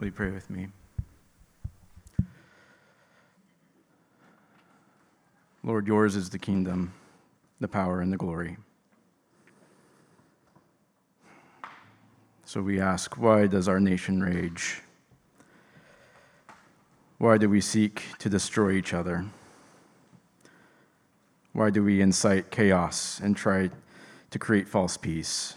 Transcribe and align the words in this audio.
Will 0.00 0.06
you 0.06 0.12
pray 0.12 0.30
with 0.30 0.48
me? 0.48 0.68
Lord, 5.62 5.86
yours 5.86 6.16
is 6.16 6.30
the 6.30 6.38
kingdom, 6.38 6.94
the 7.60 7.68
power, 7.68 8.00
and 8.00 8.10
the 8.10 8.16
glory. 8.16 8.56
So 12.46 12.62
we 12.62 12.80
ask, 12.80 13.18
why 13.18 13.46
does 13.46 13.68
our 13.68 13.78
nation 13.78 14.22
rage? 14.22 14.80
Why 17.18 17.36
do 17.36 17.50
we 17.50 17.60
seek 17.60 18.04
to 18.20 18.30
destroy 18.30 18.72
each 18.72 18.94
other? 18.94 19.26
Why 21.52 21.68
do 21.68 21.84
we 21.84 22.00
incite 22.00 22.50
chaos 22.50 23.20
and 23.22 23.36
try 23.36 23.68
to 24.30 24.38
create 24.38 24.66
false 24.66 24.96
peace? 24.96 25.56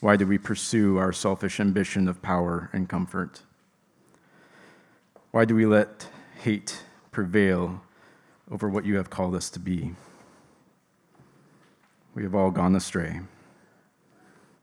Why 0.00 0.16
do 0.16 0.26
we 0.26 0.36
pursue 0.36 0.98
our 0.98 1.12
selfish 1.12 1.58
ambition 1.58 2.06
of 2.06 2.20
power 2.20 2.68
and 2.72 2.88
comfort? 2.88 3.42
Why 5.30 5.44
do 5.44 5.54
we 5.54 5.64
let 5.64 6.08
hate 6.42 6.82
prevail 7.12 7.82
over 8.50 8.68
what 8.68 8.84
you 8.84 8.96
have 8.96 9.10
called 9.10 9.34
us 9.34 9.48
to 9.50 9.58
be? 9.58 9.92
We 12.14 12.22
have 12.22 12.34
all 12.34 12.50
gone 12.50 12.76
astray. 12.76 13.20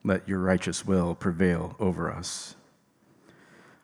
Let 0.04 0.28
your 0.28 0.40
righteous 0.40 0.86
will 0.86 1.16
prevail 1.16 1.76
over 1.80 2.12
us. 2.12 2.56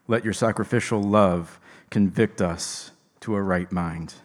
Let 0.07 0.23
your 0.23 0.33
sacrificial 0.33 1.01
love 1.01 1.59
convict 1.89 2.41
us 2.41 2.91
to 3.21 3.35
a 3.35 3.41
right 3.41 3.71
mind. 3.71 4.15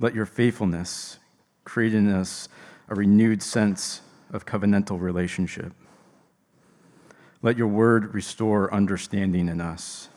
Let 0.00 0.14
your 0.14 0.26
faithfulness 0.26 1.18
create 1.64 1.94
in 1.94 2.10
us 2.10 2.48
a 2.88 2.94
renewed 2.94 3.42
sense 3.42 4.00
of 4.32 4.46
covenantal 4.46 5.00
relationship. 5.00 5.72
Let 7.42 7.56
your 7.56 7.68
word 7.68 8.14
restore 8.14 8.72
understanding 8.72 9.48
in 9.48 9.60
us. 9.60 10.08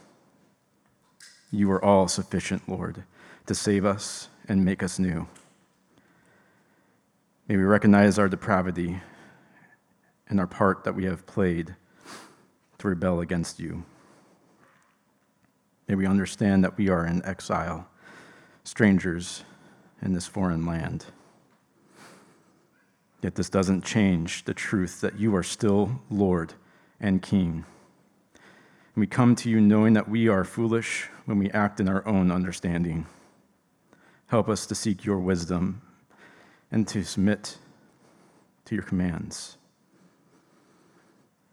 You 1.51 1.71
are 1.71 1.83
all 1.83 2.07
sufficient, 2.07 2.67
Lord, 2.69 3.03
to 3.45 3.55
save 3.55 3.85
us 3.85 4.29
and 4.47 4.63
make 4.63 4.83
us 4.83 4.99
new. 4.99 5.27
May 7.47 7.57
we 7.57 7.63
recognize 7.63 8.17
our 8.17 8.29
depravity 8.29 9.01
and 10.27 10.39
our 10.39 10.47
part 10.47 10.83
that 10.83 10.95
we 10.95 11.05
have 11.05 11.25
played 11.25 11.75
to 12.79 12.87
rebel 12.87 13.19
against 13.21 13.59
you. 13.59 13.83
May 15.87 15.95
we 15.95 16.07
understand 16.07 16.63
that 16.63 16.77
we 16.77 16.89
are 16.89 17.05
in 17.05 17.23
exile, 17.25 17.87
strangers 18.63 19.43
in 20.01 20.13
this 20.13 20.25
foreign 20.27 20.65
land. 20.65 21.05
Yet 23.25 23.33
this 23.33 23.49
doesn't 23.49 23.83
change 23.83 24.43
the 24.43 24.53
truth 24.53 25.01
that 25.01 25.19
you 25.19 25.35
are 25.35 25.41
still 25.41 25.99
Lord 26.11 26.53
and 26.99 27.23
King. 27.23 27.65
And 28.35 29.01
we 29.01 29.07
come 29.07 29.35
to 29.37 29.49
you 29.49 29.59
knowing 29.59 29.93
that 29.93 30.07
we 30.07 30.27
are 30.27 30.43
foolish 30.43 31.09
when 31.25 31.39
we 31.39 31.49
act 31.49 31.79
in 31.79 31.89
our 31.89 32.07
own 32.07 32.29
understanding. 32.29 33.07
Help 34.27 34.47
us 34.47 34.67
to 34.67 34.75
seek 34.75 35.05
your 35.05 35.17
wisdom 35.17 35.81
and 36.71 36.87
to 36.87 37.03
submit 37.03 37.57
to 38.65 38.75
your 38.75 38.83
commands. 38.83 39.57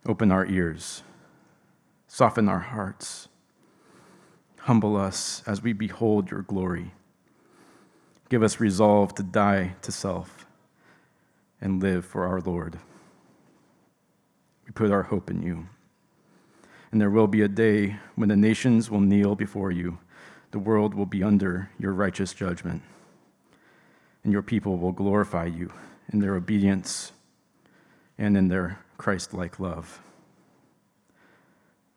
Open 0.05 0.31
our 0.31 0.45
ears, 0.45 1.03
soften 2.07 2.51
our 2.51 2.59
hearts, 2.59 3.29
humble 4.59 4.95
us 4.95 5.43
as 5.47 5.63
we 5.63 5.73
behold 5.73 6.31
your 6.31 6.43
glory. 6.43 6.93
Give 8.29 8.43
us 8.43 8.61
resolve 8.61 9.15
to 9.15 9.23
die 9.23 9.77
to 9.81 9.91
self 9.91 10.42
and 11.63 11.81
live 11.83 12.05
for 12.05 12.27
our 12.27 12.41
Lord. 12.41 12.79
We 14.67 14.73
put 14.73 14.91
our 14.91 15.05
hope 15.05 15.31
in 15.31 15.43
you. 15.43 15.69
And 16.91 17.01
there 17.01 17.09
will 17.09 17.29
be 17.29 17.41
a 17.41 17.49
day 17.49 17.97
when 18.17 18.29
the 18.29 18.37
nations 18.37 18.91
will 18.91 19.01
kneel 19.01 19.35
before 19.35 19.71
you, 19.71 19.99
the 20.51 20.59
world 20.59 20.93
will 20.93 21.07
be 21.07 21.23
under 21.23 21.71
your 21.79 21.93
righteous 21.93 22.35
judgment, 22.35 22.83
and 24.23 24.33
your 24.33 24.43
people 24.43 24.77
will 24.77 24.93
glorify 24.93 25.47
you 25.47 25.73
in 26.13 26.19
their 26.19 26.35
obedience 26.35 27.13
and 28.19 28.37
in 28.37 28.49
their 28.49 28.79
Christ 28.99 29.33
like 29.33 29.59
love. 29.59 30.03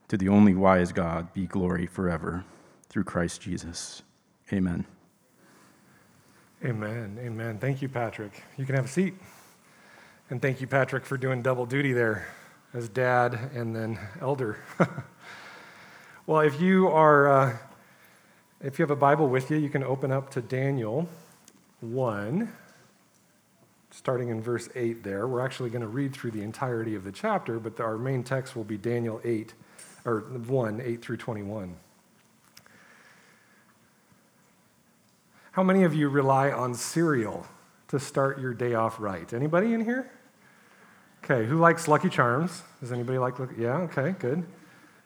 To 0.08 0.18
the 0.18 0.30
only 0.30 0.54
wise 0.54 0.94
God 0.94 1.34
be 1.34 1.48
glory 1.48 1.88
forever 1.88 2.46
through 2.88 3.04
Christ 3.04 3.42
Jesus. 3.42 4.04
Amen. 4.54 4.86
Amen. 6.64 7.18
Amen. 7.20 7.58
Thank 7.58 7.82
you, 7.82 7.90
Patrick. 7.90 8.44
You 8.58 8.66
can 8.66 8.76
have 8.76 8.86
a 8.86 8.90
seat. 8.90 9.16
And 10.28 10.42
thank 10.42 10.60
you, 10.60 10.66
Patrick, 10.66 11.06
for 11.06 11.18
doing 11.18 11.44
double 11.44 11.68
duty 11.68 11.94
there 11.94 12.28
as 12.74 12.90
dad 12.90 13.52
and 13.54 13.76
then 13.76 14.00
elder. 14.20 14.58
well, 16.26 16.40
if 16.40 16.60
you 16.60 16.88
are, 16.88 17.28
uh, 17.28 17.58
if 18.60 18.80
you 18.80 18.84
have 18.84 18.90
a 18.90 18.96
Bible 18.96 19.30
with 19.30 19.52
you, 19.52 19.58
you 19.58 19.70
can 19.70 19.84
open 19.84 20.12
up 20.12 20.32
to 20.32 20.42
Daniel 20.42 21.08
1 21.82 22.52
starting 23.92 24.30
in 24.30 24.42
verse 24.42 24.68
8 24.76 25.04
there. 25.04 25.28
We're 25.28 25.46
actually 25.46 25.70
going 25.70 25.84
to 25.84 25.88
read 25.88 26.14
through 26.14 26.32
the 26.32 26.42
entirety 26.42 26.96
of 26.96 27.04
the 27.04 27.12
chapter, 27.12 27.60
but 27.60 27.80
our 27.80 27.98
main 27.98 28.24
text 28.24 28.56
will 28.56 28.64
be 28.64 28.78
Daniel 28.78 29.22
8, 29.24 29.54
or 30.06 30.22
1, 30.22 30.82
8 30.82 31.02
through 31.02 31.18
21. 31.18 31.76
How 35.52 35.64
many 35.64 35.84
of 35.84 35.94
you 35.94 36.10
rely 36.10 36.52
on 36.52 36.74
cereal 36.74 37.46
to 37.88 38.00
start 38.00 38.40
your 38.40 38.54
day 38.54 38.74
off 38.74 39.00
right? 39.00 39.32
Anybody 39.32 39.74
in 39.74 39.86
here? 39.86 40.12
Okay, 41.26 41.48
who 41.48 41.58
likes 41.58 41.88
Lucky 41.88 42.08
Charms? 42.08 42.62
Does 42.80 42.92
anybody 42.92 43.18
like 43.18 43.40
Lucky? 43.40 43.56
Yeah, 43.58 43.78
okay, 43.78 44.14
good. 44.20 44.46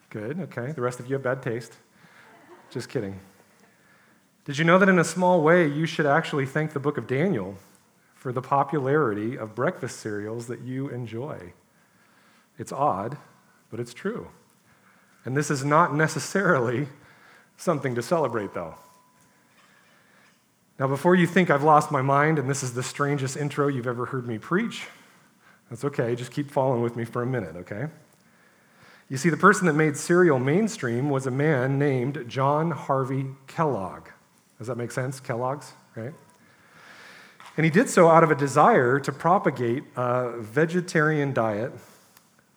Good, 0.09 0.39
okay. 0.41 0.73
The 0.73 0.81
rest 0.81 0.99
of 0.99 1.07
you 1.07 1.13
have 1.13 1.23
bad 1.23 1.41
taste. 1.41 1.73
Just 2.69 2.89
kidding. 2.89 3.17
Did 4.43 4.57
you 4.57 4.65
know 4.65 4.77
that 4.79 4.89
in 4.89 4.99
a 4.99 5.03
small 5.05 5.41
way 5.41 5.65
you 5.65 5.85
should 5.85 6.05
actually 6.05 6.45
thank 6.45 6.73
the 6.73 6.79
book 6.79 6.97
of 6.97 7.07
Daniel 7.07 7.55
for 8.19 8.33
the 8.33 8.41
popularity 8.41 9.37
of 9.37 9.55
breakfast 9.55 10.01
cereals 10.01 10.47
that 10.47 10.59
you 10.59 10.89
enjoy. 10.89 11.53
It's 12.57 12.73
odd, 12.73 13.17
but 13.71 13.79
it's 13.79 13.93
true. 13.93 14.27
And 15.23 15.37
this 15.37 15.49
is 15.49 15.63
not 15.63 15.95
necessarily 15.95 16.87
something 17.55 17.95
to 17.95 18.01
celebrate, 18.01 18.53
though. 18.53 18.75
Now, 20.77 20.87
before 20.87 21.15
you 21.15 21.27
think 21.27 21.49
I've 21.49 21.63
lost 21.63 21.91
my 21.91 22.01
mind 22.01 22.39
and 22.39 22.49
this 22.49 22.61
is 22.61 22.73
the 22.73 22.83
strangest 22.83 23.37
intro 23.37 23.69
you've 23.69 23.87
ever 23.87 24.07
heard 24.07 24.27
me 24.27 24.37
preach, 24.37 24.87
that's 25.69 25.85
okay. 25.85 26.15
Just 26.15 26.31
keep 26.31 26.49
following 26.49 26.81
with 26.81 26.95
me 26.95 27.05
for 27.05 27.21
a 27.21 27.25
minute, 27.25 27.55
okay? 27.55 27.87
You 29.09 29.17
see, 29.17 29.29
the 29.29 29.37
person 29.37 29.65
that 29.67 29.73
made 29.73 29.97
cereal 29.97 30.39
mainstream 30.39 31.09
was 31.09 31.25
a 31.25 31.31
man 31.31 31.79
named 31.79 32.25
John 32.27 32.71
Harvey 32.71 33.27
Kellogg. 33.47 34.09
Does 34.57 34.67
that 34.67 34.77
make 34.77 34.91
sense? 34.91 35.19
Kellogg's, 35.19 35.73
right? 35.95 36.13
And 37.57 37.65
he 37.65 37.69
did 37.69 37.89
so 37.89 38.07
out 38.07 38.23
of 38.23 38.31
a 38.31 38.35
desire 38.35 38.99
to 38.99 39.11
propagate 39.11 39.83
a 39.95 40.39
vegetarian 40.39 41.33
diet 41.33 41.73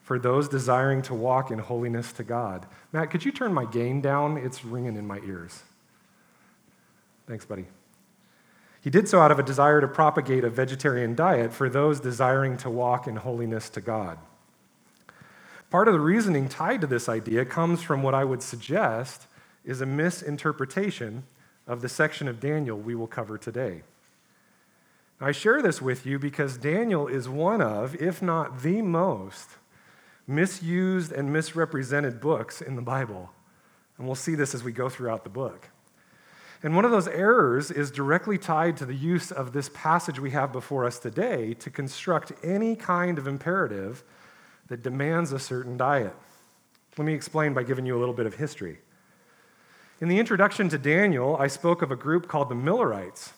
for 0.03 0.19
those 0.19 0.49
desiring 0.49 1.01
to 1.03 1.15
walk 1.15 1.51
in 1.51 1.59
holiness 1.59 2.13
to 2.13 2.23
God. 2.23 2.67
Matt, 2.93 3.11
could 3.11 3.25
you 3.25 3.33
turn 3.33 3.55
my 3.55 3.65
gain 3.65 4.01
down? 4.01 4.37
It's 4.37 4.65
ringing 4.65 4.97
in 4.97 5.07
my 5.07 5.21
ears. 5.21 5.63
Thanks, 7.27 7.45
buddy. 7.45 7.67
He 8.83 8.91
did 8.91 9.09
so 9.09 9.21
out 9.21 9.31
of 9.31 9.39
a 9.39 9.45
desire 9.45 9.81
to 9.81 9.87
propagate 9.87 10.43
a 10.43 10.51
vegetarian 10.51 11.15
diet 11.15 11.53
for 11.53 11.69
those 11.69 12.01
desiring 12.01 12.57
to 12.59 12.69
walk 12.69 13.07
in 13.07 13.17
holiness 13.17 13.71
to 13.71 13.81
God. 13.81 14.19
Part 15.71 15.87
of 15.87 15.95
the 15.95 16.01
reasoning 16.01 16.49
tied 16.49 16.81
to 16.81 16.87
this 16.89 17.09
idea 17.09 17.45
comes 17.45 17.81
from 17.81 18.03
what 18.03 18.15
I 18.15 18.25
would 18.25 18.43
suggest 18.43 19.27
is 19.65 19.81
a 19.81 19.87
misinterpretation 19.87 21.23
of 21.67 21.81
the 21.81 21.89
section 21.89 22.27
of 22.27 22.41
Daniel 22.41 22.77
we 22.77 22.97
will 22.97 23.07
cover 23.07 23.39
today. 23.39 23.83
I 25.21 25.31
share 25.31 25.63
this 25.63 25.81
with 25.81 26.05
you 26.05 26.19
because 26.19 26.59
Daniel 26.59 27.07
is 27.07 27.29
one 27.29 27.63
of, 27.63 27.95
if 28.03 28.21
not 28.21 28.63
the 28.63 28.83
most, 28.83 29.51
misused 30.27 31.13
and 31.13 31.33
misrepresented 31.33 32.21
books 32.21 32.61
in 32.61 32.75
the 32.75 32.83
Bible. 32.83 33.31
And 33.97 34.07
we'll 34.07 34.17
see 34.17 34.35
this 34.35 34.57
as 34.57 34.65
we 34.65 34.73
go 34.73 34.89
throughout 34.89 35.23
the 35.23 35.31
book. 35.31 35.69
And 36.63 36.77
one 36.77 36.85
of 36.85 36.91
those 36.93 37.09
errors 37.09 37.71
is 37.71 37.91
directly 37.91 38.39
tied 38.39 38.77
to 38.77 38.87
the 38.87 38.95
use 38.95 39.33
of 39.33 39.53
this 39.53 39.69
passage 39.75 40.21
we 40.21 40.31
have 40.31 40.53
before 40.53 40.85
us 40.85 40.99
today 40.99 41.55
to 41.55 41.71
construct 41.71 42.33
any 42.45 42.77
kind 42.77 43.19
of 43.19 43.27
imperative 43.27 44.05
that 44.69 44.83
demands 44.83 45.33
a 45.33 45.41
certain 45.41 45.77
diet. 45.77 46.15
Let 46.97 47.05
me 47.05 47.15
explain 47.15 47.53
by 47.53 47.65
giving 47.65 47.85
you 47.85 47.97
a 47.97 48.01
little 48.01 48.15
bit 48.15 48.27
of 48.27 48.35
history. 48.35 48.79
In 50.01 50.09
the 50.09 50.19
introduction 50.19 50.69
to 50.69 50.79
Daniel, 50.79 51.37
I 51.37 51.49
spoke 51.49 51.83
of 51.83 51.91
a 51.91 51.97
group 51.97 52.29
called 52.29 52.49
the 52.49 52.55
Millerites 52.55 53.33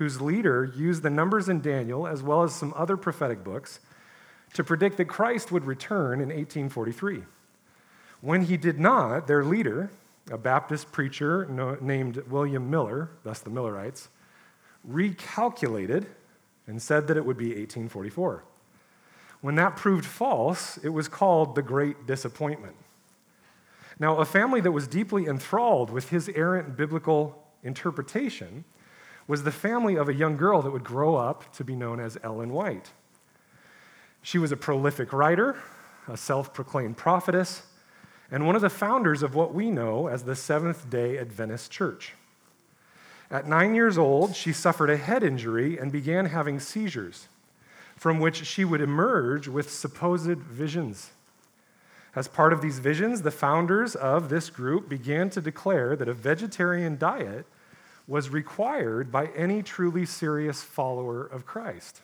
whose 0.00 0.18
leader 0.18 0.64
used 0.64 1.02
the 1.02 1.10
numbers 1.10 1.50
in 1.50 1.60
Daniel, 1.60 2.06
as 2.06 2.22
well 2.22 2.42
as 2.42 2.54
some 2.54 2.72
other 2.74 2.96
prophetic 2.96 3.44
books, 3.44 3.80
to 4.54 4.64
predict 4.64 4.96
that 4.96 5.04
Christ 5.04 5.52
would 5.52 5.66
return 5.66 6.22
in 6.22 6.28
1843. 6.28 7.24
When 8.22 8.44
he 8.44 8.56
did 8.56 8.80
not, 8.80 9.26
their 9.26 9.44
leader, 9.44 9.90
a 10.30 10.38
Baptist 10.38 10.92
preacher 10.92 11.46
named 11.80 12.18
William 12.28 12.70
Miller, 12.70 13.10
thus 13.24 13.40
the 13.40 13.50
Millerites, 13.50 14.08
recalculated 14.88 16.06
and 16.66 16.80
said 16.80 17.08
that 17.08 17.16
it 17.16 17.24
would 17.24 17.36
be 17.36 17.48
1844. 17.48 18.44
When 19.40 19.54
that 19.56 19.76
proved 19.76 20.04
false, 20.04 20.78
it 20.78 20.90
was 20.90 21.08
called 21.08 21.54
the 21.54 21.62
Great 21.62 22.06
Disappointment. 22.06 22.76
Now, 23.98 24.18
a 24.18 24.24
family 24.24 24.60
that 24.60 24.72
was 24.72 24.86
deeply 24.86 25.26
enthralled 25.26 25.90
with 25.90 26.10
his 26.10 26.28
errant 26.30 26.76
biblical 26.76 27.46
interpretation 27.62 28.64
was 29.26 29.42
the 29.42 29.52
family 29.52 29.96
of 29.96 30.08
a 30.08 30.14
young 30.14 30.36
girl 30.36 30.62
that 30.62 30.70
would 30.70 30.84
grow 30.84 31.16
up 31.16 31.52
to 31.54 31.64
be 31.64 31.76
known 31.76 32.00
as 32.00 32.16
Ellen 32.22 32.52
White. 32.52 32.92
She 34.22 34.38
was 34.38 34.52
a 34.52 34.56
prolific 34.56 35.12
writer, 35.12 35.56
a 36.08 36.16
self 36.16 36.52
proclaimed 36.52 36.96
prophetess, 36.96 37.62
and 38.30 38.46
one 38.46 38.54
of 38.54 38.62
the 38.62 38.70
founders 38.70 39.22
of 39.22 39.34
what 39.34 39.54
we 39.54 39.70
know 39.70 40.06
as 40.06 40.22
the 40.22 40.36
Seventh 40.36 40.88
day 40.88 41.18
Adventist 41.18 41.70
Church. 41.70 42.14
At 43.30 43.46
nine 43.46 43.74
years 43.74 43.96
old, 43.96 44.34
she 44.34 44.52
suffered 44.52 44.90
a 44.90 44.96
head 44.96 45.22
injury 45.22 45.78
and 45.78 45.92
began 45.92 46.26
having 46.26 46.58
seizures, 46.58 47.28
from 47.96 48.18
which 48.18 48.44
she 48.44 48.64
would 48.64 48.80
emerge 48.80 49.46
with 49.46 49.70
supposed 49.70 50.38
visions. 50.38 51.10
As 52.14 52.26
part 52.26 52.52
of 52.52 52.60
these 52.60 52.80
visions, 52.80 53.22
the 53.22 53.30
founders 53.30 53.94
of 53.94 54.28
this 54.28 54.50
group 54.50 54.88
began 54.88 55.30
to 55.30 55.40
declare 55.40 55.94
that 55.94 56.08
a 56.08 56.14
vegetarian 56.14 56.98
diet 56.98 57.46
was 58.08 58.30
required 58.30 59.12
by 59.12 59.26
any 59.36 59.62
truly 59.62 60.04
serious 60.04 60.62
follower 60.62 61.24
of 61.24 61.46
Christ. 61.46 62.02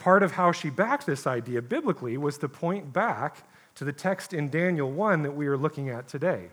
Part 0.00 0.24
of 0.24 0.32
how 0.32 0.50
she 0.50 0.70
backed 0.70 1.06
this 1.06 1.24
idea 1.24 1.62
biblically 1.62 2.16
was 2.18 2.38
to 2.38 2.48
point 2.48 2.92
back 2.92 3.46
to 3.74 3.84
the 3.84 3.92
text 3.92 4.32
in 4.32 4.48
Daniel 4.48 4.90
1 4.90 5.22
that 5.22 5.32
we 5.32 5.46
are 5.46 5.56
looking 5.56 5.88
at 5.88 6.08
today. 6.08 6.48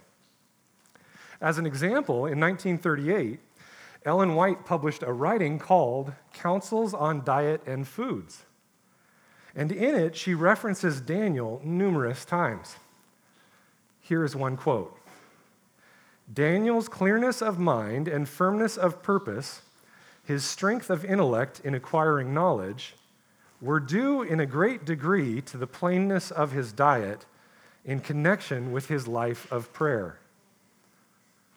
As 1.40 1.58
an 1.58 1.66
example, 1.66 2.26
in 2.26 2.40
1938, 2.40 3.40
Ellen 4.06 4.36
White 4.36 4.66
published 4.66 5.04
a 5.04 5.14
writing 5.14 5.60
called 5.60 6.14
Counsels 6.34 6.94
on 6.94 7.24
Diet 7.24 7.62
and 7.68 7.88
Foods. 7.88 8.46
And 9.56 9.72
in 9.72 9.96
it, 9.96 10.16
she 10.16 10.34
references 10.34 11.02
Daniel 11.02 11.62
numerous 11.64 12.26
times. 12.26 12.78
Here 14.00 14.24
is 14.24 14.36
one 14.36 14.58
quote 14.58 14.98
Daniel's 16.32 16.88
clearness 16.88 17.42
of 17.42 17.60
mind 17.60 18.08
and 18.08 18.28
firmness 18.28 18.78
of 18.78 19.04
purpose, 19.04 19.62
his 20.24 20.46
strength 20.46 20.90
of 20.90 21.04
intellect 21.04 21.62
in 21.64 21.76
acquiring 21.76 22.34
knowledge, 22.34 22.96
were 23.62 23.80
due 23.80 24.24
in 24.24 24.40
a 24.40 24.46
great 24.46 24.86
degree 24.86 25.42
to 25.42 25.58
the 25.58 25.68
plainness 25.68 26.32
of 26.32 26.52
his 26.52 26.74
diet 26.74 27.26
in 27.86 28.00
connection 28.00 28.72
with 28.72 28.88
his 28.88 29.08
life 29.08 29.50
of 29.52 29.72
prayer. 29.72 30.18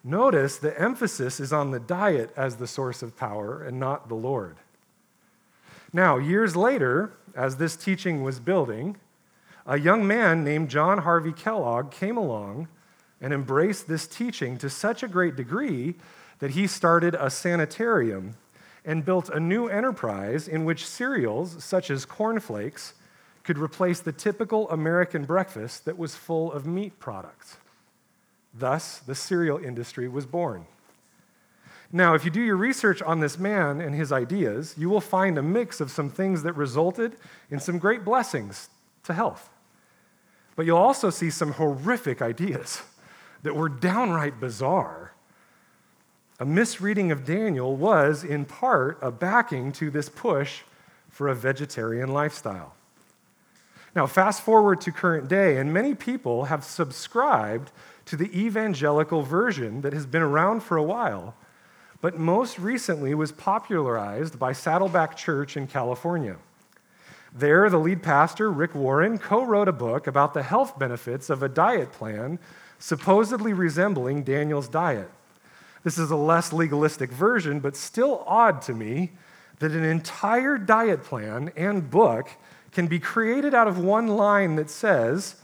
Notice 0.03 0.59
the 0.59 0.79
emphasis 0.79 1.41
is 1.41 1.53
on 1.53 1.71
the 1.71 1.81
diet 1.81 2.31
as 2.37 2.57
the 2.57 2.67
source 2.67 3.03
of 3.03 3.17
power 3.17 3.63
and 3.63 3.81
not 3.81 4.09
the 4.09 4.15
Lord. 4.15 4.57
Now, 5.95 6.19
years 6.19 6.55
later, 6.55 7.13
as 7.35 7.57
this 7.57 7.77
teaching 7.77 8.23
was 8.23 8.39
building, 8.39 8.97
a 9.67 9.79
young 9.79 10.07
man 10.07 10.45
named 10.45 10.69
John 10.69 10.99
Harvey 10.99 11.33
Kellogg 11.33 11.91
came 11.91 12.19
along 12.19 12.69
and 13.21 13.33
embraced 13.33 13.89
this 13.89 14.07
teaching 14.07 14.59
to 14.59 14.69
such 14.69 15.03
a 15.03 15.09
great 15.09 15.37
degree 15.37 15.95
that 16.41 16.51
he 16.51 16.67
started 16.67 17.15
a 17.15 17.31
sanitarium 17.31 18.37
and 18.85 19.05
built 19.05 19.29
a 19.31 19.41
new 19.41 19.67
enterprise 19.67 20.47
in 20.47 20.65
which 20.65 20.87
cereals, 20.87 21.63
such 21.65 21.91
as 21.91 22.05
cornflakes, 22.05 22.95
could 23.43 23.59
replace 23.59 24.01
the 24.01 24.13
typical 24.13 24.69
American 24.71 25.25
breakfast 25.25 25.85
that 25.85 25.99
was 25.99 26.15
full 26.15 26.53
of 26.53 26.67
meat 26.67 26.99
products. 26.99 27.59
Thus, 28.53 28.99
the 28.99 29.15
cereal 29.15 29.59
industry 29.59 30.09
was 30.09 30.27
born. 30.27 30.67
Now, 31.93 32.15
if 32.15 32.25
you 32.25 32.31
do 32.31 32.41
your 32.41 32.57
research 32.57 33.03
on 33.03 33.21
this 33.21 33.39
man 33.39 33.81
and 33.81 33.95
his 33.95 34.11
ideas, 34.11 34.75
you 34.77 34.89
will 34.89 35.01
find 35.01 35.39
a 35.39 35.43
mix 35.43 35.81
of 35.81 35.91
some 35.91 36.11
things 36.11 36.43
that 36.43 36.55
resulted 36.55 37.17
in 37.51 37.61
some 37.61 37.79
great 37.79 38.05
blessings 38.05 38.69
to 39.05 39.15
health. 39.15 39.51
But 40.57 40.67
you'll 40.67 40.79
also 40.79 41.11
see 41.11 41.31
some 41.31 41.53
horrific 41.53 42.23
ideas 42.23 42.83
that 43.43 43.55
were 43.55 43.69
downright 43.69 44.41
bizarre. 44.41 45.04
A 46.45 46.47
misreading 46.47 47.11
of 47.11 47.25
Daniel 47.25 47.75
was, 47.75 48.23
in 48.23 48.45
part, 48.45 48.99
a 49.01 49.11
backing 49.11 49.73
to 49.73 49.91
this 49.91 50.11
push 50.11 50.61
for 51.09 51.27
a 51.27 51.35
vegetarian 51.35 52.13
lifestyle. 52.13 52.75
Now, 53.97 54.07
fast 54.07 54.43
forward 54.43 54.83
to 54.83 54.93
current 54.93 55.27
day, 55.27 55.57
and 55.57 55.73
many 55.73 55.95
people 55.95 56.45
have 56.45 56.63
subscribed 56.63 57.73
to 58.05 58.17
the 58.17 58.31
evangelical 58.39 59.23
version 59.23 59.81
that 59.81 59.95
has 59.95 60.05
been 60.05 60.21
around 60.21 60.63
for 60.63 60.77
a 60.77 60.83
while, 60.83 61.35
but 62.03 62.19
most 62.19 62.59
recently 62.59 63.15
was 63.15 63.33
popularized 63.33 64.39
by 64.39 64.53
Saddleback 64.53 65.17
Church 65.17 65.57
in 65.57 65.67
California. 65.67 66.37
There, 67.35 67.71
the 67.71 67.79
lead 67.79 68.03
pastor, 68.03 68.53
Rick 68.53 68.75
Warren, 68.75 69.17
co 69.17 69.47
wrote 69.47 69.69
a 69.69 69.73
book 69.73 70.07
about 70.07 70.35
the 70.35 70.43
health 70.43 70.79
benefits 70.79 71.31
of 71.31 71.43
a 71.43 71.49
diet 71.49 71.91
plan 71.91 72.39
supposedly 72.79 73.55
resembling 73.55 74.25
Daniel's 74.25 74.69
diet. 74.69 75.11
This 75.85 75.99
is 75.99 76.11
a 76.11 76.17
less 76.17 76.53
legalistic 76.53 77.13
version, 77.13 77.61
but 77.61 77.77
still 77.77 78.25
odd 78.27 78.63
to 78.63 78.75
me 78.75 79.13
that 79.61 79.71
an 79.71 79.85
entire 79.85 80.59
diet 80.59 81.05
plan 81.05 81.53
and 81.57 81.89
book 81.89 82.31
can 82.73 82.89
be 82.89 82.99
created 82.99 83.55
out 83.55 83.69
of 83.69 83.79
one 83.79 84.09
line 84.09 84.57
that 84.57 84.69
says, 84.69 85.37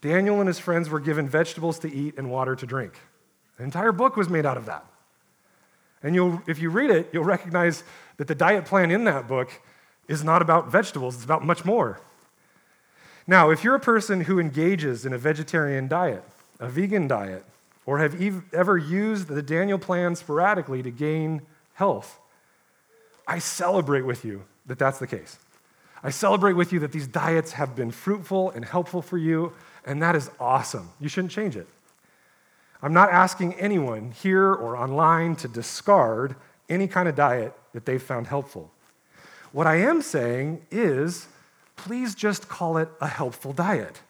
Daniel 0.00 0.40
and 0.40 0.48
his 0.48 0.58
friends 0.58 0.90
were 0.90 1.00
given 1.00 1.28
vegetables 1.28 1.78
to 1.78 1.92
eat 1.92 2.18
and 2.18 2.30
water 2.30 2.54
to 2.56 2.66
drink. 2.66 2.92
The 3.56 3.64
entire 3.64 3.92
book 3.92 4.16
was 4.16 4.28
made 4.28 4.44
out 4.44 4.56
of 4.56 4.66
that. 4.66 4.84
And 6.02 6.42
if 6.48 6.58
you 6.58 6.68
read 6.68 6.90
it, 6.90 7.08
you'll 7.12 7.24
recognize 7.24 7.84
that 8.16 8.26
the 8.26 8.34
diet 8.34 8.64
plan 8.64 8.90
in 8.90 9.04
that 9.04 9.28
book 9.28 9.60
is 10.08 10.24
not 10.24 10.42
about 10.42 10.70
vegetables, 10.70 11.14
it's 11.14 11.24
about 11.24 11.44
much 11.44 11.64
more. 11.64 12.00
Now, 13.26 13.50
if 13.50 13.62
you're 13.62 13.76
a 13.76 13.80
person 13.80 14.22
who 14.22 14.40
engages 14.40 15.06
in 15.06 15.12
a 15.12 15.18
vegetarian 15.18 15.86
diet, 15.86 16.24
a 16.58 16.68
vegan 16.68 17.06
diet, 17.06 17.44
or 17.86 17.98
have 17.98 18.20
ever 18.52 18.76
used 18.76 19.28
the 19.28 19.42
Daniel 19.42 19.78
plan 19.78 20.14
sporadically 20.14 20.82
to 20.82 20.90
gain 20.90 21.42
health, 21.74 22.18
I 23.26 23.38
celebrate 23.38 24.02
with 24.02 24.24
you 24.24 24.44
that 24.66 24.78
that's 24.78 24.98
the 24.98 25.06
case. 25.06 25.38
I 26.02 26.10
celebrate 26.10 26.54
with 26.54 26.72
you 26.72 26.80
that 26.80 26.92
these 26.92 27.06
diets 27.06 27.52
have 27.52 27.76
been 27.76 27.90
fruitful 27.90 28.50
and 28.50 28.64
helpful 28.64 29.02
for 29.02 29.18
you, 29.18 29.52
and 29.84 30.02
that 30.02 30.16
is 30.16 30.30
awesome. 30.40 30.90
You 31.00 31.08
shouldn't 31.08 31.32
change 31.32 31.56
it. 31.56 31.68
I'm 32.82 32.92
not 32.92 33.12
asking 33.12 33.54
anyone 33.54 34.10
here 34.10 34.52
or 34.52 34.76
online 34.76 35.36
to 35.36 35.48
discard 35.48 36.34
any 36.68 36.88
kind 36.88 37.08
of 37.08 37.14
diet 37.14 37.54
that 37.72 37.86
they've 37.86 38.02
found 38.02 38.26
helpful. 38.26 38.72
What 39.52 39.66
I 39.66 39.76
am 39.76 40.02
saying 40.02 40.66
is 40.70 41.28
please 41.76 42.14
just 42.14 42.48
call 42.48 42.76
it 42.76 42.88
a 43.00 43.08
helpful 43.08 43.52
diet 43.52 44.02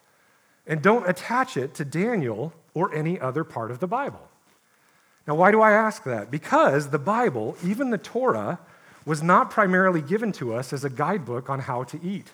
and 0.67 0.83
don't 0.83 1.09
attach 1.09 1.57
it 1.57 1.75
to 1.75 1.85
Daniel 1.85 2.53
or 2.75 2.95
any 2.95 3.21
other 3.21 3.45
part 3.45 3.71
of 3.71 3.81
the 3.81 3.87
Bible. 3.87 4.29
Now, 5.27 5.35
why 5.35 5.51
do 5.51 5.61
I 5.61 5.73
ask 5.73 6.05
that? 6.05 6.31
Because 6.31 6.91
the 6.91 6.99
Bible, 6.99 7.57
even 7.65 7.91
the 7.91 7.99
Torah, 7.99 8.59
was 9.05 9.23
not 9.23 9.51
primarily 9.51 10.01
given 10.01 10.33
to 10.33 10.55
us 10.55 10.73
as 10.73 10.85
a 10.85 10.91
guidebook 10.91 11.49
on 11.49 11.61
how 11.61 11.85
to 11.85 12.01
eat. 12.03 12.33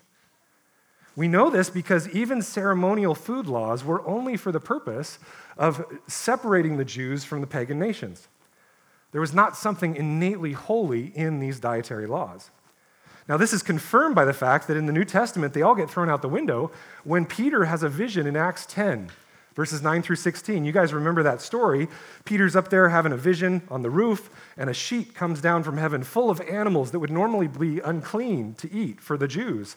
We 1.17 1.29
know 1.29 1.51
this 1.51 1.69
because 1.69 2.09
even 2.11 2.43
ceremonial 2.43 3.15
food 3.15 3.47
laws 3.47 3.85
were 3.85 4.07
only 4.07 4.37
for 4.37 4.53
the 4.53 4.61
purpose 4.61 5.19
of 5.57 5.85
separating 6.07 6.77
the 6.77 6.85
Jews 6.85 7.25
from 7.25 7.41
the 7.41 7.47
pagan 7.47 7.79
nations. 7.79 8.29
There 9.11 9.21
was 9.21 9.35
not 9.35 9.57
something 9.57 9.97
innately 9.97 10.53
holy 10.53 11.07
in 11.17 11.41
these 11.41 11.59
dietary 11.59 12.07
laws. 12.07 12.51
Now, 13.29 13.37
this 13.37 13.53
is 13.53 13.63
confirmed 13.63 14.15
by 14.15 14.25
the 14.25 14.33
fact 14.33 14.69
that 14.69 14.77
in 14.77 14.87
the 14.87 14.93
New 14.93 15.05
Testament, 15.05 15.53
they 15.53 15.63
all 15.63 15.75
get 15.75 15.91
thrown 15.91 16.09
out 16.09 16.23
the 16.23 16.29
window 16.29 16.71
when 17.05 17.27
Peter 17.27 17.65
has 17.67 17.83
a 17.83 17.89
vision 17.89 18.27
in 18.27 18.37
Acts 18.37 18.65
10, 18.67 19.11
verses 19.59 19.83
9 19.83 20.03
through 20.03 20.15
16. 20.15 20.65
You 20.65 20.71
guys 20.71 20.95
remember 20.95 21.25
that 21.25 21.41
story. 21.41 21.89
Peter's 22.25 22.55
up 22.55 22.71
there 22.71 22.91
having 22.91 23.11
a 23.11 23.17
vision 23.17 23.61
on 23.69 23.83
the 23.83 23.91
roof, 23.91 24.31
and 24.57 24.71
a 24.71 24.73
sheet 24.73 25.17
comes 25.17 25.41
down 25.41 25.65
from 25.65 25.79
heaven 25.79 26.05
full 26.05 26.31
of 26.31 26.41
animals 26.43 26.93
that 26.93 27.01
would 27.01 27.11
normally 27.11 27.49
be 27.49 27.81
unclean 27.81 28.55
to 28.55 28.73
eat 28.73 29.01
for 29.01 29.17
the 29.17 29.27
Jews. 29.27 29.75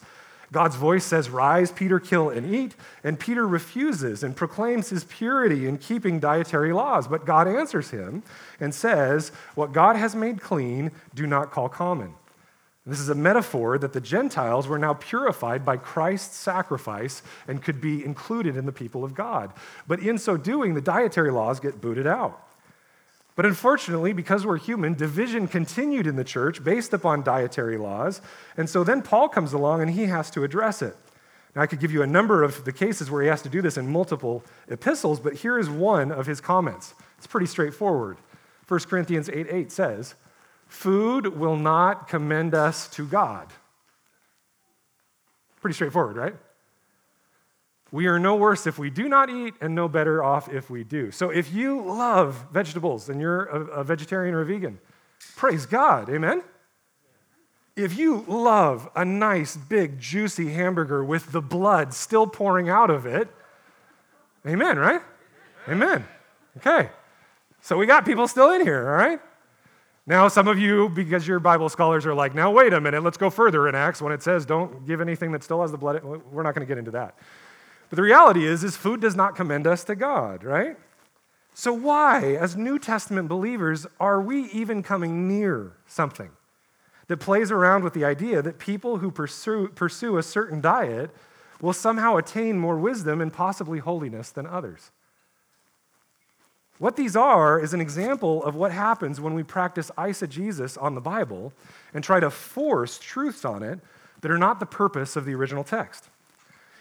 God's 0.51 0.75
voice 0.75 1.03
says, 1.03 1.31
Rise, 1.31 1.71
Peter, 1.71 1.99
kill 1.99 2.29
and 2.29 2.53
eat. 2.53 2.75
And 3.03 3.19
Peter 3.19 3.47
refuses 3.47 4.21
and 4.21 4.35
proclaims 4.35 4.91
his 4.91 5.03
purity 5.05 5.65
in 5.65 5.79
keeping 5.79 6.19
dietary 6.19 6.73
laws. 6.73 7.07
But 7.07 7.25
God 7.25 7.47
answers 7.47 7.89
him 7.89 8.21
and 8.59 8.75
says, 8.75 9.31
What 9.55 9.71
God 9.71 9.95
has 9.95 10.15
made 10.15 10.41
clean, 10.41 10.91
do 11.15 11.25
not 11.25 11.49
call 11.49 11.69
common. 11.69 12.13
This 12.85 12.99
is 12.99 13.09
a 13.09 13.15
metaphor 13.15 13.77
that 13.77 13.93
the 13.93 14.01
Gentiles 14.01 14.67
were 14.67 14.79
now 14.79 14.95
purified 14.95 15.63
by 15.63 15.77
Christ's 15.77 16.37
sacrifice 16.37 17.21
and 17.47 17.61
could 17.61 17.79
be 17.79 18.03
included 18.03 18.57
in 18.57 18.65
the 18.65 18.71
people 18.71 19.03
of 19.03 19.13
God. 19.13 19.53
But 19.87 19.99
in 19.99 20.17
so 20.17 20.35
doing, 20.35 20.73
the 20.73 20.81
dietary 20.81 21.31
laws 21.31 21.59
get 21.59 21.79
booted 21.79 22.07
out. 22.07 22.41
But 23.35 23.45
unfortunately, 23.45 24.13
because 24.13 24.45
we're 24.45 24.57
human, 24.57 24.95
division 24.95 25.47
continued 25.47 26.07
in 26.07 26.15
the 26.15 26.23
church 26.23 26.63
based 26.63 26.91
upon 26.91 27.23
dietary 27.23 27.77
laws. 27.77 28.19
And 28.57 28.69
so 28.69 28.83
then 28.83 29.03
Paul 29.03 29.29
comes 29.29 29.53
along 29.53 29.81
and 29.81 29.91
he 29.91 30.05
has 30.05 30.31
to 30.31 30.43
address 30.43 30.81
it. 30.81 30.95
Now, 31.55 31.61
I 31.61 31.67
could 31.67 31.79
give 31.79 31.91
you 31.91 32.01
a 32.01 32.07
number 32.07 32.43
of 32.43 32.65
the 32.65 32.71
cases 32.71 33.11
where 33.11 33.21
he 33.21 33.27
has 33.27 33.41
to 33.43 33.49
do 33.49 33.61
this 33.61 33.77
in 33.77 33.91
multiple 33.91 34.43
epistles, 34.69 35.19
but 35.19 35.33
here 35.33 35.59
is 35.59 35.69
one 35.69 36.11
of 36.11 36.25
his 36.25 36.41
comments. 36.41 36.93
It's 37.17 37.27
pretty 37.27 37.45
straightforward. 37.45 38.17
1 38.67 38.79
Corinthians 38.81 39.29
8 39.29 39.47
8 39.49 39.71
says, 39.71 40.15
Food 40.71 41.37
will 41.37 41.57
not 41.57 42.07
commend 42.07 42.55
us 42.55 42.87
to 42.91 43.05
God. 43.05 43.51
Pretty 45.59 45.73
straightforward, 45.73 46.15
right? 46.15 46.33
We 47.91 48.07
are 48.07 48.17
no 48.17 48.37
worse 48.37 48.65
if 48.65 48.79
we 48.79 48.89
do 48.89 49.09
not 49.09 49.29
eat, 49.29 49.53
and 49.59 49.75
no 49.75 49.89
better 49.89 50.23
off 50.23 50.47
if 50.47 50.69
we 50.69 50.85
do. 50.85 51.11
So 51.11 51.29
if 51.29 51.53
you 51.53 51.81
love 51.81 52.45
vegetables 52.53 53.09
and 53.09 53.19
you're 53.19 53.43
a, 53.43 53.83
vegetarian 53.83 54.33
or 54.33 54.41
a 54.41 54.45
vegan, 54.45 54.79
praise 55.35 55.65
God, 55.65 56.09
amen? 56.09 56.41
If 57.75 57.97
you 57.97 58.23
love 58.25 58.89
a 58.95 59.03
nice, 59.03 59.57
big, 59.57 59.99
juicy 59.99 60.53
hamburger 60.53 61.03
with 61.03 61.33
the 61.33 61.41
blood 61.41 61.93
still 61.93 62.27
pouring 62.27 62.69
out 62.69 62.89
of 62.89 63.05
it, 63.05 63.27
amen, 64.47 64.79
right? 64.79 65.01
Amen. 65.67 66.05
Okay. 66.57 66.89
So 67.59 67.77
we 67.77 67.85
got 67.85 68.05
people 68.05 68.29
still 68.29 68.51
in 68.53 68.61
here, 68.61 68.89
all 68.89 68.95
right? 68.95 69.19
Now, 70.07 70.27
some 70.27 70.47
of 70.47 70.57
you, 70.57 70.89
because 70.89 71.27
you're 71.27 71.39
Bible 71.39 71.69
scholars, 71.69 72.05
are 72.05 72.13
like, 72.13 72.33
now 72.33 72.51
wait 72.51 72.73
a 72.73 72.81
minute, 72.81 73.03
let's 73.03 73.17
go 73.17 73.29
further 73.29 73.67
in 73.67 73.75
Acts 73.75 74.01
when 74.01 74.11
it 74.11 74.23
says 74.23 74.45
don't 74.45 74.85
give 74.87 74.99
anything 74.99 75.31
that 75.33 75.43
still 75.43 75.61
has 75.61 75.71
the 75.71 75.77
blood. 75.77 76.03
We're 76.03 76.43
not 76.43 76.55
going 76.55 76.65
to 76.65 76.69
get 76.69 76.79
into 76.79 76.91
that. 76.91 77.15
But 77.89 77.97
the 77.97 78.01
reality 78.01 78.45
is, 78.45 78.63
is 78.63 78.75
food 78.75 79.01
does 79.01 79.15
not 79.15 79.35
commend 79.35 79.67
us 79.67 79.83
to 79.85 79.95
God, 79.95 80.43
right? 80.43 80.77
So 81.53 81.73
why, 81.73 82.35
as 82.35 82.55
New 82.55 82.79
Testament 82.79 83.27
believers, 83.27 83.85
are 83.99 84.21
we 84.21 84.45
even 84.51 84.81
coming 84.81 85.27
near 85.27 85.73
something 85.85 86.31
that 87.07 87.17
plays 87.17 87.51
around 87.51 87.83
with 87.83 87.93
the 87.93 88.05
idea 88.05 88.41
that 88.41 88.57
people 88.57 88.97
who 88.97 89.11
pursue, 89.11 89.67
pursue 89.67 90.17
a 90.17 90.23
certain 90.23 90.61
diet 90.61 91.11
will 91.61 91.73
somehow 91.73 92.15
attain 92.15 92.57
more 92.57 92.77
wisdom 92.77 93.21
and 93.21 93.31
possibly 93.31 93.79
holiness 93.79 94.29
than 94.29 94.47
others? 94.47 94.91
What 96.81 96.95
these 96.95 97.15
are 97.15 97.59
is 97.59 97.75
an 97.75 97.79
example 97.79 98.43
of 98.43 98.55
what 98.55 98.71
happens 98.71 99.21
when 99.21 99.35
we 99.35 99.43
practice 99.43 99.91
eisegesis 99.99 100.81
on 100.81 100.95
the 100.95 100.99
Bible 100.99 101.53
and 101.93 102.03
try 102.03 102.19
to 102.19 102.31
force 102.31 102.97
truths 102.97 103.45
on 103.45 103.61
it 103.61 103.79
that 104.21 104.31
are 104.31 104.39
not 104.39 104.59
the 104.59 104.65
purpose 104.65 105.15
of 105.15 105.23
the 105.25 105.35
original 105.35 105.63
text. 105.63 106.09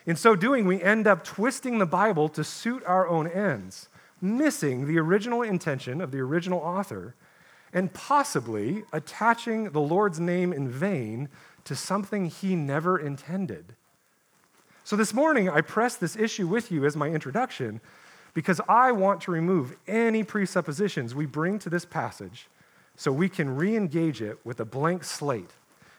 In 0.07 0.17
so 0.17 0.35
doing, 0.35 0.67
we 0.67 0.83
end 0.83 1.07
up 1.07 1.23
twisting 1.23 1.77
the 1.77 1.85
Bible 1.85 2.31
to 2.31 2.43
suit 2.43 2.83
our 2.87 3.07
own 3.07 3.27
ends, 3.27 3.91
missing 4.23 4.87
the 4.87 4.99
original 4.99 5.43
intention 5.43 6.01
of 6.01 6.13
the 6.13 6.21
original 6.21 6.61
author, 6.61 7.15
and 7.71 7.93
possibly 7.93 8.85
attaching 8.95 9.69
the 9.69 9.83
Lord's 9.83 10.19
name 10.19 10.51
in 10.51 10.67
vain 10.67 11.29
to 11.65 11.77
something 11.77 12.25
he 12.25 12.57
never 12.57 12.99
intended. 12.99 13.75
So 14.83 14.97
this 14.97 15.13
morning, 15.13 15.51
I 15.51 15.61
press 15.61 15.97
this 15.97 16.17
issue 16.17 16.47
with 16.47 16.73
you 16.73 16.87
as 16.87 16.97
my 16.97 17.09
introduction 17.09 17.83
because 18.35 18.61
I 18.69 18.93
want 18.93 19.21
to 19.23 19.31
remove 19.31 19.77
any 19.87 20.23
presuppositions 20.23 21.15
we 21.15 21.27
bring 21.27 21.59
to 21.61 21.71
this 21.71 21.85
passage 21.85 22.49
so 22.97 23.11
we 23.11 23.29
can 23.29 23.57
re 23.57 23.77
engage 23.77 24.23
it 24.23 24.39
with 24.45 24.61
a 24.61 24.65
blank 24.65 25.05
slate 25.05 25.51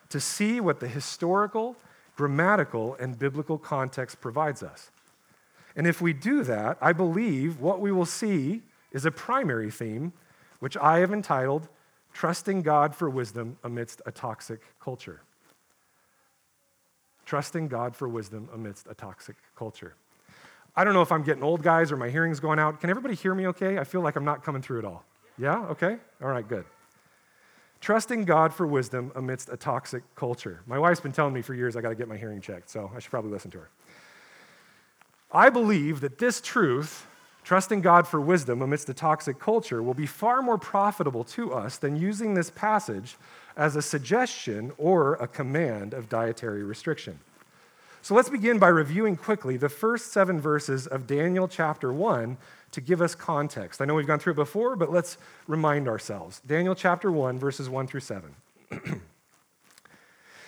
to 0.09 0.19
see 0.19 0.59
what 0.59 0.79
the 0.79 0.87
historical 0.87 1.75
grammatical 2.15 2.95
and 2.99 3.17
biblical 3.17 3.57
context 3.57 4.21
provides 4.21 4.61
us. 4.61 4.91
And 5.75 5.87
if 5.87 6.01
we 6.01 6.13
do 6.13 6.43
that, 6.43 6.77
I 6.81 6.93
believe 6.93 7.59
what 7.59 7.79
we 7.79 7.91
will 7.91 8.05
see 8.05 8.61
is 8.91 9.05
a 9.05 9.11
primary 9.11 9.71
theme, 9.71 10.13
which 10.59 10.77
I 10.77 10.99
have 10.99 11.13
entitled 11.13 11.67
Trusting 12.13 12.61
God 12.61 12.93
for 12.93 13.09
Wisdom 13.09 13.57
Amidst 13.63 14.01
a 14.05 14.11
Toxic 14.11 14.61
Culture. 14.79 15.21
Trusting 17.25 17.69
God 17.69 17.95
for 17.95 18.09
Wisdom 18.09 18.49
Amidst 18.53 18.85
a 18.87 18.93
Toxic 18.93 19.37
Culture. 19.55 19.95
I 20.75 20.83
don't 20.83 20.93
know 20.93 21.01
if 21.01 21.11
I'm 21.11 21.23
getting 21.23 21.43
old, 21.43 21.63
guys, 21.63 21.91
or 21.91 21.97
my 21.97 22.09
hearing's 22.09 22.39
going 22.39 22.59
out. 22.59 22.79
Can 22.79 22.89
everybody 22.89 23.15
hear 23.15 23.35
me 23.35 23.47
okay? 23.47 23.77
I 23.77 23.83
feel 23.83 24.01
like 24.01 24.15
I'm 24.15 24.25
not 24.25 24.43
coming 24.43 24.61
through 24.61 24.79
at 24.79 24.85
all. 24.85 25.03
Yeah? 25.37 25.65
Okay? 25.67 25.97
All 26.21 26.29
right, 26.29 26.47
good 26.47 26.65
trusting 27.81 28.25
God 28.25 28.53
for 28.53 28.65
wisdom 28.65 29.11
amidst 29.15 29.49
a 29.49 29.57
toxic 29.57 30.03
culture. 30.15 30.61
My 30.67 30.77
wife's 30.77 31.01
been 31.01 31.11
telling 31.11 31.33
me 31.33 31.41
for 31.41 31.55
years 31.55 31.75
I 31.75 31.81
got 31.81 31.89
to 31.89 31.95
get 31.95 32.07
my 32.07 32.15
hearing 32.15 32.39
checked, 32.39 32.69
so 32.69 32.91
I 32.95 32.99
should 32.99 33.11
probably 33.11 33.31
listen 33.31 33.51
to 33.51 33.57
her. 33.57 33.69
I 35.31 35.49
believe 35.49 36.01
that 36.01 36.19
this 36.19 36.39
truth, 36.41 37.07
trusting 37.43 37.81
God 37.81 38.07
for 38.07 38.21
wisdom 38.21 38.61
amidst 38.61 38.87
a 38.89 38.93
toxic 38.93 39.39
culture, 39.39 39.81
will 39.81 39.95
be 39.95 40.05
far 40.05 40.41
more 40.41 40.59
profitable 40.59 41.23
to 41.25 41.53
us 41.53 41.77
than 41.77 41.95
using 41.95 42.35
this 42.35 42.51
passage 42.51 43.17
as 43.57 43.75
a 43.75 43.81
suggestion 43.81 44.71
or 44.77 45.15
a 45.15 45.27
command 45.27 45.93
of 45.93 46.07
dietary 46.07 46.63
restriction. 46.63 47.19
So 48.03 48.15
let's 48.15 48.29
begin 48.29 48.57
by 48.57 48.69
reviewing 48.69 49.15
quickly 49.15 49.57
the 49.57 49.69
first 49.69 50.11
seven 50.11 50.41
verses 50.41 50.87
of 50.87 51.05
Daniel 51.05 51.47
chapter 51.47 51.93
1 51.93 52.35
to 52.71 52.81
give 52.81 52.99
us 52.99 53.13
context. 53.13 53.79
I 53.79 53.85
know 53.85 53.93
we've 53.93 54.07
gone 54.07 54.17
through 54.17 54.33
it 54.33 54.37
before, 54.37 54.75
but 54.75 54.91
let's 54.91 55.17
remind 55.47 55.87
ourselves. 55.87 56.41
Daniel 56.47 56.73
chapter 56.73 57.11
1, 57.11 57.37
verses 57.37 57.69
1 57.69 57.85
through 57.85 57.99
7. 57.99 58.35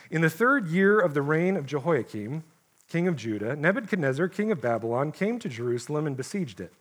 In 0.09 0.21
the 0.21 0.31
third 0.31 0.65
year 0.67 0.99
of 0.99 1.13
the 1.13 1.21
reign 1.21 1.55
of 1.55 1.67
Jehoiakim, 1.67 2.43
king 2.89 3.07
of 3.07 3.15
Judah, 3.15 3.55
Nebuchadnezzar, 3.55 4.29
king 4.29 4.51
of 4.51 4.59
Babylon, 4.59 5.11
came 5.11 5.37
to 5.37 5.47
Jerusalem 5.47 6.07
and 6.07 6.17
besieged 6.17 6.59
it. 6.59 6.73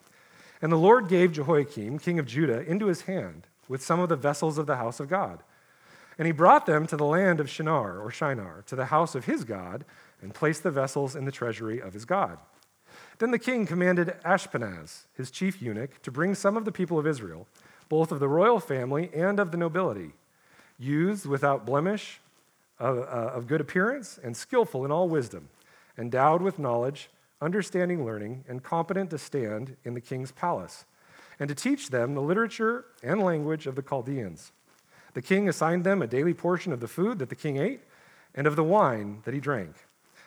And 0.62 0.72
the 0.72 0.76
Lord 0.76 1.06
gave 1.06 1.32
Jehoiakim, 1.32 1.98
king 1.98 2.18
of 2.18 2.24
Judah, 2.24 2.64
into 2.64 2.86
his 2.86 3.02
hand 3.02 3.46
with 3.68 3.82
some 3.82 4.00
of 4.00 4.08
the 4.08 4.16
vessels 4.16 4.56
of 4.56 4.66
the 4.66 4.76
house 4.76 5.00
of 5.00 5.10
God. 5.10 5.40
And 6.16 6.24
he 6.24 6.32
brought 6.32 6.64
them 6.64 6.86
to 6.86 6.96
the 6.96 7.04
land 7.04 7.40
of 7.40 7.50
Shinar, 7.50 7.98
or 7.98 8.10
Shinar, 8.10 8.64
to 8.68 8.76
the 8.76 8.86
house 8.86 9.14
of 9.14 9.26
his 9.26 9.44
God, 9.44 9.84
and 10.22 10.32
placed 10.32 10.62
the 10.62 10.70
vessels 10.70 11.14
in 11.14 11.24
the 11.24 11.32
treasury 11.32 11.80
of 11.80 11.92
his 11.92 12.04
God. 12.04 12.38
Then 13.18 13.30
the 13.30 13.38
king 13.38 13.66
commanded 13.66 14.16
Ashpenaz, 14.24 15.02
his 15.14 15.30
chief 15.30 15.60
eunuch, 15.60 16.02
to 16.02 16.10
bring 16.10 16.34
some 16.34 16.56
of 16.56 16.64
the 16.64 16.72
people 16.72 16.98
of 16.98 17.06
Israel, 17.06 17.46
both 17.88 18.10
of 18.10 18.20
the 18.20 18.28
royal 18.28 18.60
family 18.60 19.10
and 19.14 19.38
of 19.38 19.50
the 19.50 19.56
nobility, 19.56 20.12
youths 20.78 21.26
without 21.26 21.66
blemish, 21.66 22.20
of, 22.78 22.98
uh, 22.98 23.32
of 23.34 23.46
good 23.46 23.60
appearance, 23.60 24.18
and 24.22 24.36
skillful 24.36 24.84
in 24.84 24.90
all 24.90 25.08
wisdom, 25.08 25.48
endowed 25.98 26.42
with 26.42 26.58
knowledge, 26.58 27.10
understanding 27.40 28.04
learning, 28.04 28.44
and 28.48 28.62
competent 28.62 29.10
to 29.10 29.18
stand 29.18 29.76
in 29.84 29.94
the 29.94 30.00
king's 30.00 30.32
palace, 30.32 30.84
and 31.38 31.48
to 31.48 31.54
teach 31.54 31.90
them 31.90 32.14
the 32.14 32.22
literature 32.22 32.86
and 33.02 33.22
language 33.22 33.66
of 33.66 33.74
the 33.74 33.82
Chaldeans. 33.82 34.52
The 35.14 35.22
king 35.22 35.48
assigned 35.48 35.84
them 35.84 36.00
a 36.00 36.06
daily 36.06 36.34
portion 36.34 36.72
of 36.72 36.80
the 36.80 36.88
food 36.88 37.18
that 37.18 37.28
the 37.28 37.34
king 37.34 37.58
ate 37.58 37.80
and 38.34 38.46
of 38.46 38.56
the 38.56 38.64
wine 38.64 39.20
that 39.24 39.34
he 39.34 39.40
drank. 39.40 39.74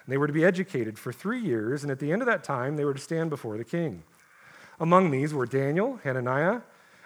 They 0.08 0.18
were 0.18 0.28
to 0.28 0.34
be 0.34 0.46
educated 0.46 1.00
for 1.00 1.12
three 1.12 1.40
years, 1.40 1.84
and 1.84 1.92
at 1.92 2.00
the 2.00 2.12
end 2.12 2.22
of 2.22 2.28
that 2.28 2.44
time, 2.44 2.76
they 2.76 2.86
were 2.86 2.94
to 2.94 3.02
stand 3.02 3.30
before 3.30 3.58
the 3.58 3.64
king. 3.64 4.04
Among 4.80 5.10
these 5.10 5.34
were 5.34 5.46
Daniel, 5.46 6.00
Hananiah, 6.04 6.62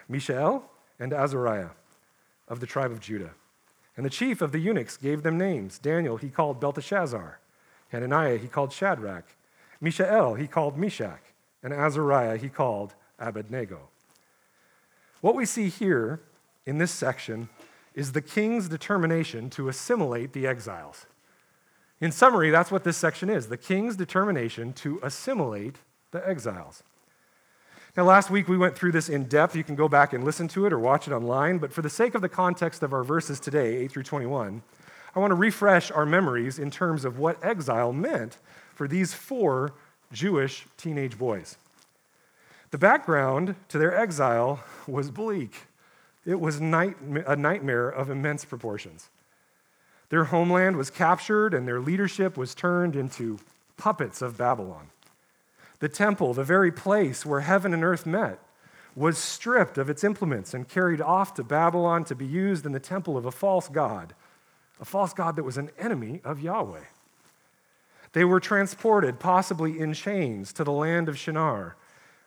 Mishael, 0.08 0.64
and 0.98 1.12
Azariah 1.12 1.70
of 2.48 2.60
the 2.60 2.66
tribe 2.66 2.90
of 2.90 3.00
Judah. 3.00 3.30
And 3.96 4.04
the 4.04 4.10
chief 4.10 4.42
of 4.42 4.52
the 4.52 4.58
eunuchs 4.58 4.96
gave 4.96 5.22
them 5.22 5.38
names. 5.38 5.78
Daniel 5.78 6.16
he 6.16 6.28
called 6.28 6.60
Belteshazzar, 6.60 7.38
Hananiah 7.90 8.38
he 8.38 8.48
called 8.48 8.72
Shadrach, 8.72 9.24
Mishael 9.80 10.34
he 10.34 10.46
called 10.46 10.76
Meshach, 10.76 11.22
and 11.62 11.72
Azariah 11.72 12.36
he 12.36 12.48
called 12.48 12.94
Abednego. 13.18 13.88
What 15.20 15.34
we 15.34 15.46
see 15.46 15.68
here 15.68 16.20
in 16.66 16.78
this 16.78 16.90
section 16.90 17.48
is 17.94 18.12
the 18.12 18.22
king's 18.22 18.68
determination 18.68 19.50
to 19.50 19.68
assimilate 19.68 20.32
the 20.32 20.46
exiles. 20.46 21.06
In 22.00 22.12
summary, 22.12 22.50
that's 22.50 22.70
what 22.70 22.84
this 22.84 22.96
section 22.96 23.28
is 23.28 23.48
the 23.48 23.56
king's 23.56 23.96
determination 23.96 24.72
to 24.74 24.98
assimilate 25.02 25.76
the 26.12 26.26
exiles. 26.26 26.82
Now, 27.96 28.04
last 28.04 28.30
week 28.30 28.48
we 28.48 28.56
went 28.56 28.76
through 28.76 28.92
this 28.92 29.08
in 29.08 29.24
depth. 29.24 29.56
You 29.56 29.64
can 29.64 29.74
go 29.74 29.88
back 29.88 30.12
and 30.12 30.24
listen 30.24 30.48
to 30.48 30.64
it 30.64 30.72
or 30.72 30.78
watch 30.78 31.08
it 31.08 31.12
online. 31.12 31.58
But 31.58 31.72
for 31.72 31.82
the 31.82 31.90
sake 31.90 32.14
of 32.14 32.22
the 32.22 32.28
context 32.28 32.82
of 32.82 32.92
our 32.92 33.02
verses 33.02 33.40
today, 33.40 33.78
8 33.78 33.92
through 33.92 34.02
21, 34.04 34.62
I 35.14 35.18
want 35.18 35.32
to 35.32 35.34
refresh 35.34 35.90
our 35.90 36.06
memories 36.06 36.58
in 36.58 36.70
terms 36.70 37.04
of 37.04 37.18
what 37.18 37.44
exile 37.44 37.92
meant 37.92 38.38
for 38.74 38.86
these 38.86 39.12
four 39.12 39.72
Jewish 40.12 40.66
teenage 40.76 41.18
boys. 41.18 41.58
The 42.70 42.78
background 42.78 43.56
to 43.68 43.78
their 43.78 43.94
exile 43.94 44.62
was 44.86 45.10
bleak, 45.10 45.66
it 46.24 46.38
was 46.38 46.60
night, 46.60 46.96
a 47.26 47.34
nightmare 47.34 47.88
of 47.88 48.08
immense 48.08 48.44
proportions. 48.44 49.10
Their 50.10 50.24
homeland 50.24 50.76
was 50.76 50.90
captured 50.90 51.54
and 51.54 51.66
their 51.66 51.80
leadership 51.80 52.36
was 52.36 52.54
turned 52.54 52.94
into 52.94 53.38
puppets 53.76 54.20
of 54.20 54.36
Babylon. 54.36 54.90
The 55.78 55.88
temple, 55.88 56.34
the 56.34 56.44
very 56.44 56.70
place 56.70 57.24
where 57.24 57.40
heaven 57.40 57.72
and 57.72 57.82
earth 57.82 58.04
met, 58.04 58.38
was 58.94 59.16
stripped 59.16 59.78
of 59.78 59.88
its 59.88 60.04
implements 60.04 60.52
and 60.52 60.68
carried 60.68 61.00
off 61.00 61.32
to 61.34 61.44
Babylon 61.44 62.04
to 62.04 62.14
be 62.14 62.26
used 62.26 62.66
in 62.66 62.72
the 62.72 62.80
temple 62.80 63.16
of 63.16 63.24
a 63.24 63.30
false 63.30 63.68
god, 63.68 64.14
a 64.80 64.84
false 64.84 65.14
god 65.14 65.36
that 65.36 65.44
was 65.44 65.56
an 65.56 65.70
enemy 65.78 66.20
of 66.24 66.40
Yahweh. 66.40 66.84
They 68.12 68.24
were 68.24 68.40
transported, 68.40 69.20
possibly 69.20 69.78
in 69.78 69.94
chains, 69.94 70.52
to 70.54 70.64
the 70.64 70.72
land 70.72 71.08
of 71.08 71.16
Shinar, 71.16 71.76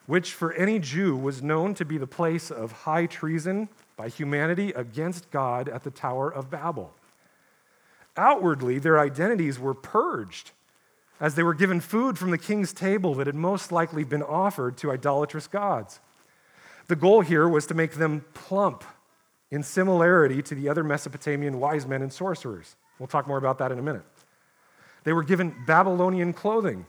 which 0.05 0.33
for 0.33 0.53
any 0.53 0.79
Jew 0.79 1.17
was 1.17 1.43
known 1.43 1.73
to 1.75 1.85
be 1.85 1.97
the 1.97 2.07
place 2.07 2.49
of 2.49 2.71
high 2.71 3.05
treason 3.05 3.67
by 3.97 4.07
humanity 4.07 4.71
against 4.71 5.29
God 5.31 5.67
at 5.67 5.83
the 5.83 5.91
Tower 5.91 6.33
of 6.33 6.49
Babel. 6.49 6.93
Outwardly, 8.15 8.79
their 8.79 8.99
identities 8.99 9.59
were 9.59 9.73
purged 9.73 10.51
as 11.19 11.35
they 11.35 11.43
were 11.43 11.53
given 11.53 11.79
food 11.79 12.17
from 12.17 12.31
the 12.31 12.37
king's 12.37 12.73
table 12.73 13.15
that 13.15 13.27
had 13.27 13.35
most 13.35 13.71
likely 13.71 14.03
been 14.03 14.23
offered 14.23 14.77
to 14.77 14.91
idolatrous 14.91 15.47
gods. 15.47 15.99
The 16.87 16.95
goal 16.95 17.21
here 17.21 17.47
was 17.47 17.65
to 17.67 17.73
make 17.73 17.93
them 17.93 18.25
plump 18.33 18.83
in 19.49 19.63
similarity 19.63 20.41
to 20.41 20.55
the 20.55 20.67
other 20.67 20.83
Mesopotamian 20.83 21.59
wise 21.59 21.87
men 21.87 22.01
and 22.01 22.11
sorcerers. 22.11 22.75
We'll 22.99 23.07
talk 23.07 23.27
more 23.27 23.37
about 23.37 23.57
that 23.59 23.71
in 23.71 23.79
a 23.79 23.83
minute. 23.83 24.03
They 25.03 25.13
were 25.13 25.23
given 25.23 25.55
Babylonian 25.65 26.33
clothing. 26.33 26.85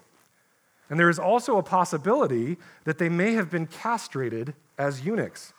And 0.90 0.98
there 0.98 1.10
is 1.10 1.18
also 1.18 1.58
a 1.58 1.62
possibility 1.62 2.56
that 2.84 2.98
they 2.98 3.08
may 3.08 3.32
have 3.34 3.50
been 3.50 3.66
castrated 3.66 4.54
as 4.78 5.04
eunuchs. 5.04 5.52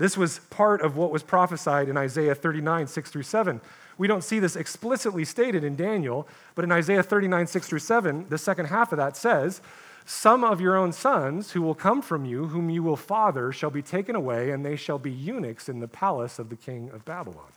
This 0.00 0.16
was 0.16 0.38
part 0.48 0.80
of 0.80 0.96
what 0.96 1.10
was 1.12 1.22
prophesied 1.22 1.90
in 1.90 1.98
Isaiah 1.98 2.34
39, 2.34 2.86
6 2.86 3.10
through 3.10 3.22
7. 3.22 3.60
We 3.98 4.08
don't 4.08 4.24
see 4.24 4.38
this 4.38 4.56
explicitly 4.56 5.26
stated 5.26 5.62
in 5.62 5.76
Daniel, 5.76 6.26
but 6.54 6.64
in 6.64 6.72
Isaiah 6.72 7.02
39, 7.02 7.46
6 7.46 7.68
through 7.68 7.80
7, 7.80 8.24
the 8.30 8.38
second 8.38 8.66
half 8.66 8.92
of 8.92 8.96
that 8.96 9.14
says, 9.14 9.60
Some 10.06 10.42
of 10.42 10.58
your 10.58 10.74
own 10.74 10.94
sons 10.94 11.50
who 11.50 11.60
will 11.60 11.74
come 11.74 12.00
from 12.00 12.24
you, 12.24 12.46
whom 12.46 12.70
you 12.70 12.82
will 12.82 12.96
father, 12.96 13.52
shall 13.52 13.68
be 13.68 13.82
taken 13.82 14.16
away, 14.16 14.52
and 14.52 14.64
they 14.64 14.74
shall 14.74 14.98
be 14.98 15.10
eunuchs 15.10 15.68
in 15.68 15.80
the 15.80 15.86
palace 15.86 16.38
of 16.38 16.48
the 16.48 16.56
king 16.56 16.88
of 16.94 17.04
Babylon. 17.04 17.52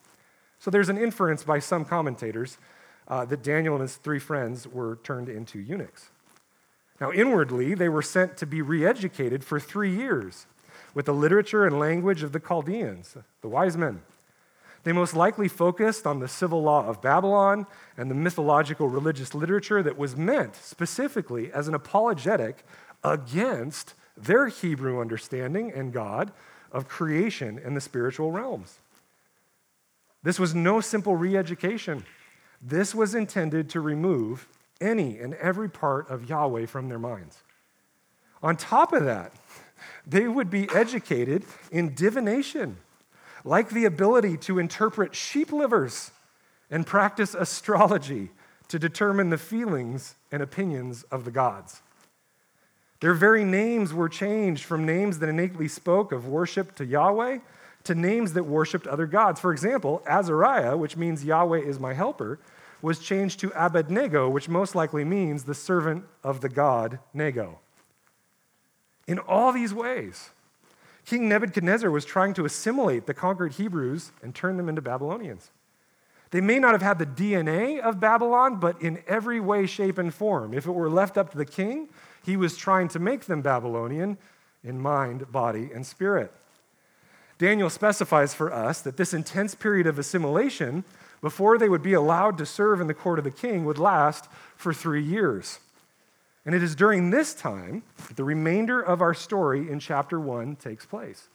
So 0.59 0.69
there's 0.69 0.89
an 0.89 0.97
inference 0.97 1.45
by 1.45 1.59
some 1.59 1.85
commentators 1.85 2.57
uh, 3.07 3.23
that 3.23 3.41
Daniel 3.41 3.75
and 3.75 3.83
his 3.83 3.95
three 3.95 4.19
friends 4.19 4.67
were 4.67 4.99
turned 5.01 5.29
into 5.29 5.59
eunuchs. 5.59 6.09
Now, 6.99 7.09
inwardly, 7.13 7.73
they 7.73 7.87
were 7.87 8.01
sent 8.01 8.35
to 8.35 8.45
be 8.45 8.61
re 8.61 8.85
educated 8.85 9.45
for 9.45 9.61
three 9.61 9.95
years 9.95 10.45
with 10.93 11.05
the 11.05 11.13
literature 11.13 11.65
and 11.65 11.79
language 11.79 12.23
of 12.23 12.31
the 12.31 12.39
Chaldeans, 12.39 13.17
the 13.41 13.47
wise 13.47 13.77
men. 13.77 14.01
They 14.83 14.91
most 14.91 15.15
likely 15.15 15.47
focused 15.47 16.05
on 16.05 16.19
the 16.19 16.27
civil 16.27 16.61
law 16.61 16.85
of 16.85 17.01
Babylon 17.01 17.65
and 17.97 18.11
the 18.11 18.15
mythological 18.15 18.89
religious 18.89 19.33
literature 19.33 19.81
that 19.81 19.97
was 19.97 20.15
meant 20.15 20.55
specifically 20.55 21.51
as 21.51 21.67
an 21.67 21.73
apologetic 21.73 22.65
against 23.03 23.93
their 24.17 24.47
Hebrew 24.47 24.99
understanding 24.99 25.71
and 25.71 25.93
God 25.93 26.31
of 26.71 26.87
creation 26.87 27.59
and 27.63 27.77
the 27.77 27.81
spiritual 27.81 28.31
realms. 28.31 28.79
This 30.21 30.39
was 30.39 30.53
no 30.53 30.81
simple 30.81 31.15
re 31.15 31.37
education. 31.37 32.05
This 32.61 32.93
was 32.93 33.15
intended 33.15 33.69
to 33.71 33.81
remove 33.81 34.47
any 34.79 35.17
and 35.19 35.33
every 35.35 35.69
part 35.69 36.09
of 36.09 36.29
Yahweh 36.29 36.65
from 36.65 36.89
their 36.89 36.99
minds. 36.99 37.41
On 38.41 38.55
top 38.57 38.91
of 38.93 39.05
that, 39.05 39.31
they 40.05 40.27
would 40.27 40.49
be 40.49 40.69
educated 40.73 41.43
in 41.71 41.93
divination, 41.93 42.77
like 43.43 43.69
the 43.69 43.85
ability 43.85 44.37
to 44.37 44.59
interpret 44.59 45.15
sheep 45.15 45.51
livers 45.51 46.11
and 46.69 46.85
practice 46.85 47.33
astrology 47.33 48.31
to 48.67 48.79
determine 48.79 49.29
the 49.29 49.37
feelings 49.37 50.15
and 50.31 50.41
opinions 50.41 51.03
of 51.03 51.25
the 51.25 51.31
gods. 51.31 51.81
Their 53.01 53.13
very 53.13 53.43
names 53.43 53.93
were 53.93 54.07
changed 54.07 54.63
from 54.63 54.85
names 54.85 55.19
that 55.19 55.29
innately 55.29 55.67
spoke 55.67 56.11
of 56.11 56.27
worship 56.27 56.73
to 56.75 56.85
Yahweh 56.85 57.39
to 57.83 57.95
names 57.95 58.33
that 58.33 58.45
worshiped 58.45 58.87
other 58.87 59.05
gods. 59.05 59.39
For 59.39 59.51
example, 59.51 60.01
Azariah, 60.07 60.77
which 60.77 60.95
means 60.95 61.25
Yahweh 61.25 61.59
is 61.59 61.79
my 61.79 61.93
helper, 61.93 62.39
was 62.81 62.99
changed 62.99 63.39
to 63.41 63.51
Abednego, 63.55 64.29
which 64.29 64.49
most 64.49 64.73
likely 64.73 65.03
means 65.03 65.43
the 65.43 65.53
servant 65.53 66.05
of 66.23 66.41
the 66.41 66.49
god 66.49 66.99
Nego. 67.13 67.59
In 69.07 69.19
all 69.19 69.51
these 69.51 69.73
ways, 69.73 70.29
King 71.05 71.27
Nebuchadnezzar 71.27 71.91
was 71.91 72.05
trying 72.05 72.33
to 72.35 72.45
assimilate 72.45 73.05
the 73.05 73.13
conquered 73.13 73.53
Hebrews 73.53 74.11
and 74.21 74.33
turn 74.33 74.57
them 74.57 74.69
into 74.69 74.81
Babylonians. 74.81 75.51
They 76.31 76.41
may 76.41 76.57
not 76.57 76.71
have 76.71 76.81
had 76.81 76.97
the 76.97 77.05
DNA 77.05 77.79
of 77.79 77.99
Babylon, 77.99 78.59
but 78.59 78.81
in 78.81 79.03
every 79.07 79.39
way, 79.39 79.67
shape, 79.67 79.97
and 79.97 80.13
form, 80.13 80.53
if 80.53 80.65
it 80.65 80.71
were 80.71 80.89
left 80.89 81.17
up 81.17 81.31
to 81.31 81.37
the 81.37 81.45
king, 81.45 81.89
he 82.25 82.37
was 82.37 82.57
trying 82.57 82.87
to 82.89 82.99
make 82.99 83.25
them 83.25 83.41
Babylonian 83.41 84.17
in 84.63 84.79
mind, 84.79 85.31
body, 85.31 85.69
and 85.73 85.85
spirit. 85.85 86.31
Daniel 87.37 87.69
specifies 87.69 88.33
for 88.33 88.51
us 88.53 88.81
that 88.81 88.97
this 88.97 89.13
intense 89.13 89.53
period 89.53 89.85
of 89.85 89.99
assimilation 89.99 90.85
before 91.21 91.57
they 91.57 91.69
would 91.69 91.83
be 91.83 91.93
allowed 91.93 92.37
to 92.37 92.45
serve 92.45 92.79
in 92.79 92.87
the 92.87 92.93
court 92.93 93.19
of 93.19 93.25
the 93.25 93.31
king 93.31 93.65
would 93.65 93.77
last 93.77 94.27
for 94.55 94.73
three 94.73 95.03
years. 95.03 95.59
And 96.45 96.53
it 96.53 96.61
is 96.61 96.75
during 96.75 97.09
this 97.09 97.33
time 97.33 97.83
that 98.07 98.17
the 98.17 98.23
remainder 98.23 98.81
of 98.81 99.01
our 99.01 99.13
story 99.13 99.69
in 99.69 99.79
chapter 99.79 100.19
1 100.19 100.57
takes 100.57 100.85
place. 100.85 101.29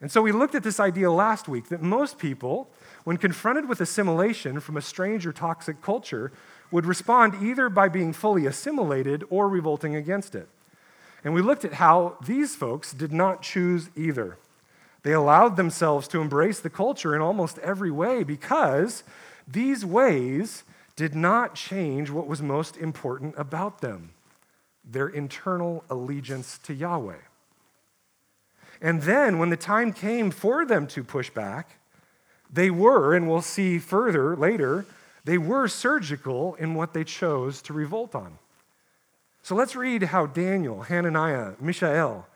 And 0.00 0.10
so 0.12 0.20
we 0.20 0.32
looked 0.32 0.54
at 0.54 0.62
this 0.62 0.80
idea 0.80 1.10
last 1.10 1.48
week 1.48 1.68
that 1.68 1.80
most 1.80 2.18
people, 2.18 2.68
when 3.04 3.16
confronted 3.16 3.68
with 3.68 3.80
assimilation 3.80 4.60
from 4.60 4.76
a 4.76 4.82
strange 4.82 5.26
or 5.26 5.32
toxic 5.32 5.80
culture, 5.80 6.32
would 6.70 6.84
respond 6.84 7.42
either 7.42 7.70
by 7.70 7.88
being 7.88 8.12
fully 8.12 8.44
assimilated 8.44 9.24
or 9.30 9.48
revolting 9.48 9.96
against 9.96 10.34
it. 10.34 10.48
And 11.22 11.32
we 11.32 11.40
looked 11.40 11.64
at 11.64 11.74
how 11.74 12.18
these 12.26 12.54
folks 12.54 12.92
did 12.92 13.12
not 13.12 13.40
choose 13.40 13.88
either. 13.96 14.36
They 15.04 15.12
allowed 15.12 15.56
themselves 15.56 16.06
to 16.08 16.20
embrace 16.20 16.60
the 16.60 16.70
culture 16.70 17.14
in 17.14 17.22
almost 17.22 17.58
every 17.60 17.90
way 17.90 18.24
because 18.24 19.04
these 19.48 19.84
ways 19.84 20.64
did 20.96 21.14
not 21.14 21.54
change 21.54 22.10
what 22.10 22.26
was 22.26 22.40
most 22.42 22.76
important 22.76 23.34
about 23.36 23.80
them 23.80 24.10
their 24.86 25.08
internal 25.08 25.82
allegiance 25.88 26.58
to 26.58 26.74
Yahweh. 26.74 27.16
And 28.82 29.02
then, 29.02 29.38
when 29.38 29.48
the 29.48 29.56
time 29.56 29.92
came 29.94 30.30
for 30.30 30.66
them 30.66 30.86
to 30.88 31.02
push 31.02 31.30
back, 31.30 31.78
they 32.52 32.70
were, 32.70 33.14
and 33.14 33.28
we'll 33.28 33.40
see 33.40 33.78
further 33.78 34.36
later, 34.36 34.84
they 35.24 35.38
were 35.38 35.68
surgical 35.68 36.54
in 36.56 36.74
what 36.74 36.92
they 36.92 37.02
chose 37.02 37.62
to 37.62 37.72
revolt 37.72 38.14
on. 38.14 38.38
So 39.42 39.54
let's 39.54 39.74
read 39.74 40.04
how 40.04 40.26
Daniel, 40.26 40.82
Hananiah, 40.82 41.52
Mishael, 41.60 42.26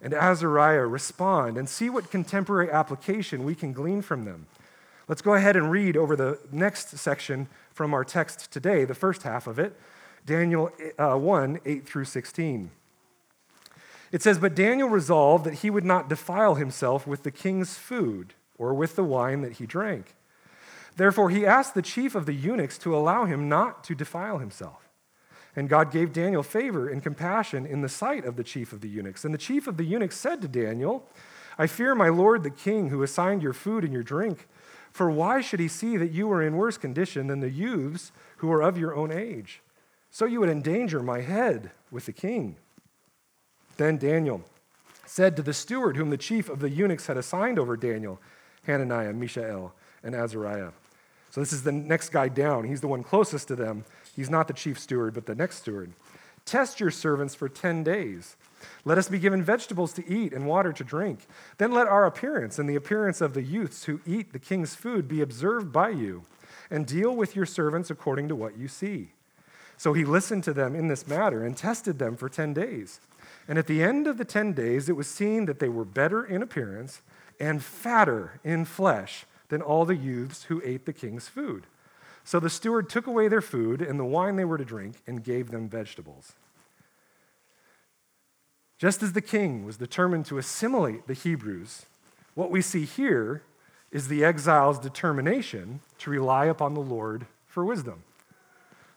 and 0.00 0.14
Azariah 0.14 0.86
respond 0.86 1.56
and 1.58 1.68
see 1.68 1.90
what 1.90 2.10
contemporary 2.10 2.70
application 2.70 3.44
we 3.44 3.54
can 3.54 3.72
glean 3.72 4.00
from 4.00 4.24
them. 4.24 4.46
Let's 5.08 5.22
go 5.22 5.34
ahead 5.34 5.56
and 5.56 5.70
read 5.70 5.96
over 5.96 6.16
the 6.16 6.38
next 6.52 6.96
section 6.98 7.48
from 7.78 7.94
our 7.94 8.02
text 8.02 8.50
today, 8.50 8.84
the 8.84 8.92
first 8.92 9.22
half 9.22 9.46
of 9.46 9.56
it, 9.56 9.78
Daniel 10.26 10.72
uh, 10.98 11.14
1 11.14 11.60
8 11.64 11.86
through 11.86 12.06
16. 12.06 12.72
It 14.10 14.20
says, 14.20 14.36
But 14.36 14.56
Daniel 14.56 14.88
resolved 14.88 15.44
that 15.44 15.54
he 15.54 15.70
would 15.70 15.84
not 15.84 16.08
defile 16.08 16.56
himself 16.56 17.06
with 17.06 17.22
the 17.22 17.30
king's 17.30 17.78
food 17.78 18.34
or 18.58 18.74
with 18.74 18.96
the 18.96 19.04
wine 19.04 19.42
that 19.42 19.52
he 19.52 19.66
drank. 19.66 20.16
Therefore, 20.96 21.30
he 21.30 21.46
asked 21.46 21.74
the 21.74 21.80
chief 21.80 22.16
of 22.16 22.26
the 22.26 22.34
eunuchs 22.34 22.78
to 22.78 22.96
allow 22.96 23.26
him 23.26 23.48
not 23.48 23.84
to 23.84 23.94
defile 23.94 24.38
himself. 24.38 24.88
And 25.54 25.68
God 25.68 25.92
gave 25.92 26.12
Daniel 26.12 26.42
favor 26.42 26.88
and 26.88 27.00
compassion 27.00 27.64
in 27.64 27.82
the 27.82 27.88
sight 27.88 28.24
of 28.24 28.34
the 28.34 28.42
chief 28.42 28.72
of 28.72 28.80
the 28.80 28.88
eunuchs. 28.88 29.24
And 29.24 29.32
the 29.32 29.38
chief 29.38 29.68
of 29.68 29.76
the 29.76 29.84
eunuchs 29.84 30.16
said 30.16 30.42
to 30.42 30.48
Daniel, 30.48 31.08
I 31.56 31.68
fear 31.68 31.94
my 31.94 32.08
lord 32.08 32.42
the 32.42 32.50
king, 32.50 32.88
who 32.88 33.04
assigned 33.04 33.40
your 33.40 33.52
food 33.52 33.84
and 33.84 33.92
your 33.92 34.02
drink. 34.02 34.48
For 34.92 35.10
why 35.10 35.40
should 35.40 35.60
he 35.60 35.68
see 35.68 35.96
that 35.96 36.10
you 36.10 36.30
are 36.32 36.42
in 36.42 36.56
worse 36.56 36.78
condition 36.78 37.26
than 37.26 37.40
the 37.40 37.50
youths 37.50 38.12
who 38.38 38.50
are 38.50 38.62
of 38.62 38.78
your 38.78 38.94
own 38.94 39.12
age? 39.12 39.60
So 40.10 40.24
you 40.24 40.40
would 40.40 40.48
endanger 40.48 41.02
my 41.02 41.20
head 41.20 41.70
with 41.90 42.06
the 42.06 42.12
king. 42.12 42.56
Then 43.76 43.96
Daniel 43.98 44.42
said 45.06 45.36
to 45.36 45.42
the 45.42 45.54
steward 45.54 45.96
whom 45.96 46.10
the 46.10 46.16
chief 46.16 46.48
of 46.48 46.60
the 46.60 46.70
eunuchs 46.70 47.06
had 47.06 47.16
assigned 47.16 47.58
over 47.58 47.76
Daniel, 47.76 48.20
Hananiah, 48.66 49.12
Mishael, 49.12 49.72
and 50.02 50.14
Azariah. 50.14 50.70
So 51.30 51.40
this 51.40 51.52
is 51.52 51.62
the 51.62 51.72
next 51.72 52.10
guy 52.10 52.28
down. 52.28 52.64
He's 52.64 52.80
the 52.80 52.88
one 52.88 53.02
closest 53.02 53.48
to 53.48 53.56
them. 53.56 53.84
He's 54.16 54.30
not 54.30 54.48
the 54.48 54.54
chief 54.54 54.78
steward, 54.78 55.14
but 55.14 55.26
the 55.26 55.34
next 55.34 55.58
steward. 55.58 55.92
Test 56.48 56.80
your 56.80 56.90
servants 56.90 57.34
for 57.34 57.46
10 57.46 57.84
days. 57.84 58.34
Let 58.86 58.96
us 58.96 59.10
be 59.10 59.18
given 59.18 59.42
vegetables 59.42 59.92
to 59.92 60.08
eat 60.10 60.32
and 60.32 60.46
water 60.46 60.72
to 60.72 60.82
drink. 60.82 61.26
Then 61.58 61.72
let 61.72 61.86
our 61.86 62.06
appearance 62.06 62.58
and 62.58 62.66
the 62.66 62.74
appearance 62.74 63.20
of 63.20 63.34
the 63.34 63.42
youths 63.42 63.84
who 63.84 64.00
eat 64.06 64.32
the 64.32 64.38
king's 64.38 64.74
food 64.74 65.08
be 65.08 65.20
observed 65.20 65.70
by 65.74 65.90
you, 65.90 66.22
and 66.70 66.86
deal 66.86 67.14
with 67.14 67.36
your 67.36 67.44
servants 67.44 67.90
according 67.90 68.28
to 68.28 68.34
what 68.34 68.56
you 68.56 68.66
see. 68.66 69.10
So 69.76 69.92
he 69.92 70.06
listened 70.06 70.42
to 70.44 70.54
them 70.54 70.74
in 70.74 70.88
this 70.88 71.06
matter 71.06 71.44
and 71.44 71.54
tested 71.54 71.98
them 71.98 72.16
for 72.16 72.30
10 72.30 72.54
days. 72.54 73.00
And 73.46 73.58
at 73.58 73.66
the 73.66 73.82
end 73.82 74.06
of 74.06 74.16
the 74.16 74.24
10 74.24 74.54
days, 74.54 74.88
it 74.88 74.96
was 74.96 75.06
seen 75.06 75.44
that 75.44 75.58
they 75.58 75.68
were 75.68 75.84
better 75.84 76.24
in 76.24 76.40
appearance 76.40 77.02
and 77.38 77.62
fatter 77.62 78.40
in 78.42 78.64
flesh 78.64 79.26
than 79.50 79.60
all 79.60 79.84
the 79.84 79.96
youths 79.96 80.44
who 80.44 80.62
ate 80.64 80.86
the 80.86 80.94
king's 80.94 81.28
food. 81.28 81.66
So 82.28 82.38
the 82.38 82.50
steward 82.50 82.90
took 82.90 83.06
away 83.06 83.28
their 83.28 83.40
food 83.40 83.80
and 83.80 83.98
the 83.98 84.04
wine 84.04 84.36
they 84.36 84.44
were 84.44 84.58
to 84.58 84.64
drink 84.64 84.96
and 85.06 85.24
gave 85.24 85.50
them 85.50 85.66
vegetables. 85.66 86.34
Just 88.76 89.02
as 89.02 89.14
the 89.14 89.22
king 89.22 89.64
was 89.64 89.78
determined 89.78 90.26
to 90.26 90.36
assimilate 90.36 91.06
the 91.06 91.14
Hebrews, 91.14 91.86
what 92.34 92.50
we 92.50 92.60
see 92.60 92.84
here 92.84 93.44
is 93.90 94.08
the 94.08 94.26
exiles' 94.26 94.78
determination 94.78 95.80
to 96.00 96.10
rely 96.10 96.44
upon 96.44 96.74
the 96.74 96.82
Lord 96.82 97.24
for 97.46 97.64
wisdom. 97.64 98.02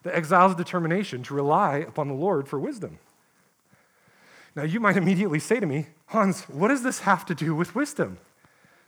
The 0.02 0.14
exiles' 0.14 0.54
determination 0.54 1.22
to 1.22 1.34
rely 1.34 1.78
upon 1.78 2.08
the 2.08 2.14
Lord 2.14 2.48
for 2.48 2.58
wisdom. 2.58 2.98
Now, 4.54 4.64
you 4.64 4.78
might 4.78 4.98
immediately 4.98 5.38
say 5.38 5.58
to 5.58 5.64
me, 5.64 5.86
Hans, 6.08 6.42
what 6.50 6.68
does 6.68 6.82
this 6.82 6.98
have 6.98 7.24
to 7.24 7.34
do 7.34 7.54
with 7.54 7.74
wisdom? 7.74 8.18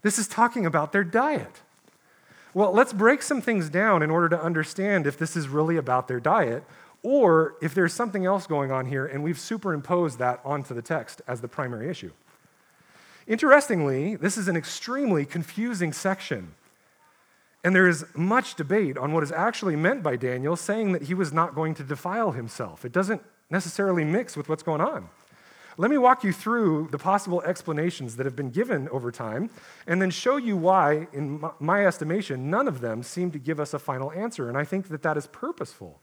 This 0.03 0.19
is 0.19 0.29
talking 0.29 0.67
about 0.67 0.93
their 0.93 1.03
diet. 1.03 1.63
Well, 2.55 2.73
let's 2.73 2.93
break 2.93 3.21
some 3.21 3.41
things 3.41 3.69
down 3.69 4.03
in 4.03 4.11
order 4.11 4.29
to 4.29 4.41
understand 4.41 5.07
if 5.07 5.19
this 5.19 5.37
is 5.37 5.49
really 5.49 5.77
about 5.77 6.07
their 6.07 6.21
diet 6.21 6.63
or 7.03 7.57
if 7.61 7.75
there's 7.75 7.93
something 7.93 8.25
else 8.25 8.47
going 8.47 8.71
on 8.71 8.87
here 8.87 9.05
and 9.05 9.25
we've 9.25 9.39
superimposed 9.39 10.21
that 10.21 10.41
onto 10.45 10.73
the 10.73 10.81
text 10.81 11.21
as 11.27 11.41
the 11.41 11.49
primary 11.49 11.91
issue. 11.91 12.13
Interestingly, 13.27 14.15
this 14.15 14.39
is 14.39 14.47
an 14.47 14.57
extremely 14.57 15.25
confusing 15.25 15.93
section. 15.93 16.55
And 17.65 17.75
there 17.75 17.89
is 17.89 18.05
much 18.15 18.55
debate 18.55 18.97
on 18.99 19.13
what 19.13 19.23
is 19.23 19.33
actually 19.33 19.75
meant 19.75 20.03
by 20.03 20.17
Daniel 20.17 20.55
saying 20.55 20.93
that 20.93 21.03
he 21.03 21.15
was 21.15 21.33
not 21.33 21.55
going 21.55 21.75
to 21.75 21.83
defile 21.83 22.33
himself. 22.33 22.85
It 22.85 22.93
doesn't 22.93 23.23
necessarily 23.51 24.05
mix 24.05 24.37
with 24.37 24.49
what's 24.49 24.63
going 24.63 24.81
on. 24.83 25.09
Let 25.77 25.91
me 25.91 25.99
walk 25.99 26.23
you 26.23 26.33
through 26.33 26.89
the 26.93 26.99
possible 26.99 27.43
explanations 27.43 28.17
that 28.17 28.27
have 28.27 28.37
been 28.37 28.51
given 28.51 28.89
over 28.91 29.11
time 29.11 29.51
and 29.87 30.01
then 30.01 30.11
show 30.11 30.37
you 30.37 30.57
why, 30.57 31.09
in 31.13 31.45
my 31.59 31.85
estimation, 31.85 32.49
none 32.49 32.69
of 32.69 32.81
them 32.81 33.03
seem 33.03 33.33
to 33.33 33.39
give 33.39 33.59
us 33.59 33.75
a 33.75 33.79
final 33.81 34.13
answer. 34.13 34.49
And 34.49 34.57
I 34.57 34.65
think 34.65 34.89
that 34.89 35.03
that 35.03 35.17
is 35.17 35.27
purposeful. 35.27 36.01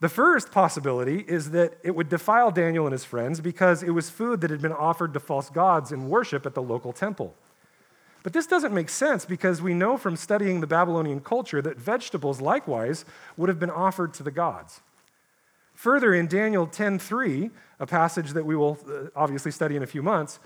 The 0.00 0.08
first 0.08 0.52
possibility 0.52 1.24
is 1.26 1.50
that 1.50 1.78
it 1.82 1.96
would 1.96 2.08
defile 2.08 2.52
Daniel 2.52 2.86
and 2.86 2.92
his 2.92 3.04
friends 3.04 3.40
because 3.40 3.82
it 3.82 3.90
was 3.90 4.08
food 4.08 4.40
that 4.42 4.50
had 4.50 4.62
been 4.62 4.72
offered 4.72 5.12
to 5.14 5.20
false 5.20 5.50
gods 5.50 5.90
in 5.90 6.08
worship 6.08 6.46
at 6.46 6.54
the 6.54 6.62
local 6.62 6.92
temple. 6.92 7.34
But 8.22 8.32
this 8.32 8.46
doesn't 8.46 8.74
make 8.74 8.88
sense 8.88 9.24
because 9.24 9.60
we 9.60 9.74
know 9.74 9.96
from 9.96 10.14
studying 10.14 10.60
the 10.60 10.66
Babylonian 10.68 11.20
culture 11.20 11.60
that 11.62 11.78
vegetables 11.78 12.40
likewise 12.40 13.04
would 13.36 13.48
have 13.48 13.58
been 13.58 13.70
offered 13.70 14.14
to 14.14 14.22
the 14.22 14.30
gods. 14.30 14.80
Further, 15.78 16.12
in 16.12 16.26
Daniel 16.26 16.66
10:3, 16.66 17.52
a 17.78 17.86
passage 17.86 18.32
that 18.32 18.44
we 18.44 18.56
will 18.56 18.76
uh, 18.88 19.10
obviously 19.14 19.52
study 19.52 19.76
in 19.76 19.84
a 19.84 19.86
few 19.86 20.02
months, 20.02 20.40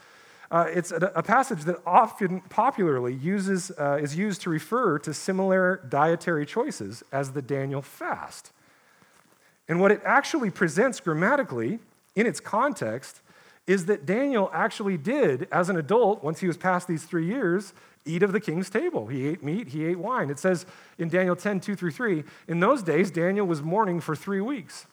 uh, 0.50 0.66
it's 0.68 0.92
a, 0.92 1.10
a, 1.14 1.22
passage 1.22 1.62
that 1.62 1.76
often 1.86 2.42
popularly 2.50 3.14
uses, 3.14 3.70
uh, 3.78 3.98
is 3.98 4.14
used 4.14 4.42
to 4.42 4.50
refer 4.50 4.98
to 4.98 5.14
similar 5.14 5.80
dietary 5.88 6.44
choices 6.44 7.02
as 7.12 7.32
the 7.32 7.40
Daniel 7.40 7.80
fast. 7.80 8.52
And 9.68 9.80
what 9.80 9.90
it 9.90 10.02
actually 10.04 10.50
presents 10.50 11.00
grammatically 11.00 11.78
in 12.14 12.26
its 12.26 12.38
context 12.38 13.22
is 13.66 13.86
that 13.86 14.04
Daniel 14.04 14.50
actually 14.52 14.98
did, 14.98 15.48
as 15.50 15.70
an 15.70 15.78
adult, 15.78 16.22
once 16.22 16.40
he 16.40 16.46
was 16.46 16.58
past 16.58 16.86
these 16.86 17.04
three 17.04 17.24
years, 17.24 17.72
eat 18.04 18.22
of 18.22 18.32
the 18.32 18.40
king's 18.40 18.68
table. 18.68 19.06
He 19.06 19.26
ate 19.28 19.42
meat, 19.42 19.68
he 19.68 19.86
ate 19.86 19.98
wine. 19.98 20.28
It 20.28 20.38
says 20.38 20.66
in 20.98 21.08
Daniel 21.08 21.36
10, 21.36 21.60
2 21.60 21.74
through 21.74 21.92
3, 21.92 22.22
in 22.48 22.60
those 22.60 22.82
days, 22.82 23.10
Daniel 23.10 23.46
was 23.46 23.62
mourning 23.62 23.98
for 23.98 24.14
three 24.14 24.42
weeks. 24.42 24.86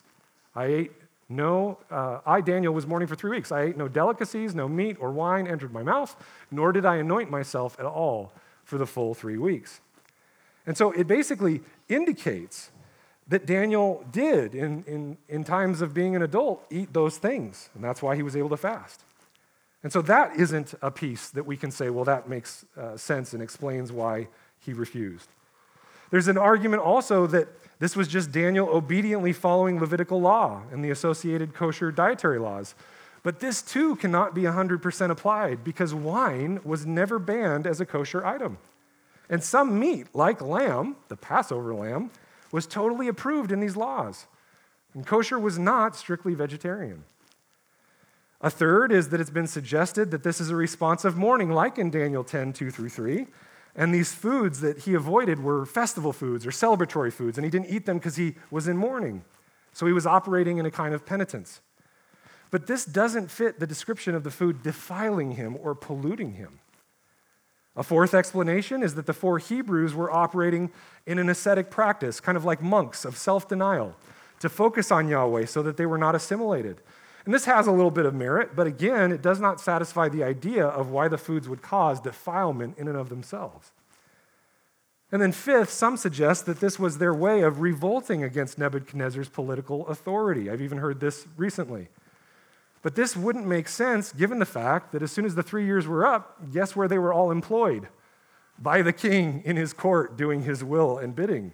I 0.60 0.66
ate 0.66 0.92
no, 1.30 1.78
uh, 1.92 2.20
I, 2.26 2.42
Daniel, 2.42 2.74
was 2.74 2.88
mourning 2.88 3.08
for 3.08 3.16
three 3.16 3.30
weeks. 3.30 3.52
I 3.52 3.62
ate 3.62 3.78
no 3.78 3.88
delicacies, 3.88 4.56
no 4.56 4.68
meat 4.68 4.98
or 5.00 5.12
wine 5.12 5.48
entered 5.48 5.72
my 5.72 5.84
mouth, 5.84 6.16
nor 6.50 6.72
did 6.72 6.86
I 6.86 6.98
anoint 6.98 7.30
myself 7.30 7.80
at 7.80 7.86
all 7.86 8.34
for 8.66 8.78
the 8.80 8.88
full 8.88 9.14
three 9.14 9.38
weeks. 9.38 9.80
And 10.66 10.76
so 10.76 10.92
it 10.92 11.08
basically 11.08 11.62
indicates 11.88 12.72
that 13.28 13.46
Daniel 13.46 14.04
did, 14.12 14.56
in, 14.56 14.84
in, 14.86 15.18
in 15.30 15.44
times 15.44 15.82
of 15.82 15.94
being 15.94 16.16
an 16.16 16.24
adult, 16.24 16.66
eat 16.72 16.94
those 16.94 17.18
things. 17.20 17.70
And 17.76 17.84
that's 17.84 18.02
why 18.02 18.16
he 18.16 18.24
was 18.24 18.36
able 18.36 18.50
to 18.50 18.58
fast. 18.58 19.04
And 19.84 19.94
so 19.94 20.02
that 20.02 20.36
isn't 20.36 20.74
a 20.82 20.92
piece 20.92 21.30
that 21.30 21.46
we 21.46 21.56
can 21.56 21.72
say, 21.72 21.90
well, 21.90 22.06
that 22.06 22.28
makes 22.28 22.66
uh, 22.76 22.98
sense 22.98 23.34
and 23.34 23.42
explains 23.42 23.92
why 23.92 24.28
he 24.60 24.74
refused. 24.74 25.30
There's 26.10 26.28
an 26.28 26.40
argument 26.40 26.82
also 26.82 27.28
that 27.28 27.48
this 27.80 27.96
was 27.96 28.08
just 28.08 28.32
Daniel 28.32 28.68
obediently 28.70 29.32
following 29.34 29.80
Levitical 29.80 30.20
law 30.20 30.64
and 30.72 30.84
the 30.84 30.90
associated 30.90 31.54
kosher 31.54 31.92
dietary 31.92 32.38
laws. 32.38 32.76
But 33.24 33.40
this 33.40 33.62
too 33.62 33.96
cannot 33.96 34.36
be 34.36 34.44
100% 34.44 35.10
applied 35.10 35.64
because 35.64 35.94
wine 35.94 36.60
was 36.64 36.86
never 36.86 37.20
banned 37.20 37.66
as 37.66 37.82
a 37.82 37.86
kosher 37.86 38.26
item. 38.26 38.58
And 39.30 39.44
some 39.44 39.80
meat, 39.80 40.08
like 40.14 40.42
lamb, 40.42 40.96
the 41.08 41.16
Passover 41.16 41.74
lamb, 41.74 42.12
was 42.52 42.66
totally 42.66 43.08
approved 43.08 43.52
in 43.52 43.60
these 43.60 43.78
laws. 43.78 44.26
And 44.94 45.06
kosher 45.06 45.38
was 45.38 45.60
not 45.60 45.96
strictly 45.96 46.34
vegetarian. 46.34 47.04
A 48.42 48.50
third 48.50 48.92
is 48.92 49.10
that 49.10 49.20
it's 49.20 49.30
been 49.30 49.48
suggested 49.48 50.12
that 50.12 50.24
this 50.24 50.40
is 50.40 50.50
a 50.50 50.56
response 50.56 51.06
of 51.06 51.18
mourning, 51.18 51.52
like 51.52 51.78
in 51.78 51.92
Daniel 51.92 52.24
10, 52.24 52.54
2 52.54 52.72
through 52.72 52.90
3. 52.90 53.28
And 53.76 53.94
these 53.94 54.14
foods 54.14 54.62
that 54.62 54.80
he 54.80 54.94
avoided 54.94 55.42
were 55.44 55.66
festival 55.66 56.12
foods 56.12 56.46
or 56.46 56.52
celebratory 56.52 57.14
foods, 57.14 57.38
and 57.38 57.46
he 57.46 57.52
didn't 57.52 57.70
eat 57.70 57.86
them 57.86 57.98
because 57.98 58.16
he 58.16 58.36
was 58.52 58.68
in 58.68 58.78
mourning. 58.78 59.24
So 59.74 59.86
he 59.86 59.94
was 59.94 60.06
operating 60.06 60.58
in 60.58 60.66
a 60.66 60.72
kind 60.72 60.94
of 60.94 61.06
penitence. 61.06 61.62
But 62.52 62.68
this 62.68 62.84
doesn't 62.84 63.30
fit 63.30 63.60
the 63.60 63.68
description 63.68 64.16
of 64.16 64.24
the 64.24 64.32
food 64.32 64.64
defiling 64.64 65.32
him 65.32 65.56
or 65.62 65.76
polluting 65.76 66.34
him. 66.34 66.60
A 67.76 67.84
fourth 67.84 68.14
explanation 68.14 68.84
is 68.84 68.96
that 68.96 69.06
the 69.06 69.14
four 69.14 69.38
Hebrews 69.38 69.94
were 69.94 70.12
operating 70.12 70.72
in 71.06 71.20
an 71.20 71.30
ascetic 71.30 71.70
practice, 71.70 72.20
kind 72.20 72.36
of 72.36 72.44
like 72.44 72.62
monks 72.62 73.06
of 73.06 73.16
self 73.16 73.48
denial, 73.48 73.96
to 74.40 74.50
focus 74.50 74.92
on 74.92 75.08
Yahweh 75.08 75.46
so 75.46 75.62
that 75.62 75.78
they 75.78 75.86
were 75.86 75.98
not 75.98 76.16
assimilated. 76.16 76.82
And 77.30 77.34
this 77.36 77.46
has 77.46 77.68
a 77.68 77.72
little 77.72 77.92
bit 77.92 78.08
of 78.08 78.16
merit, 78.16 78.56
but 78.56 78.66
again, 78.66 79.12
it 79.12 79.22
does 79.22 79.40
not 79.40 79.62
satisfy 79.62 80.10
the 80.10 80.24
idea 80.24 80.66
of 80.66 80.90
why 80.90 81.08
the 81.08 81.18
foods 81.20 81.48
would 81.48 81.62
cause 81.62 82.02
defilement 82.02 82.76
in 82.80 82.88
and 82.88 82.98
of 82.98 83.10
themselves. 83.10 83.72
And 85.12 85.22
then, 85.22 85.32
fifth, 85.32 85.70
some 85.70 85.96
suggest 85.96 86.48
that 86.48 86.60
this 86.60 86.80
was 86.80 86.98
their 86.98 87.14
way 87.14 87.42
of 87.42 87.62
revolting 87.62 88.24
against 88.24 88.58
Nebuchadnezzar's 88.58 89.30
political 89.30 89.88
authority. 89.90 90.50
I've 90.50 90.64
even 90.64 90.80
heard 90.80 91.02
this 91.02 91.28
recently. 91.38 91.90
But 92.82 92.96
this 92.96 93.16
wouldn't 93.16 93.46
make 93.46 93.68
sense 93.68 94.12
given 94.12 94.40
the 94.40 94.46
fact 94.46 94.92
that 94.94 95.04
as 95.04 95.12
soon 95.12 95.26
as 95.26 95.36
the 95.36 95.44
three 95.44 95.68
years 95.68 95.86
were 95.86 96.08
up, 96.08 96.52
guess 96.52 96.76
where 96.76 96.88
they 96.88 96.98
were 96.98 97.14
all 97.14 97.30
employed? 97.30 97.90
By 98.58 98.82
the 98.82 98.92
king 98.92 99.44
in 99.46 99.56
his 99.56 99.72
court 99.72 100.18
doing 100.18 100.42
his 100.42 100.64
will 100.64 100.98
and 100.98 101.16
bidding. 101.16 101.54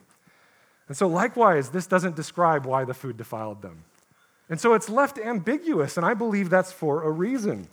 And 0.87 0.95
so, 0.95 1.05
likewise, 1.05 1.71
this 1.71 1.85
doesn't 1.85 2.15
describe 2.15 2.65
why 2.65 2.85
the 2.85 2.93
food 2.93 3.17
defiled 3.17 3.61
them. 3.61 3.83
And 4.49 4.59
so 4.59 4.73
it's 4.73 4.89
left 4.89 5.17
ambiguous, 5.17 5.97
and 5.97 6.05
I 6.05 6.13
believe 6.13 6.49
that's 6.49 6.71
for 6.71 7.03
a 7.03 7.11
reason. 7.11 7.67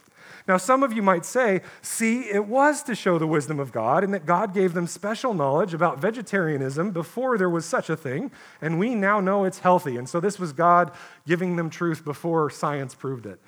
Now, 0.49 0.57
some 0.57 0.83
of 0.83 0.93
you 0.93 1.03
might 1.03 1.25
say, 1.25 1.61
see, 1.83 2.23
it 2.23 2.47
was 2.47 2.83
to 2.85 2.95
show 2.95 3.19
the 3.19 3.27
wisdom 3.27 3.61
of 3.61 3.71
God, 3.71 4.03
and 4.03 4.13
that 4.13 4.27
God 4.27 4.53
gave 4.53 4.75
them 4.75 4.87
special 4.87 5.35
knowledge 5.35 5.73
about 5.75 6.01
vegetarianism 6.01 6.91
before 6.91 7.39
there 7.39 7.51
was 7.51 7.65
such 7.65 7.89
a 7.89 7.97
thing, 7.97 8.31
and 8.61 8.79
we 8.79 8.95
now 8.95 9.21
know 9.21 9.45
it's 9.45 9.61
healthy. 9.61 9.97
And 9.97 10.09
so 10.09 10.19
this 10.19 10.39
was 10.39 10.53
God 10.53 10.91
giving 11.27 11.57
them 11.57 11.71
truth 11.71 12.05
before 12.05 12.51
science 12.51 12.95
proved 12.95 13.27
it. 13.27 13.39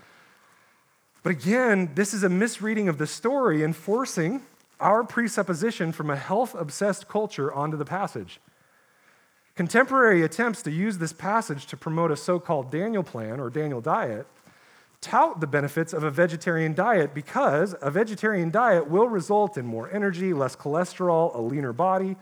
But 1.23 1.31
again, 1.31 1.91
this 1.95 2.15
is 2.15 2.23
a 2.23 2.29
misreading 2.29 2.89
of 2.89 2.99
the 2.99 3.07
story 3.07 3.65
and 3.65 3.75
forcing 3.75 4.43
our 4.79 5.03
presupposition 5.03 5.91
from 5.91 6.11
a 6.11 6.17
health 6.17 6.55
obsessed 6.55 7.09
culture 7.09 7.53
onto 7.53 7.77
the 7.77 7.85
passage. 7.85 8.41
Contemporary 9.57 10.23
attempts 10.23 10.63
to 10.63 10.71
use 10.71 10.99
this 10.99 11.13
passage 11.13 11.67
to 11.67 11.77
promote 11.77 12.11
a 12.11 12.17
so 12.17 12.41
called 12.41 12.71
Daniel 12.71 13.03
plan 13.03 13.39
or 13.39 13.51
Daniel 13.51 13.81
diet 13.81 14.27
tout 15.05 15.39
the 15.39 15.47
benefits 15.47 15.93
of 15.93 16.03
a 16.03 16.11
vegetarian 16.11 16.73
diet 16.73 17.13
because 17.15 17.75
a 17.83 17.91
vegetarian 17.91 18.51
diet 18.51 18.89
will 18.89 19.07
result 19.07 19.59
in 19.59 19.67
more 19.67 19.91
energy, 19.93 20.33
less 20.33 20.57
cholesterol, 20.57 21.35
a 21.35 21.41
leaner 21.41 21.75
body, 21.75 22.17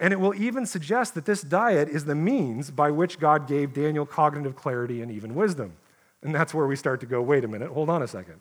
and 0.00 0.10
it 0.10 0.18
will 0.18 0.34
even 0.34 0.64
suggest 0.64 1.14
that 1.14 1.26
this 1.26 1.42
diet 1.42 1.86
is 1.88 2.06
the 2.06 2.14
means 2.14 2.70
by 2.70 2.90
which 2.90 3.20
God 3.20 3.46
gave 3.46 3.74
Daniel 3.74 4.06
cognitive 4.06 4.56
clarity 4.56 5.02
and 5.02 5.12
even 5.12 5.34
wisdom. 5.34 5.74
And 6.22 6.34
that's 6.34 6.54
where 6.54 6.66
we 6.66 6.76
start 6.76 7.00
to 7.00 7.06
go 7.06 7.20
wait 7.20 7.44
a 7.44 7.48
minute, 7.48 7.70
hold 7.70 7.90
on 7.90 8.02
a 8.02 8.08
second. 8.08 8.40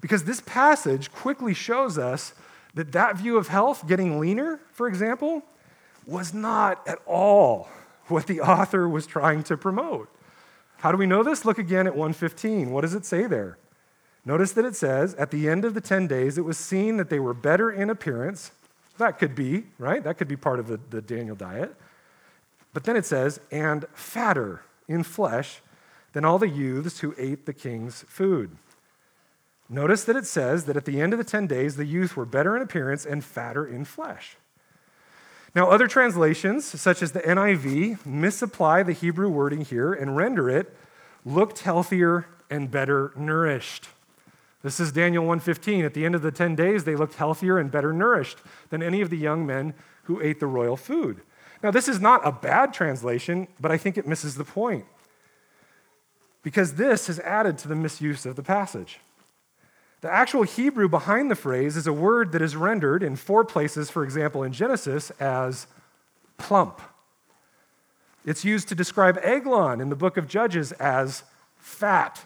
Because 0.00 0.22
this 0.22 0.40
passage 0.40 1.10
quickly 1.10 1.54
shows 1.54 1.98
us 1.98 2.32
that 2.74 2.92
that 2.92 3.16
view 3.16 3.36
of 3.36 3.48
health, 3.48 3.88
getting 3.88 4.20
leaner, 4.20 4.60
for 4.70 4.86
example, 4.86 5.42
was 6.08 6.32
not 6.32 6.80
at 6.88 6.98
all 7.06 7.68
what 8.06 8.26
the 8.26 8.40
author 8.40 8.88
was 8.88 9.06
trying 9.06 9.42
to 9.44 9.56
promote. 9.56 10.08
How 10.78 10.90
do 10.90 10.98
we 10.98 11.06
know 11.06 11.22
this? 11.22 11.44
Look 11.44 11.58
again 11.58 11.86
at 11.86 11.94
115. 11.94 12.70
What 12.70 12.80
does 12.80 12.94
it 12.94 13.04
say 13.04 13.26
there? 13.26 13.58
Notice 14.24 14.52
that 14.52 14.64
it 14.64 14.74
says, 14.74 15.14
at 15.14 15.30
the 15.30 15.48
end 15.48 15.64
of 15.64 15.74
the 15.74 15.80
10 15.80 16.06
days, 16.06 16.38
it 16.38 16.44
was 16.44 16.56
seen 16.56 16.96
that 16.96 17.10
they 17.10 17.20
were 17.20 17.34
better 17.34 17.70
in 17.70 17.90
appearance. 17.90 18.52
That 18.96 19.18
could 19.18 19.34
be, 19.34 19.64
right? 19.78 20.02
That 20.02 20.18
could 20.18 20.28
be 20.28 20.36
part 20.36 20.58
of 20.58 20.66
the, 20.66 20.80
the 20.90 21.02
Daniel 21.02 21.36
diet. 21.36 21.74
But 22.72 22.84
then 22.84 22.96
it 22.96 23.06
says, 23.06 23.40
and 23.50 23.84
fatter 23.92 24.62
in 24.86 25.02
flesh 25.02 25.60
than 26.12 26.24
all 26.24 26.38
the 26.38 26.48
youths 26.48 27.00
who 27.00 27.14
ate 27.18 27.46
the 27.46 27.52
king's 27.52 28.02
food. 28.08 28.56
Notice 29.68 30.04
that 30.04 30.16
it 30.16 30.26
says 30.26 30.64
that 30.64 30.76
at 30.76 30.84
the 30.84 31.00
end 31.00 31.12
of 31.12 31.18
the 31.18 31.24
10 31.24 31.46
days, 31.46 31.76
the 31.76 31.84
youth 31.84 32.16
were 32.16 32.24
better 32.24 32.56
in 32.56 32.62
appearance 32.62 33.04
and 33.04 33.22
fatter 33.22 33.66
in 33.66 33.84
flesh. 33.84 34.36
Now, 35.54 35.70
other 35.70 35.88
translations, 35.88 36.64
such 36.66 37.02
as 37.02 37.12
the 37.12 37.20
NIV, 37.20 38.04
misapply 38.04 38.82
the 38.82 38.92
Hebrew 38.92 39.28
wording 39.28 39.62
here 39.62 39.92
and 39.92 40.16
render 40.16 40.50
it 40.50 40.76
looked 41.24 41.60
healthier 41.60 42.26
and 42.50 42.70
better 42.70 43.12
nourished. 43.16 43.88
This 44.62 44.80
is 44.80 44.92
Daniel 44.92 45.24
1:15. 45.24 45.84
At 45.84 45.94
the 45.94 46.04
end 46.04 46.14
of 46.14 46.22
the 46.22 46.32
10 46.32 46.54
days, 46.54 46.84
they 46.84 46.96
looked 46.96 47.14
healthier 47.14 47.58
and 47.58 47.70
better 47.70 47.92
nourished 47.92 48.38
than 48.70 48.82
any 48.82 49.00
of 49.00 49.08
the 49.10 49.16
young 49.16 49.46
men 49.46 49.74
who 50.04 50.20
ate 50.20 50.40
the 50.40 50.46
royal 50.46 50.76
food. 50.76 51.22
Now, 51.62 51.70
this 51.70 51.88
is 51.88 52.00
not 52.00 52.26
a 52.26 52.32
bad 52.32 52.72
translation, 52.72 53.48
but 53.60 53.70
I 53.70 53.76
think 53.76 53.96
it 53.96 54.06
misses 54.06 54.36
the 54.36 54.44
point. 54.44 54.84
Because 56.42 56.74
this 56.74 57.06
has 57.08 57.18
added 57.20 57.58
to 57.58 57.68
the 57.68 57.74
misuse 57.74 58.26
of 58.26 58.36
the 58.36 58.42
passage. 58.42 59.00
The 60.00 60.12
actual 60.12 60.44
Hebrew 60.44 60.88
behind 60.88 61.30
the 61.30 61.34
phrase 61.34 61.76
is 61.76 61.86
a 61.86 61.92
word 61.92 62.32
that 62.32 62.42
is 62.42 62.54
rendered 62.54 63.02
in 63.02 63.16
four 63.16 63.44
places, 63.44 63.90
for 63.90 64.04
example, 64.04 64.44
in 64.44 64.52
Genesis, 64.52 65.10
as 65.18 65.66
plump. 66.36 66.80
It's 68.24 68.44
used 68.44 68.68
to 68.68 68.74
describe 68.74 69.18
Eglon 69.22 69.80
in 69.80 69.88
the 69.88 69.96
book 69.96 70.16
of 70.16 70.28
Judges 70.28 70.72
as 70.72 71.24
fat. 71.56 72.24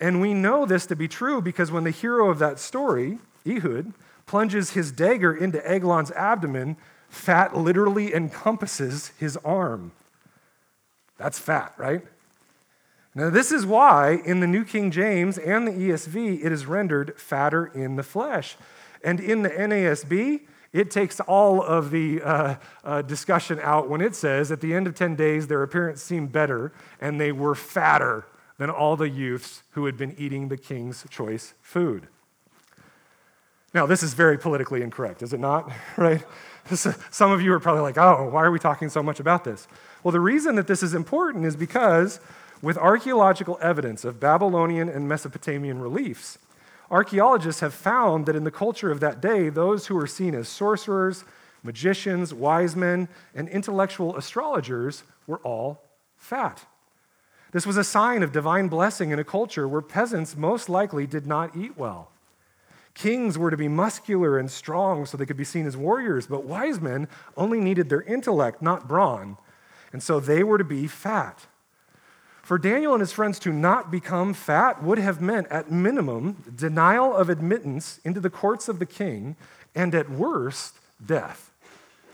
And 0.00 0.20
we 0.20 0.34
know 0.34 0.66
this 0.66 0.86
to 0.86 0.96
be 0.96 1.08
true 1.08 1.40
because 1.40 1.72
when 1.72 1.84
the 1.84 1.90
hero 1.90 2.30
of 2.30 2.38
that 2.38 2.58
story, 2.58 3.18
Ehud, 3.46 3.94
plunges 4.26 4.70
his 4.70 4.92
dagger 4.92 5.34
into 5.34 5.66
Eglon's 5.68 6.10
abdomen, 6.12 6.76
fat 7.08 7.56
literally 7.56 8.14
encompasses 8.14 9.12
his 9.18 9.36
arm. 9.38 9.92
That's 11.16 11.38
fat, 11.38 11.72
right? 11.78 12.02
Now, 13.18 13.30
this 13.30 13.50
is 13.50 13.66
why 13.66 14.20
in 14.24 14.38
the 14.38 14.46
New 14.46 14.64
King 14.64 14.92
James 14.92 15.38
and 15.38 15.66
the 15.66 15.72
ESV 15.72 16.44
it 16.44 16.52
is 16.52 16.66
rendered 16.66 17.18
fatter 17.18 17.66
in 17.66 17.96
the 17.96 18.04
flesh. 18.04 18.56
And 19.02 19.18
in 19.18 19.42
the 19.42 19.50
NASB, 19.50 20.42
it 20.72 20.92
takes 20.92 21.18
all 21.18 21.60
of 21.60 21.90
the 21.90 22.22
uh, 22.22 22.54
uh, 22.84 23.02
discussion 23.02 23.58
out 23.60 23.88
when 23.88 24.00
it 24.00 24.14
says, 24.14 24.52
at 24.52 24.60
the 24.60 24.72
end 24.72 24.86
of 24.86 24.94
10 24.94 25.16
days, 25.16 25.48
their 25.48 25.64
appearance 25.64 26.00
seemed 26.00 26.30
better 26.30 26.72
and 27.00 27.20
they 27.20 27.32
were 27.32 27.56
fatter 27.56 28.24
than 28.56 28.70
all 28.70 28.94
the 28.94 29.08
youths 29.08 29.64
who 29.72 29.86
had 29.86 29.96
been 29.96 30.14
eating 30.16 30.46
the 30.46 30.56
king's 30.56 31.04
choice 31.10 31.54
food. 31.60 32.06
Now, 33.74 33.86
this 33.86 34.04
is 34.04 34.14
very 34.14 34.38
politically 34.38 34.80
incorrect, 34.80 35.24
is 35.24 35.32
it 35.32 35.40
not? 35.40 35.72
Right? 35.96 36.22
Some 37.10 37.32
of 37.32 37.42
you 37.42 37.52
are 37.52 37.58
probably 37.58 37.82
like, 37.82 37.98
oh, 37.98 38.28
why 38.30 38.44
are 38.44 38.50
we 38.52 38.60
talking 38.60 38.90
so 38.90 39.02
much 39.02 39.18
about 39.18 39.42
this? 39.42 39.66
Well, 40.04 40.12
the 40.12 40.20
reason 40.20 40.54
that 40.54 40.68
this 40.68 40.84
is 40.84 40.94
important 40.94 41.46
is 41.46 41.56
because 41.56 42.20
with 42.60 42.76
archaeological 42.76 43.58
evidence 43.60 44.04
of 44.04 44.20
Babylonian 44.20 44.88
and 44.88 45.08
Mesopotamian 45.08 45.80
reliefs, 45.80 46.38
archaeologists 46.90 47.60
have 47.60 47.74
found 47.74 48.26
that 48.26 48.36
in 48.36 48.44
the 48.44 48.50
culture 48.50 48.90
of 48.90 49.00
that 49.00 49.20
day, 49.20 49.48
those 49.48 49.86
who 49.86 49.94
were 49.94 50.06
seen 50.06 50.34
as 50.34 50.48
sorcerers, 50.48 51.24
magicians, 51.62 52.32
wise 52.34 52.74
men, 52.74 53.08
and 53.34 53.48
intellectual 53.48 54.16
astrologers 54.16 55.04
were 55.26 55.38
all 55.38 55.82
fat. 56.16 56.64
This 57.52 57.66
was 57.66 57.76
a 57.76 57.84
sign 57.84 58.22
of 58.22 58.32
divine 58.32 58.68
blessing 58.68 59.10
in 59.10 59.18
a 59.18 59.24
culture 59.24 59.66
where 59.66 59.80
peasants 59.80 60.36
most 60.36 60.68
likely 60.68 61.06
did 61.06 61.26
not 61.26 61.56
eat 61.56 61.76
well. 61.78 62.10
Kings 62.94 63.38
were 63.38 63.50
to 63.50 63.56
be 63.56 63.68
muscular 63.68 64.38
and 64.38 64.50
strong 64.50 65.06
so 65.06 65.16
they 65.16 65.24
could 65.24 65.36
be 65.36 65.44
seen 65.44 65.66
as 65.66 65.76
warriors, 65.76 66.26
but 66.26 66.44
wise 66.44 66.80
men 66.80 67.08
only 67.36 67.60
needed 67.60 67.88
their 67.88 68.02
intellect, 68.02 68.60
not 68.60 68.88
brawn, 68.88 69.36
and 69.92 70.02
so 70.02 70.20
they 70.20 70.42
were 70.42 70.58
to 70.58 70.64
be 70.64 70.86
fat. 70.86 71.46
For 72.48 72.56
Daniel 72.56 72.94
and 72.94 73.02
his 73.02 73.12
friends 73.12 73.38
to 73.40 73.52
not 73.52 73.90
become 73.90 74.32
fat 74.32 74.82
would 74.82 74.96
have 74.96 75.20
meant, 75.20 75.48
at 75.48 75.70
minimum, 75.70 76.44
denial 76.56 77.14
of 77.14 77.28
admittance 77.28 78.00
into 78.06 78.20
the 78.20 78.30
courts 78.30 78.70
of 78.70 78.78
the 78.78 78.86
king, 78.86 79.36
and 79.74 79.94
at 79.94 80.08
worst, 80.08 80.74
death. 81.04 81.52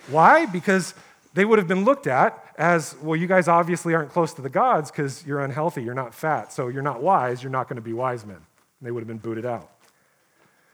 Why? 0.09 0.45
Because 0.45 0.95
they 1.35 1.45
would 1.45 1.61
have 1.61 1.69
been 1.69 1.85
looked 1.85 2.09
at 2.09 2.37
as 2.59 2.97
well, 3.01 3.15
you 3.15 3.29
guys 3.29 3.47
obviously 3.47 3.95
aren't 3.95 4.11
close 4.11 4.35
to 4.35 4.43
the 4.43 4.49
gods 4.49 4.91
because 4.91 5.25
you're 5.25 5.39
unhealthy, 5.39 5.85
you're 5.85 5.95
not 5.95 6.13
fat, 6.13 6.53
so 6.53 6.67
you're 6.67 6.83
not 6.83 7.01
wise, 7.01 7.41
you're 7.41 7.53
not 7.53 7.69
going 7.69 7.77
to 7.77 7.81
be 7.81 7.93
wise 7.93 8.27
men. 8.27 8.41
They 8.83 8.91
would 8.91 9.03
have 9.03 9.07
been 9.07 9.19
booted 9.19 9.47
out. 9.47 9.71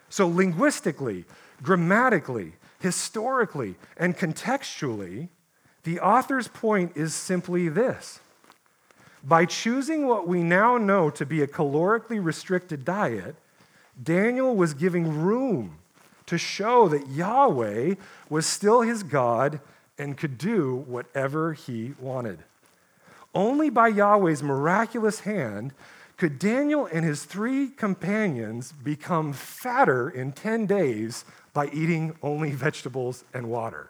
So, 0.08 0.26
linguistically, 0.26 1.26
grammatically, 1.62 2.54
historically, 2.78 3.74
and 3.98 4.16
contextually, 4.16 5.28
the 5.82 6.00
author's 6.00 6.48
point 6.48 6.92
is 6.94 7.12
simply 7.12 7.68
this. 7.68 8.20
By 9.22 9.44
choosing 9.44 10.06
what 10.06 10.26
we 10.26 10.42
now 10.42 10.78
know 10.78 11.10
to 11.10 11.26
be 11.26 11.42
a 11.42 11.46
calorically 11.46 12.22
restricted 12.22 12.84
diet, 12.84 13.36
Daniel 14.02 14.56
was 14.56 14.72
giving 14.72 15.20
room 15.22 15.76
to 16.26 16.38
show 16.38 16.88
that 16.88 17.08
Yahweh 17.08 17.96
was 18.28 18.46
still 18.46 18.80
his 18.80 19.02
God 19.02 19.60
and 19.98 20.16
could 20.16 20.38
do 20.38 20.84
whatever 20.86 21.52
he 21.52 21.94
wanted. 21.98 22.38
Only 23.34 23.68
by 23.68 23.88
Yahweh's 23.88 24.42
miraculous 24.42 25.20
hand 25.20 25.72
could 26.16 26.38
Daniel 26.38 26.86
and 26.86 27.04
his 27.04 27.24
three 27.24 27.68
companions 27.68 28.72
become 28.72 29.32
fatter 29.32 30.08
in 30.08 30.32
10 30.32 30.66
days 30.66 31.24
by 31.52 31.66
eating 31.68 32.16
only 32.22 32.52
vegetables 32.52 33.24
and 33.34 33.50
water. 33.50 33.89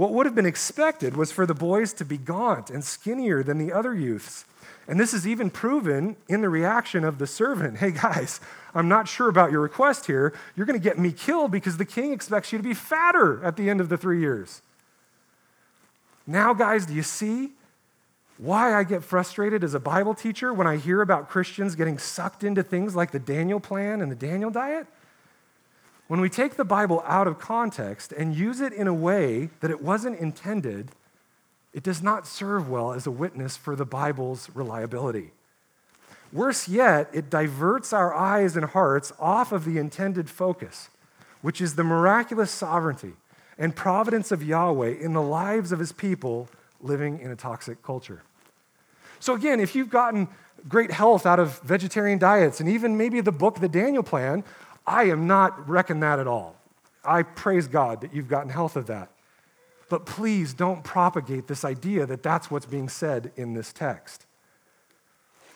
What 0.00 0.14
would 0.14 0.24
have 0.24 0.34
been 0.34 0.46
expected 0.46 1.14
was 1.14 1.30
for 1.30 1.44
the 1.44 1.52
boys 1.52 1.92
to 1.92 2.06
be 2.06 2.16
gaunt 2.16 2.70
and 2.70 2.82
skinnier 2.82 3.42
than 3.42 3.58
the 3.58 3.70
other 3.70 3.94
youths. 3.94 4.46
And 4.88 4.98
this 4.98 5.12
is 5.12 5.26
even 5.26 5.50
proven 5.50 6.16
in 6.26 6.40
the 6.40 6.48
reaction 6.48 7.04
of 7.04 7.18
the 7.18 7.26
servant. 7.26 7.76
Hey, 7.76 7.90
guys, 7.90 8.40
I'm 8.74 8.88
not 8.88 9.08
sure 9.08 9.28
about 9.28 9.52
your 9.52 9.60
request 9.60 10.06
here. 10.06 10.32
You're 10.56 10.64
going 10.64 10.80
to 10.80 10.82
get 10.82 10.98
me 10.98 11.12
killed 11.12 11.50
because 11.50 11.76
the 11.76 11.84
king 11.84 12.14
expects 12.14 12.50
you 12.50 12.56
to 12.56 12.64
be 12.64 12.72
fatter 12.72 13.44
at 13.44 13.58
the 13.58 13.68
end 13.68 13.78
of 13.78 13.90
the 13.90 13.98
three 13.98 14.20
years. 14.20 14.62
Now, 16.26 16.54
guys, 16.54 16.86
do 16.86 16.94
you 16.94 17.02
see 17.02 17.50
why 18.38 18.74
I 18.74 18.84
get 18.84 19.04
frustrated 19.04 19.62
as 19.62 19.74
a 19.74 19.80
Bible 19.80 20.14
teacher 20.14 20.50
when 20.54 20.66
I 20.66 20.78
hear 20.78 21.02
about 21.02 21.28
Christians 21.28 21.74
getting 21.74 21.98
sucked 21.98 22.42
into 22.42 22.62
things 22.62 22.96
like 22.96 23.10
the 23.10 23.18
Daniel 23.18 23.60
plan 23.60 24.00
and 24.00 24.10
the 24.10 24.16
Daniel 24.16 24.50
diet? 24.50 24.86
When 26.10 26.20
we 26.20 26.28
take 26.28 26.56
the 26.56 26.64
Bible 26.64 27.04
out 27.06 27.28
of 27.28 27.38
context 27.38 28.10
and 28.10 28.34
use 28.34 28.60
it 28.60 28.72
in 28.72 28.88
a 28.88 28.92
way 28.92 29.50
that 29.60 29.70
it 29.70 29.80
wasn't 29.80 30.18
intended, 30.18 30.88
it 31.72 31.84
does 31.84 32.02
not 32.02 32.26
serve 32.26 32.68
well 32.68 32.92
as 32.92 33.06
a 33.06 33.12
witness 33.12 33.56
for 33.56 33.76
the 33.76 33.84
Bible's 33.84 34.50
reliability. 34.52 35.30
Worse 36.32 36.66
yet, 36.66 37.08
it 37.12 37.30
diverts 37.30 37.92
our 37.92 38.12
eyes 38.12 38.56
and 38.56 38.66
hearts 38.66 39.12
off 39.20 39.52
of 39.52 39.64
the 39.64 39.78
intended 39.78 40.28
focus, 40.28 40.88
which 41.42 41.60
is 41.60 41.76
the 41.76 41.84
miraculous 41.84 42.50
sovereignty 42.50 43.12
and 43.56 43.76
providence 43.76 44.32
of 44.32 44.42
Yahweh 44.42 44.94
in 45.00 45.12
the 45.12 45.22
lives 45.22 45.70
of 45.70 45.78
his 45.78 45.92
people 45.92 46.48
living 46.80 47.20
in 47.20 47.30
a 47.30 47.36
toxic 47.36 47.84
culture. 47.84 48.22
So, 49.20 49.34
again, 49.34 49.60
if 49.60 49.76
you've 49.76 49.90
gotten 49.90 50.26
great 50.68 50.90
health 50.90 51.24
out 51.24 51.38
of 51.38 51.60
vegetarian 51.60 52.18
diets 52.18 52.58
and 52.58 52.68
even 52.68 52.96
maybe 52.96 53.20
the 53.20 53.30
book, 53.30 53.60
The 53.60 53.68
Daniel 53.68 54.02
Plan, 54.02 54.42
I 54.86 55.04
am 55.04 55.26
not 55.26 55.68
wrecking 55.68 56.00
that 56.00 56.18
at 56.18 56.26
all. 56.26 56.56
I 57.04 57.22
praise 57.22 57.68
God 57.68 58.00
that 58.00 58.14
you've 58.14 58.28
gotten 58.28 58.50
health 58.50 58.76
of 58.76 58.86
that. 58.86 59.10
But 59.88 60.06
please 60.06 60.54
don't 60.54 60.84
propagate 60.84 61.48
this 61.48 61.64
idea 61.64 62.06
that 62.06 62.22
that's 62.22 62.50
what's 62.50 62.66
being 62.66 62.88
said 62.88 63.32
in 63.36 63.54
this 63.54 63.72
text. 63.72 64.26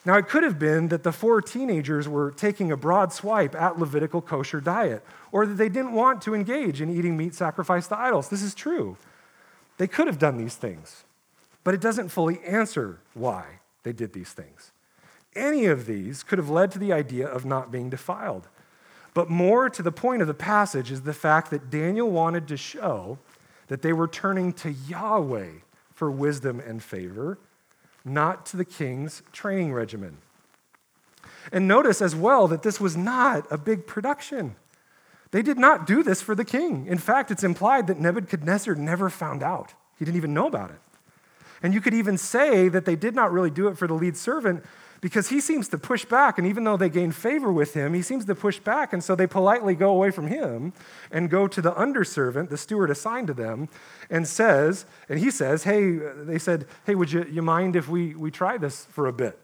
Now, 0.03 0.17
it 0.17 0.27
could 0.27 0.43
have 0.43 0.59
been 0.59 0.89
that 0.89 1.01
the 1.03 1.11
four 1.11 1.41
teenagers 1.41 2.07
were 2.07 2.31
taking 2.31 2.71
a 2.71 2.77
broad 2.77 3.11
swipe 3.11 3.55
at 3.55 3.79
Levitical 3.79 4.21
kosher 4.21 4.61
diet, 4.61 5.03
or 5.31 5.47
that 5.47 5.55
they 5.55 5.69
didn't 5.69 5.93
want 5.93 6.21
to 6.23 6.35
engage 6.35 6.79
in 6.79 6.95
eating 6.95 7.17
meat 7.17 7.33
sacrificed 7.33 7.89
to 7.89 7.97
idols. 7.97 8.29
This 8.29 8.43
is 8.43 8.53
true. 8.53 8.97
They 9.77 9.87
could 9.87 10.05
have 10.05 10.19
done 10.19 10.37
these 10.37 10.55
things, 10.55 11.05
but 11.63 11.73
it 11.73 11.81
doesn't 11.81 12.09
fully 12.09 12.39
answer 12.43 12.99
why 13.15 13.59
they 13.81 13.93
did 13.93 14.13
these 14.13 14.31
things. 14.31 14.71
Any 15.35 15.65
of 15.65 15.87
these 15.87 16.21
could 16.21 16.37
have 16.37 16.49
led 16.49 16.71
to 16.71 16.79
the 16.79 16.93
idea 16.93 17.27
of 17.27 17.43
not 17.43 17.71
being 17.71 17.89
defiled. 17.89 18.47
But 19.15 19.29
more 19.29 19.69
to 19.69 19.81
the 19.81 19.93
point 19.93 20.21
of 20.21 20.27
the 20.27 20.33
passage 20.35 20.91
is 20.91 21.01
the 21.01 21.13
fact 21.13 21.49
that 21.49 21.71
Daniel 21.71 22.11
wanted 22.11 22.47
to 22.49 22.57
show 22.57 23.17
that 23.67 23.81
they 23.81 23.93
were 23.93 24.09
turning 24.09 24.53
to 24.53 24.71
Yahweh 24.71 25.51
for 25.93 26.11
wisdom 26.11 26.59
and 26.59 26.83
favor, 26.83 27.39
not 28.03 28.45
to 28.47 28.57
the 28.57 28.65
king's 28.65 29.23
training 29.31 29.73
regimen. 29.73 30.17
And 31.51 31.65
notice 31.65 32.01
as 32.01 32.13
well 32.13 32.47
that 32.49 32.61
this 32.61 32.81
was 32.81 32.97
not 32.97 33.47
a 33.49 33.57
big 33.57 33.87
production. 33.87 34.57
They 35.31 35.41
did 35.41 35.57
not 35.57 35.87
do 35.87 36.03
this 36.03 36.21
for 36.21 36.35
the 36.35 36.45
king. 36.45 36.85
In 36.85 36.97
fact, 36.97 37.31
it's 37.31 37.43
implied 37.43 37.87
that 37.87 37.99
Nebuchadnezzar 37.99 38.75
never 38.75 39.09
found 39.09 39.41
out, 39.41 39.73
he 39.97 40.03
didn't 40.03 40.17
even 40.17 40.33
know 40.33 40.47
about 40.47 40.71
it. 40.71 40.79
And 41.63 41.73
you 41.73 41.79
could 41.79 41.93
even 41.93 42.17
say 42.17 42.67
that 42.67 42.83
they 42.83 42.97
did 42.97 43.15
not 43.15 43.31
really 43.31 43.49
do 43.49 43.69
it 43.69 43.77
for 43.77 43.87
the 43.87 43.93
lead 43.93 44.17
servant 44.17 44.65
because 45.05 45.29
he 45.29 45.39
seems 45.39 45.67
to 45.69 45.77
push 45.77 46.03
back. 46.03 46.39
And 46.39 46.47
even 46.47 46.63
though 46.63 46.77
they 46.77 46.89
gain 46.89 47.11
favor 47.11 47.53
with 47.53 47.75
him, 47.75 47.93
he 47.93 48.01
seems 48.01 48.25
to 48.25 48.33
push 48.33 48.57
back. 48.57 48.91
And 48.91 49.03
so 49.03 49.13
they 49.13 49.27
politely 49.27 49.75
go 49.75 49.91
away 49.91 50.09
from 50.09 50.25
him 50.25 50.73
and 51.11 51.29
go 51.29 51.47
to 51.47 51.61
the 51.61 51.71
underservant, 51.73 52.49
the 52.49 52.57
steward 52.57 52.89
assigned 52.89 53.27
to 53.27 53.35
them, 53.35 53.69
and 54.09 54.27
says, 54.27 54.87
and 55.07 55.19
he 55.19 55.29
says, 55.29 55.63
Hey, 55.63 55.91
they 55.91 56.39
said, 56.39 56.65
Hey, 56.87 56.95
would 56.95 57.11
you, 57.11 57.23
you 57.29 57.43
mind 57.43 57.75
if 57.75 57.87
we, 57.87 58.15
we 58.15 58.31
try 58.31 58.57
this 58.57 58.85
for 58.85 59.05
a 59.05 59.13
bit? 59.13 59.37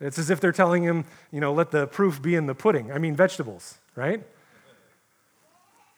It's 0.00 0.18
as 0.18 0.28
if 0.28 0.38
they're 0.38 0.52
telling 0.52 0.82
him, 0.82 1.06
you 1.32 1.40
know, 1.40 1.54
let 1.54 1.70
the 1.70 1.86
proof 1.86 2.20
be 2.20 2.34
in 2.34 2.44
the 2.44 2.54
pudding. 2.54 2.92
I 2.92 2.98
mean, 2.98 3.16
vegetables, 3.16 3.78
right? 3.96 4.22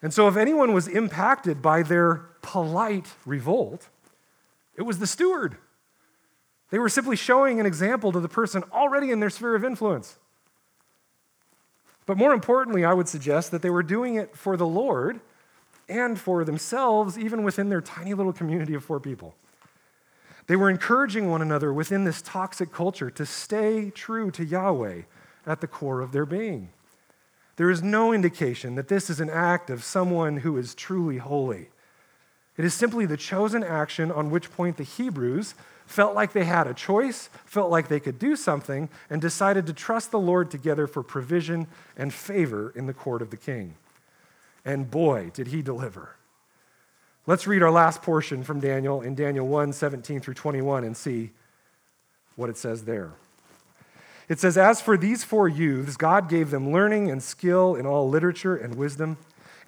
And 0.01 0.13
so, 0.13 0.29
if 0.29 0.37
anyone 0.37 0.71
was 0.71 0.87
impacted 0.87 1.61
by 1.61 1.83
their 1.83 2.27
polite 2.41 3.07
revolt, 3.25 3.89
it 4.77 4.83
was 4.83 4.99
the 4.99 5.07
steward. 5.07 5.57
They 6.69 6.79
were 6.79 6.89
simply 6.89 7.15
showing 7.15 7.59
an 7.59 7.65
example 7.65 8.11
to 8.11 8.19
the 8.19 8.27
person 8.27 8.63
already 8.73 9.11
in 9.11 9.19
their 9.19 9.29
sphere 9.29 9.55
of 9.55 9.63
influence. 9.63 10.17
But 12.05 12.17
more 12.17 12.33
importantly, 12.33 12.85
I 12.85 12.93
would 12.93 13.07
suggest 13.07 13.51
that 13.51 13.61
they 13.61 13.69
were 13.69 13.83
doing 13.83 14.15
it 14.15 14.35
for 14.35 14.57
the 14.57 14.67
Lord 14.67 15.19
and 15.89 16.19
for 16.19 16.43
themselves, 16.43 17.17
even 17.17 17.43
within 17.43 17.69
their 17.69 17.81
tiny 17.81 18.13
little 18.13 18.33
community 18.33 18.73
of 18.73 18.83
four 18.83 18.99
people. 18.99 19.35
They 20.47 20.55
were 20.55 20.69
encouraging 20.69 21.29
one 21.29 21.41
another 21.41 21.73
within 21.73 22.05
this 22.05 22.21
toxic 22.21 22.71
culture 22.71 23.09
to 23.11 23.25
stay 23.25 23.89
true 23.89 24.31
to 24.31 24.45
Yahweh 24.45 25.01
at 25.45 25.61
the 25.61 25.67
core 25.67 26.01
of 26.01 26.11
their 26.13 26.25
being. 26.25 26.69
There 27.57 27.69
is 27.69 27.83
no 27.83 28.13
indication 28.13 28.75
that 28.75 28.87
this 28.87 29.09
is 29.09 29.19
an 29.19 29.29
act 29.29 29.69
of 29.69 29.83
someone 29.83 30.37
who 30.37 30.57
is 30.57 30.75
truly 30.75 31.17
holy. 31.17 31.69
It 32.55 32.63
is 32.63 32.73
simply 32.73 33.05
the 33.05 33.17
chosen 33.17 33.63
action 33.63 34.11
on 34.11 34.29
which 34.29 34.51
point 34.51 34.77
the 34.77 34.83
Hebrews 34.83 35.55
felt 35.87 36.13
like 36.13 36.33
they 36.33 36.43
had 36.45 36.67
a 36.67 36.73
choice, 36.73 37.29
felt 37.45 37.71
like 37.71 37.87
they 37.87 37.99
could 37.99 38.19
do 38.19 38.35
something, 38.35 38.89
and 39.09 39.21
decided 39.21 39.65
to 39.65 39.73
trust 39.73 40.11
the 40.11 40.19
Lord 40.19 40.51
together 40.51 40.85
for 40.85 41.01
provision 41.01 41.65
and 41.95 42.13
favor 42.13 42.71
in 42.75 42.85
the 42.85 42.93
court 42.93 43.21
of 43.23 43.31
the 43.31 43.37
king. 43.37 43.75
and 44.65 44.91
boy, 44.91 45.31
did 45.33 45.47
he 45.47 45.61
deliver. 45.61 46.17
Let's 47.25 47.47
read 47.47 47.63
our 47.63 47.71
last 47.71 48.01
portion 48.01 48.43
from 48.43 48.59
Daniel 48.59 49.01
in 49.01 49.15
Daniel 49.15 49.47
1 49.47 49.71
17 49.71 50.19
through 50.19 50.33
21 50.33 50.83
and 50.83 50.95
see 50.95 51.31
what 52.35 52.49
it 52.49 52.57
says 52.57 52.83
there. 52.83 53.13
It 54.27 54.39
says, 54.39 54.57
As 54.57 54.81
for 54.81 54.97
these 54.97 55.23
four 55.23 55.47
youths, 55.47 55.95
God 55.95 56.27
gave 56.27 56.51
them 56.51 56.71
learning 56.71 57.09
and 57.09 57.23
skill 57.23 57.75
in 57.75 57.85
all 57.85 58.09
literature 58.09 58.57
and 58.57 58.75
wisdom, 58.75 59.17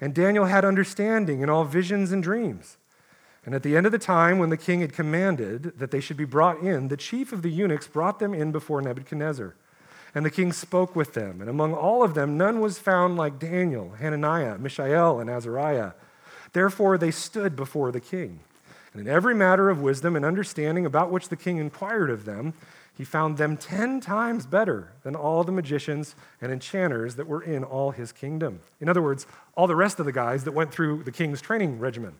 and 0.00 0.14
Daniel 0.14 0.44
had 0.44 0.66
understanding 0.66 1.40
in 1.40 1.48
all 1.48 1.64
visions 1.64 2.12
and 2.12 2.22
dreams. 2.22 2.76
And 3.44 3.54
at 3.54 3.62
the 3.62 3.76
end 3.76 3.86
of 3.86 3.92
the 3.92 3.98
time, 3.98 4.38
when 4.38 4.50
the 4.50 4.56
king 4.56 4.80
had 4.80 4.92
commanded 4.92 5.78
that 5.78 5.90
they 5.90 6.00
should 6.00 6.16
be 6.16 6.24
brought 6.24 6.60
in, 6.60 6.88
the 6.88 6.96
chief 6.96 7.32
of 7.32 7.42
the 7.42 7.50
eunuchs 7.50 7.86
brought 7.86 8.18
them 8.18 8.34
in 8.34 8.52
before 8.52 8.82
Nebuchadnezzar. 8.82 9.54
And 10.14 10.26
the 10.26 10.30
king 10.30 10.52
spoke 10.52 10.94
with 10.94 11.14
them, 11.14 11.40
and 11.40 11.48
among 11.48 11.72
all 11.72 12.02
of 12.02 12.14
them, 12.14 12.36
none 12.36 12.60
was 12.60 12.78
found 12.78 13.16
like 13.16 13.38
Daniel, 13.38 13.92
Hananiah, 13.98 14.58
Mishael, 14.58 15.20
and 15.20 15.30
Azariah. 15.30 15.92
Therefore, 16.52 16.98
they 16.98 17.12
stood 17.12 17.54
before 17.54 17.92
the 17.92 18.00
king. 18.00 18.40
And 18.92 19.00
in 19.00 19.08
every 19.08 19.34
matter 19.34 19.70
of 19.70 19.80
wisdom 19.80 20.16
and 20.16 20.24
understanding 20.24 20.84
about 20.84 21.12
which 21.12 21.28
the 21.28 21.36
king 21.36 21.58
inquired 21.58 22.10
of 22.10 22.24
them, 22.24 22.54
he 22.92 23.04
found 23.04 23.38
them 23.38 23.56
ten 23.56 24.00
times 24.00 24.46
better 24.46 24.92
than 25.04 25.14
all 25.14 25.44
the 25.44 25.52
magicians 25.52 26.16
and 26.40 26.52
enchanters 26.52 27.14
that 27.14 27.28
were 27.28 27.42
in 27.42 27.64
all 27.64 27.92
his 27.92 28.12
kingdom. 28.12 28.60
In 28.80 28.88
other 28.88 29.00
words, 29.00 29.26
all 29.54 29.66
the 29.68 29.76
rest 29.76 30.00
of 30.00 30.06
the 30.06 30.12
guys 30.12 30.44
that 30.44 30.52
went 30.52 30.72
through 30.72 31.04
the 31.04 31.12
king's 31.12 31.40
training 31.40 31.78
regimen. 31.78 32.16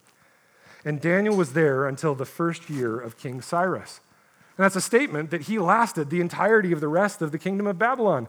And 0.84 1.00
Daniel 1.00 1.36
was 1.36 1.52
there 1.52 1.86
until 1.86 2.14
the 2.14 2.24
first 2.24 2.70
year 2.70 2.98
of 2.98 3.18
King 3.18 3.42
Cyrus. 3.42 4.00
And 4.56 4.64
that's 4.64 4.76
a 4.76 4.80
statement 4.80 5.30
that 5.30 5.42
he 5.42 5.58
lasted 5.58 6.10
the 6.10 6.20
entirety 6.20 6.72
of 6.72 6.80
the 6.80 6.88
rest 6.88 7.22
of 7.22 7.32
the 7.32 7.38
kingdom 7.38 7.66
of 7.66 7.78
Babylon, 7.78 8.28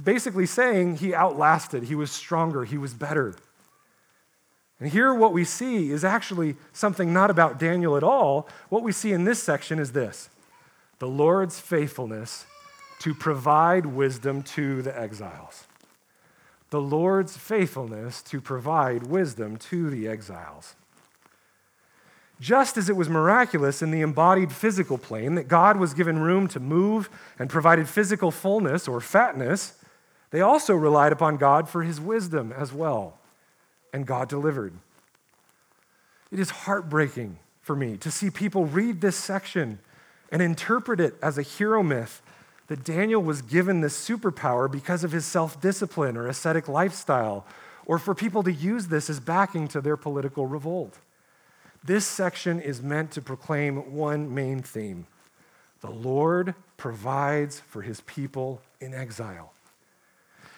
basically 0.00 0.46
saying 0.46 0.96
he 0.96 1.14
outlasted, 1.14 1.84
he 1.84 1.94
was 1.94 2.10
stronger, 2.10 2.64
he 2.64 2.78
was 2.78 2.94
better. 2.94 3.34
And 4.80 4.90
here, 4.90 5.12
what 5.12 5.32
we 5.32 5.44
see 5.44 5.90
is 5.90 6.04
actually 6.04 6.56
something 6.72 7.12
not 7.12 7.30
about 7.30 7.58
Daniel 7.58 7.96
at 7.96 8.04
all. 8.04 8.48
What 8.68 8.84
we 8.84 8.92
see 8.92 9.12
in 9.12 9.24
this 9.24 9.42
section 9.42 9.78
is 9.78 9.92
this 9.92 10.30
the 10.98 11.08
Lord's 11.08 11.60
faithfulness 11.60 12.46
to 13.00 13.14
provide 13.14 13.86
wisdom 13.86 14.42
to 14.42 14.82
the 14.82 14.98
exiles. 14.98 15.66
The 16.70 16.80
Lord's 16.80 17.36
faithfulness 17.36 18.20
to 18.22 18.40
provide 18.40 19.04
wisdom 19.04 19.56
to 19.56 19.90
the 19.90 20.06
exiles. 20.06 20.74
Just 22.40 22.76
as 22.76 22.88
it 22.88 22.96
was 22.96 23.08
miraculous 23.08 23.82
in 23.82 23.90
the 23.90 24.00
embodied 24.00 24.52
physical 24.52 24.96
plane 24.96 25.34
that 25.34 25.48
God 25.48 25.76
was 25.76 25.94
given 25.94 26.20
room 26.20 26.46
to 26.48 26.60
move 26.60 27.10
and 27.38 27.50
provided 27.50 27.88
physical 27.88 28.30
fullness 28.30 28.86
or 28.86 29.00
fatness, 29.00 29.74
they 30.30 30.40
also 30.40 30.74
relied 30.74 31.12
upon 31.12 31.36
God 31.36 31.68
for 31.68 31.82
his 31.82 32.00
wisdom 32.00 32.52
as 32.56 32.72
well. 32.72 33.18
And 33.92 34.06
God 34.06 34.28
delivered. 34.28 34.74
It 36.30 36.38
is 36.38 36.50
heartbreaking 36.50 37.38
for 37.62 37.74
me 37.74 37.96
to 37.98 38.10
see 38.10 38.30
people 38.30 38.66
read 38.66 39.00
this 39.00 39.16
section 39.16 39.78
and 40.30 40.42
interpret 40.42 41.00
it 41.00 41.14
as 41.22 41.38
a 41.38 41.42
hero 41.42 41.82
myth 41.82 42.22
that 42.68 42.84
Daniel 42.84 43.22
was 43.22 43.42
given 43.42 43.80
this 43.80 43.98
superpower 43.98 44.70
because 44.70 45.02
of 45.02 45.12
his 45.12 45.24
self 45.24 45.60
discipline 45.60 46.16
or 46.16 46.26
ascetic 46.26 46.68
lifestyle, 46.68 47.46
or 47.86 47.98
for 47.98 48.14
people 48.14 48.42
to 48.42 48.52
use 48.52 48.88
this 48.88 49.08
as 49.08 49.20
backing 49.20 49.66
to 49.68 49.80
their 49.80 49.96
political 49.96 50.46
revolt. 50.46 50.98
This 51.84 52.06
section 52.06 52.60
is 52.60 52.82
meant 52.82 53.10
to 53.12 53.22
proclaim 53.22 53.94
one 53.94 54.34
main 54.34 54.62
theme 54.62 55.06
the 55.80 55.90
Lord 55.90 56.54
provides 56.76 57.60
for 57.60 57.82
his 57.82 58.00
people 58.00 58.60
in 58.80 58.92
exile. 58.94 59.52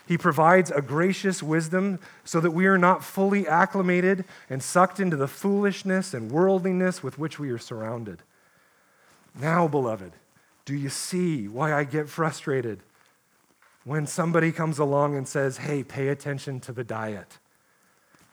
He 0.06 0.18
provides 0.18 0.70
a 0.70 0.83
gracious 0.83 1.42
wisdom 1.42 2.00
so 2.24 2.40
that 2.40 2.50
we 2.50 2.66
are 2.66 2.78
not 2.78 3.04
fully 3.04 3.46
acclimated 3.46 4.24
and 4.48 4.62
sucked 4.62 4.98
into 4.98 5.16
the 5.16 5.28
foolishness 5.28 6.14
and 6.14 6.33
worldliness 6.33 7.02
with 7.02 7.18
which 7.18 7.38
we 7.38 7.50
are 7.50 7.59
surrounded. 7.59 8.22
Now, 9.38 9.68
beloved, 9.68 10.12
do 10.64 10.74
you 10.74 10.88
see 10.88 11.46
why 11.46 11.72
I 11.72 11.85
get 11.85 12.09
frustrated 12.09 12.80
when 13.85 14.06
somebody 14.06 14.52
comes 14.52 14.78
along 14.78 15.16
and 15.16 15.28
says, 15.28 15.59
hey, 15.59 15.85
pay 15.85 16.09
attention 16.09 16.61
to 16.61 16.72
the 16.72 16.83
diet? 16.83 17.38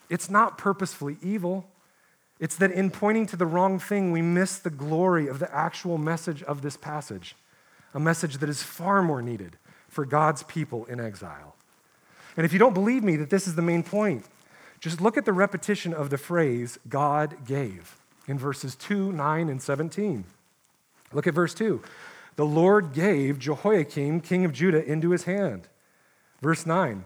It's 0.10 0.30
not 0.30 0.58
purposefully 0.58 1.17
evil. 1.21 1.67
It's 2.39 2.56
that 2.58 2.71
in 2.71 2.91
pointing 2.91 3.26
to 3.28 3.36
the 3.36 3.45
wrong 3.45 3.80
thing, 3.80 4.12
we 4.12 4.21
miss 4.21 4.58
the 4.58 4.69
glory 4.69 5.28
of 5.28 5.39
the 5.39 5.54
actual 5.54 5.97
message 5.97 6.43
of 6.43 6.62
this 6.62 6.78
passage, 6.78 7.36
a 7.93 8.00
message 8.00 8.38
that 8.38 8.50
is 8.50 8.62
far 8.62 9.02
more 9.02 9.21
needed 9.21 9.58
for 9.89 10.06
God's 10.06 10.43
people 10.43 10.86
in 10.86 11.00
exile. 11.00 11.56
And 12.36 12.45
if 12.45 12.54
you 12.54 12.60
don't 12.60 12.76
believe 12.76 13.04
me 13.04 13.15
that 13.15 13.32
this 13.32 13.47
is 13.47 13.56
the 13.56 13.62
main 13.62 13.82
point, 13.82 14.26
just 14.80 15.02
look 15.02 15.17
at 15.17 15.26
the 15.26 15.34
repetition 15.34 15.93
of 15.93 16.12
the 16.12 16.17
phrase 16.19 16.78
God 16.88 17.45
gave 17.45 17.97
in 18.28 18.38
verses 18.38 18.76
2, 18.76 19.12
9, 19.12 19.50
and 19.50 19.62
17. 19.62 20.23
Look 21.13 21.26
at 21.26 21.34
verse 21.34 21.56
2. 21.56 21.82
The 22.36 22.45
Lord 22.45 22.93
gave 22.93 23.39
Jehoiakim, 23.39 24.21
king 24.21 24.45
of 24.45 24.54
Judah, 24.54 24.86
into 24.86 25.10
his 25.10 25.23
hand. 25.23 25.67
Verse 26.41 26.67
9. 26.67 27.06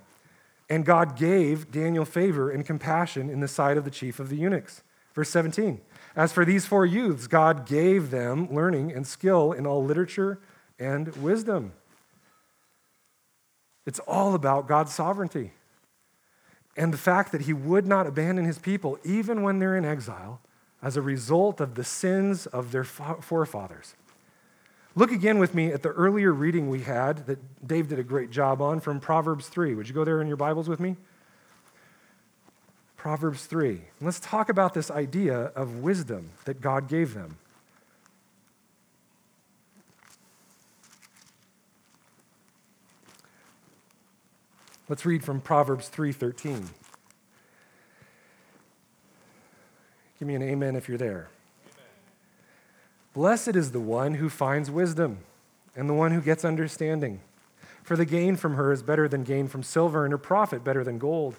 And 0.69 0.85
God 0.85 1.15
gave 1.15 1.71
Daniel 1.71 2.03
favor 2.03 2.49
and 2.49 2.65
compassion 2.65 3.29
in 3.29 3.39
the 3.39 3.47
sight 3.47 3.77
of 3.77 3.85
the 3.85 3.91
chief 3.91 4.19
of 4.19 4.27
the 4.27 4.35
eunuchs. 4.35 4.81
Verse 5.13 5.29
17 5.29 5.81
As 6.15 6.31
for 6.31 6.45
these 6.45 6.65
four 6.65 6.85
youths, 6.85 7.27
God 7.27 7.65
gave 7.65 8.11
them 8.11 8.53
learning 8.53 8.91
and 8.91 9.05
skill 9.05 9.51
in 9.51 9.65
all 9.65 9.83
literature 9.83 10.39
and 10.79 11.15
wisdom. 11.17 11.73
It's 13.85 13.99
all 13.99 14.35
about 14.35 14.67
God's 14.67 14.93
sovereignty 14.93 15.53
and 16.77 16.93
the 16.93 16.97
fact 16.97 17.31
that 17.31 17.41
He 17.41 17.53
would 17.53 17.87
not 17.87 18.07
abandon 18.07 18.45
His 18.45 18.59
people 18.59 18.97
even 19.03 19.43
when 19.43 19.59
they're 19.59 19.77
in 19.77 19.85
exile 19.85 20.39
as 20.81 20.97
a 20.97 21.01
result 21.01 21.61
of 21.61 21.75
the 21.75 21.83
sins 21.83 22.47
of 22.47 22.71
their 22.71 22.83
forefathers. 22.83 23.95
Look 24.93 25.11
again 25.11 25.39
with 25.39 25.55
me 25.55 25.67
at 25.71 25.83
the 25.83 25.89
earlier 25.89 26.33
reading 26.33 26.69
we 26.69 26.81
had 26.81 27.25
that 27.27 27.65
Dave 27.65 27.87
did 27.87 27.99
a 27.99 28.03
great 28.03 28.29
job 28.29 28.61
on 28.61 28.79
from 28.79 28.99
Proverbs 28.99 29.47
3. 29.47 29.75
Would 29.75 29.87
you 29.87 29.93
go 29.93 30.03
there 30.03 30.21
in 30.21 30.27
your 30.27 30.37
Bibles 30.37 30.67
with 30.67 30.79
me? 30.79 30.97
Proverbs 33.01 33.47
3. 33.47 33.81
Let's 33.99 34.19
talk 34.19 34.47
about 34.47 34.75
this 34.75 34.91
idea 34.91 35.35
of 35.55 35.77
wisdom 35.77 36.29
that 36.45 36.61
God 36.61 36.87
gave 36.87 37.15
them. 37.15 37.39
Let's 44.87 45.03
read 45.03 45.23
from 45.23 45.41
Proverbs 45.41 45.89
3:13. 45.89 46.69
Give 50.19 50.27
me 50.27 50.35
an 50.35 50.43
amen 50.43 50.75
if 50.75 50.87
you're 50.87 50.99
there. 50.99 51.29
Amen. 51.65 51.85
Blessed 53.15 53.55
is 53.55 53.71
the 53.71 53.79
one 53.79 54.13
who 54.13 54.29
finds 54.29 54.69
wisdom 54.69 55.23
and 55.75 55.89
the 55.89 55.95
one 55.95 56.11
who 56.11 56.21
gets 56.21 56.45
understanding. 56.45 57.21
For 57.81 57.97
the 57.97 58.05
gain 58.05 58.35
from 58.35 58.53
her 58.57 58.71
is 58.71 58.83
better 58.83 59.07
than 59.07 59.23
gain 59.23 59.47
from 59.47 59.63
silver, 59.63 60.05
and 60.05 60.11
her 60.11 60.19
profit 60.19 60.63
better 60.63 60.83
than 60.83 60.99
gold. 60.99 61.37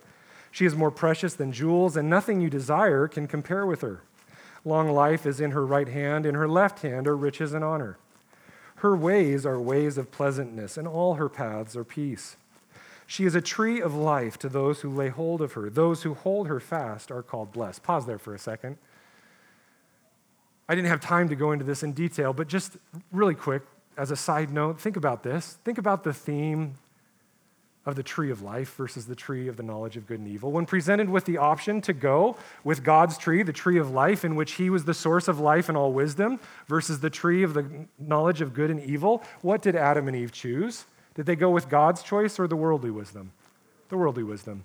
She 0.53 0.67
is 0.67 0.77
more 0.77 0.91
precious 0.91 1.35
than 1.35 1.51
jewels, 1.51 1.97
and 1.97 2.09
nothing 2.09 2.41
you 2.41 2.51
desire 2.51 3.09
can 3.09 3.27
compare 3.27 3.67
with 3.67 3.81
her. 3.81 4.03
Long 4.65 4.91
life 4.91 5.27
is 5.27 5.41
in 5.41 5.51
her 5.51 5.67
right 5.67 5.89
hand, 5.89 6.27
in 6.27 6.37
her 6.37 6.47
left 6.47 6.83
hand 6.83 7.09
are 7.09 7.17
riches 7.17 7.55
and 7.55 7.65
honor. 7.65 7.97
Her 8.77 8.95
ways 8.95 9.47
are 9.47 9.59
ways 9.59 9.97
of 9.97 10.13
pleasantness, 10.13 10.77
and 10.77 10.87
all 10.87 11.15
her 11.15 11.31
paths 11.31 11.75
are 11.75 11.85
peace. 11.85 12.37
She 13.07 13.25
is 13.25 13.35
a 13.35 13.41
tree 13.41 13.81
of 13.81 13.95
life 13.95 14.39
to 14.39 14.49
those 14.49 14.83
who 14.83 14.91
lay 14.91 15.09
hold 15.09 15.41
of 15.41 15.55
her. 15.55 15.71
Those 15.71 16.03
who 16.03 16.15
hold 16.15 16.49
her 16.49 16.61
fast 16.61 17.11
are 17.11 17.23
called 17.23 17.53
blessed. 17.53 17.83
Pause 17.83 18.07
there 18.07 18.19
for 18.19 18.35
a 18.35 18.39
second. 18.39 18.77
I 20.69 20.75
didn't 20.75 20.89
have 20.89 21.01
time 21.01 21.29
to 21.31 21.35
go 21.35 21.53
into 21.53 21.65
this 21.65 21.83
in 21.83 21.93
detail, 21.93 22.33
but 22.33 22.47
just 22.47 22.77
really 23.11 23.35
quick, 23.35 23.63
as 23.97 24.11
a 24.11 24.17
side 24.17 24.51
note, 24.51 24.81
think 24.81 24.97
about 24.97 25.23
this. 25.23 25.59
Think 25.65 25.79
about 25.79 26.05
the 26.05 26.13
theme 26.13 26.79
of 27.85 27.97
the 27.97 28.03
tree 28.03 28.31
of 28.31 28.43
life 28.43 28.75
versus 28.77 29.07
the 29.07 29.17
tree 29.17 29.49
of 29.49 29.57
the 29.57 29.63
knowledge 29.63 29.97
of 29.97 30.07
good 30.07 30.21
and 30.21 30.29
evil. 30.29 30.53
When 30.53 30.67
presented 30.67 31.09
with 31.09 31.25
the 31.25 31.37
option 31.37 31.81
to 31.83 31.93
go 31.93 32.37
with 32.63 32.85
God's 32.85 33.19
tree, 33.19 33.43
the 33.43 33.53
tree 33.53 33.79
of 33.79 33.91
life, 33.91 34.25
in 34.25 34.37
which 34.37 34.53
He 34.53 34.71
was 34.71 34.85
the 34.85 34.95
source 34.95 35.27
of 35.27 35.41
life 35.41 35.69
and 35.69 35.77
all 35.77 35.93
wisdom, 35.93 36.39
versus 36.69 37.01
the 37.01 37.11
tree 37.11 37.43
of 37.43 37.55
the 37.55 37.87
knowledge 37.99 38.41
of 38.41 38.55
good 38.55 38.71
and 38.71 38.81
evil, 38.81 39.25
what 39.41 39.63
did 39.63 39.75
Adam 39.75 40.07
and 40.07 40.17
Eve 40.17 40.31
choose? 40.31 40.85
Did 41.15 41.27
they 41.27 41.37
go 41.37 41.51
with 41.51 41.69
God's 41.69 42.03
choice 42.03 42.39
or 42.39 42.47
the 42.47 42.57
worldly 42.57 42.91
wisdom? 42.91 43.33
The 43.89 43.97
worldly 43.97 44.23
wisdom. 44.23 44.65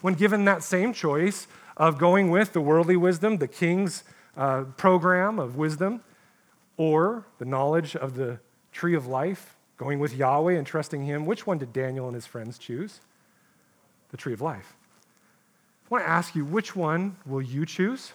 When 0.00 0.14
given 0.14 0.44
that 0.46 0.62
same 0.62 0.92
choice 0.92 1.46
of 1.76 1.96
going 1.96 2.30
with 2.30 2.52
the 2.52 2.60
worldly 2.60 2.96
wisdom, 2.96 3.38
the 3.38 3.48
king's 3.48 4.02
uh, 4.36 4.64
program 4.76 5.38
of 5.38 5.56
wisdom, 5.56 6.02
or 6.76 7.24
the 7.38 7.44
knowledge 7.44 7.94
of 7.94 8.14
the 8.14 8.40
tree 8.72 8.94
of 8.94 9.06
life, 9.06 9.56
Going 9.78 10.00
with 10.00 10.14
Yahweh 10.14 10.54
and 10.54 10.66
trusting 10.66 11.04
Him, 11.04 11.24
which 11.24 11.46
one 11.46 11.58
did 11.58 11.72
Daniel 11.72 12.06
and 12.06 12.14
his 12.14 12.26
friends 12.26 12.58
choose? 12.58 13.00
The 14.10 14.16
tree 14.16 14.32
of 14.32 14.40
life. 14.40 14.74
I 15.86 15.88
want 15.88 16.04
to 16.04 16.10
ask 16.10 16.34
you, 16.34 16.44
which 16.44 16.76
one 16.76 17.16
will 17.24 17.40
you 17.40 17.64
choose? 17.64 18.12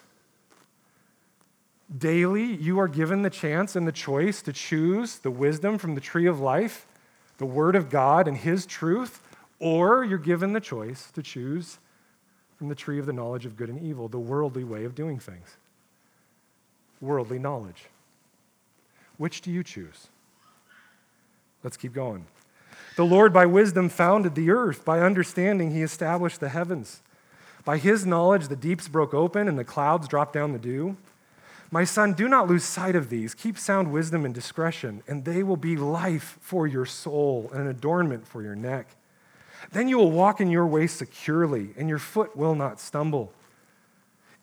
Daily, 1.97 2.43
you 2.43 2.79
are 2.79 2.87
given 2.87 3.21
the 3.21 3.29
chance 3.29 3.75
and 3.75 3.87
the 3.87 3.91
choice 3.91 4.41
to 4.43 4.53
choose 4.53 5.19
the 5.19 5.31
wisdom 5.31 5.77
from 5.77 5.95
the 5.95 6.01
tree 6.01 6.27
of 6.27 6.39
life, 6.39 6.85
the 7.37 7.45
Word 7.45 7.75
of 7.75 7.89
God 7.89 8.27
and 8.27 8.37
His 8.37 8.65
truth, 8.65 9.21
or 9.59 10.03
you're 10.03 10.17
given 10.17 10.53
the 10.53 10.59
choice 10.59 11.11
to 11.11 11.23
choose 11.23 11.79
from 12.57 12.67
the 12.67 12.75
tree 12.75 12.99
of 12.99 13.05
the 13.05 13.13
knowledge 13.13 13.45
of 13.45 13.55
good 13.55 13.69
and 13.69 13.81
evil, 13.81 14.07
the 14.07 14.19
worldly 14.19 14.63
way 14.63 14.83
of 14.83 14.95
doing 14.95 15.19
things. 15.19 15.57
Worldly 16.99 17.39
knowledge. 17.39 17.85
Which 19.17 19.41
do 19.41 19.51
you 19.51 19.63
choose? 19.63 20.07
Let's 21.63 21.77
keep 21.77 21.93
going. 21.93 22.25
The 22.95 23.05
Lord, 23.05 23.33
by 23.33 23.45
wisdom, 23.45 23.89
founded 23.89 24.35
the 24.35 24.51
earth. 24.51 24.85
By 24.85 24.99
understanding, 24.99 25.71
he 25.71 25.81
established 25.81 26.39
the 26.39 26.49
heavens. 26.49 27.01
By 27.65 27.77
his 27.77 28.05
knowledge, 28.05 28.49
the 28.49 28.55
deeps 28.55 28.87
broke 28.87 29.13
open 29.13 29.47
and 29.47 29.57
the 29.57 29.63
clouds 29.63 30.07
dropped 30.07 30.33
down 30.33 30.51
the 30.51 30.59
dew. 30.59 30.97
My 31.71 31.85
son, 31.85 32.13
do 32.13 32.27
not 32.27 32.47
lose 32.47 32.63
sight 32.63 32.95
of 32.95 33.09
these. 33.09 33.33
Keep 33.33 33.57
sound 33.57 33.91
wisdom 33.91 34.25
and 34.25 34.35
discretion, 34.35 35.01
and 35.07 35.25
they 35.25 35.41
will 35.41 35.57
be 35.57 35.75
life 35.75 36.37
for 36.39 36.67
your 36.67 36.85
soul 36.85 37.49
and 37.51 37.61
an 37.61 37.67
adornment 37.67 38.27
for 38.27 38.43
your 38.43 38.55
neck. 38.55 38.95
Then 39.71 39.87
you 39.87 39.97
will 39.97 40.11
walk 40.11 40.39
in 40.39 40.51
your 40.51 40.67
way 40.67 40.85
securely, 40.85 41.69
and 41.75 41.89
your 41.89 41.97
foot 41.97 42.35
will 42.37 42.53
not 42.53 42.79
stumble. 42.79 43.33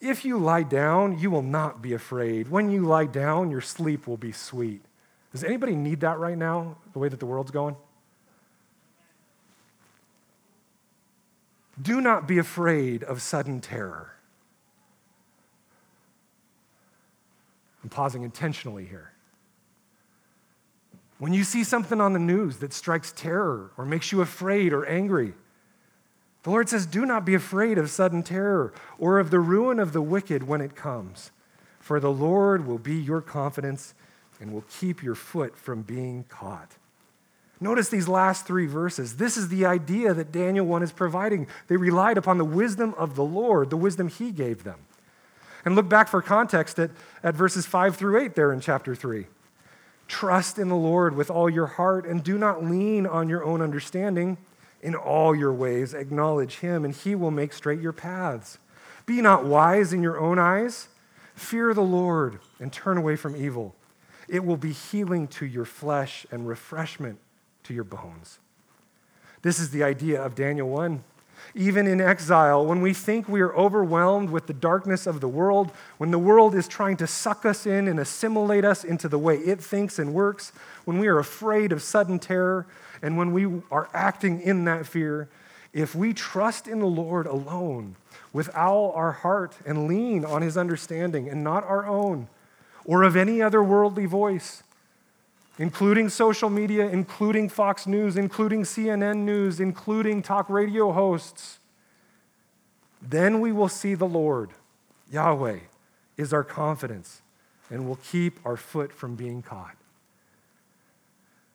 If 0.00 0.24
you 0.24 0.38
lie 0.38 0.64
down, 0.64 1.20
you 1.20 1.30
will 1.30 1.42
not 1.42 1.80
be 1.80 1.92
afraid. 1.92 2.48
When 2.48 2.68
you 2.70 2.82
lie 2.82 3.06
down, 3.06 3.52
your 3.52 3.60
sleep 3.60 4.08
will 4.08 4.16
be 4.16 4.32
sweet. 4.32 4.82
Does 5.32 5.44
anybody 5.44 5.76
need 5.76 6.00
that 6.00 6.18
right 6.18 6.36
now, 6.36 6.76
the 6.92 6.98
way 6.98 7.08
that 7.08 7.20
the 7.20 7.26
world's 7.26 7.50
going? 7.50 7.76
Do 11.80 12.00
not 12.00 12.26
be 12.26 12.38
afraid 12.38 13.04
of 13.04 13.22
sudden 13.22 13.60
terror. 13.60 14.14
I'm 17.82 17.88
pausing 17.88 18.22
intentionally 18.22 18.84
here. 18.84 19.12
When 21.18 21.32
you 21.32 21.44
see 21.44 21.64
something 21.64 22.00
on 22.00 22.12
the 22.12 22.18
news 22.18 22.58
that 22.58 22.72
strikes 22.72 23.12
terror 23.12 23.72
or 23.76 23.84
makes 23.84 24.10
you 24.10 24.20
afraid 24.20 24.72
or 24.72 24.84
angry, 24.86 25.34
the 26.42 26.50
Lord 26.50 26.68
says, 26.68 26.86
Do 26.86 27.06
not 27.06 27.24
be 27.24 27.34
afraid 27.34 27.78
of 27.78 27.90
sudden 27.90 28.22
terror 28.22 28.72
or 28.98 29.18
of 29.18 29.30
the 29.30 29.40
ruin 29.40 29.78
of 29.78 29.92
the 29.92 30.02
wicked 30.02 30.46
when 30.46 30.60
it 30.60 30.74
comes, 30.74 31.30
for 31.78 32.00
the 32.00 32.10
Lord 32.10 32.66
will 32.66 32.78
be 32.78 32.96
your 32.96 33.20
confidence 33.20 33.94
and 34.41 34.53
will 34.53 34.64
keep 34.70 35.03
your 35.03 35.14
foot 35.14 35.57
from 35.57 35.82
being 35.82 36.24
caught. 36.28 36.72
Notice 37.61 37.91
these 37.91 38.09
last 38.09 38.47
three 38.47 38.66
verses. 38.66 39.16
This 39.16 39.36
is 39.36 39.49
the 39.49 39.66
idea 39.66 40.14
that 40.14 40.32
Daniel 40.32 40.64
1 40.64 40.82
is 40.82 40.93
providing. 40.93 41.47
They 41.68 41.76
relied 41.76 42.16
upon 42.16 42.38
the 42.38 42.45
wisdom 42.45 42.95
of 42.97 43.16
the 43.16 43.24
Lord, 43.24 43.68
the 43.68 43.76
wisdom 43.76 44.09
he 44.09 44.32
gave 44.32 44.64
them. 44.64 44.80
And 45.64 45.76
look 45.76 45.88
back 45.88 46.09
for 46.09 46.22
context 46.22 46.78
at, 46.78 46.91
at 47.22 47.34
verses 47.34 47.66
5 47.66 47.97
through 47.97 48.18
8 48.18 48.34
there 48.34 48.51
in 48.51 48.61
chapter 48.61 48.95
3. 48.95 49.26
Trust 50.09 50.59
in 50.59 50.68
the 50.68 50.74
Lord 50.74 51.14
with 51.14 51.30
all 51.30 51.51
your 51.51 51.66
heart 51.66 52.07
and 52.07 52.24
do 52.24 52.38
not 52.38 52.64
lean 52.64 53.07
on 53.07 53.28
your 53.28 53.45
own 53.45 53.61
understanding. 53.61 54.38
In 54.82 54.95
all 54.95 55.36
your 55.36 55.53
ways, 55.53 55.93
acknowledge 55.93 56.61
him, 56.61 56.86
and 56.86 56.95
he 56.95 57.14
will 57.14 57.30
make 57.30 57.53
straight 57.53 57.80
your 57.80 57.93
paths. 57.93 58.59
Be 59.05 59.20
not 59.20 59.45
wise 59.45 59.93
in 59.93 60.03
your 60.03 60.18
own 60.18 60.38
eyes. 60.38 60.88
Fear 61.34 61.74
the 61.74 61.82
Lord 61.82 62.38
and 62.59 62.72
turn 62.72 62.97
away 62.97 63.16
from 63.16 63.36
evil. 63.36 63.74
It 64.30 64.44
will 64.44 64.56
be 64.56 64.72
healing 64.72 65.26
to 65.28 65.46
your 65.46 65.64
flesh 65.64 66.26
and 66.30 66.46
refreshment 66.46 67.18
to 67.64 67.74
your 67.74 67.84
bones. 67.84 68.38
This 69.42 69.58
is 69.58 69.70
the 69.70 69.82
idea 69.82 70.22
of 70.22 70.34
Daniel 70.34 70.68
1 70.68 71.02
even 71.54 71.86
in 71.86 72.00
exile, 72.00 72.64
when 72.64 72.80
we 72.80 72.94
think 72.94 73.28
we 73.28 73.40
are 73.40 73.54
overwhelmed 73.54 74.30
with 74.30 74.46
the 74.46 74.52
darkness 74.52 75.06
of 75.06 75.20
the 75.20 75.28
world, 75.28 75.70
when 75.98 76.10
the 76.10 76.18
world 76.18 76.54
is 76.54 76.68
trying 76.68 76.96
to 76.98 77.06
suck 77.06 77.44
us 77.44 77.66
in 77.66 77.88
and 77.88 77.98
assimilate 77.98 78.64
us 78.64 78.84
into 78.84 79.08
the 79.08 79.18
way 79.18 79.36
it 79.36 79.60
thinks 79.60 79.98
and 79.98 80.14
works, 80.14 80.52
when 80.84 80.98
we 80.98 81.08
are 81.08 81.18
afraid 81.18 81.72
of 81.72 81.82
sudden 81.82 82.18
terror, 82.18 82.66
and 83.02 83.16
when 83.16 83.32
we 83.32 83.62
are 83.70 83.88
acting 83.92 84.40
in 84.40 84.64
that 84.64 84.86
fear, 84.86 85.28
if 85.72 85.94
we 85.94 86.12
trust 86.12 86.68
in 86.68 86.80
the 86.80 86.86
Lord 86.86 87.26
alone 87.26 87.96
with 88.32 88.54
all 88.54 88.92
our 88.92 89.12
heart 89.12 89.56
and 89.64 89.86
lean 89.88 90.24
on 90.24 90.42
his 90.42 90.56
understanding 90.56 91.28
and 91.28 91.42
not 91.42 91.64
our 91.64 91.86
own 91.86 92.28
or 92.84 93.02
of 93.02 93.16
any 93.16 93.42
other 93.42 93.62
worldly 93.62 94.06
voice, 94.06 94.62
including 95.58 96.08
social 96.08 96.50
media, 96.50 96.88
including 96.88 97.48
Fox 97.48 97.86
News, 97.86 98.16
including 98.16 98.62
CNN 98.62 99.18
News, 99.18 99.60
including 99.60 100.22
talk 100.22 100.48
radio 100.48 100.92
hosts, 100.92 101.58
then 103.02 103.40
we 103.40 103.52
will 103.52 103.68
see 103.68 103.94
the 103.94 104.06
Lord. 104.06 104.50
Yahweh 105.10 105.60
is 106.16 106.32
our 106.32 106.44
confidence 106.44 107.22
and 107.70 107.86
will 107.86 107.98
keep 108.04 108.38
our 108.44 108.56
foot 108.56 108.92
from 108.92 109.14
being 109.14 109.42
caught. 109.42 109.76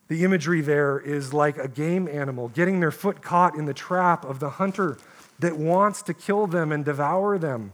The 0.08 0.24
imagery 0.24 0.62
there 0.62 1.00
is 1.00 1.34
like 1.34 1.58
a 1.58 1.68
game 1.68 2.08
animal 2.08 2.50
getting 2.50 2.80
their 2.80 2.92
foot 2.92 3.22
caught 3.22 3.56
in 3.56 3.66
the 3.66 3.74
trap 3.74 4.24
of 4.24 4.40
the 4.40 4.52
hunter 4.52 4.98
that 5.40 5.58
wants 5.58 6.02
to 6.04 6.14
kill 6.14 6.48
them 6.48 6.72
and 6.72 6.86
devour 6.86 7.38
them. 7.38 7.74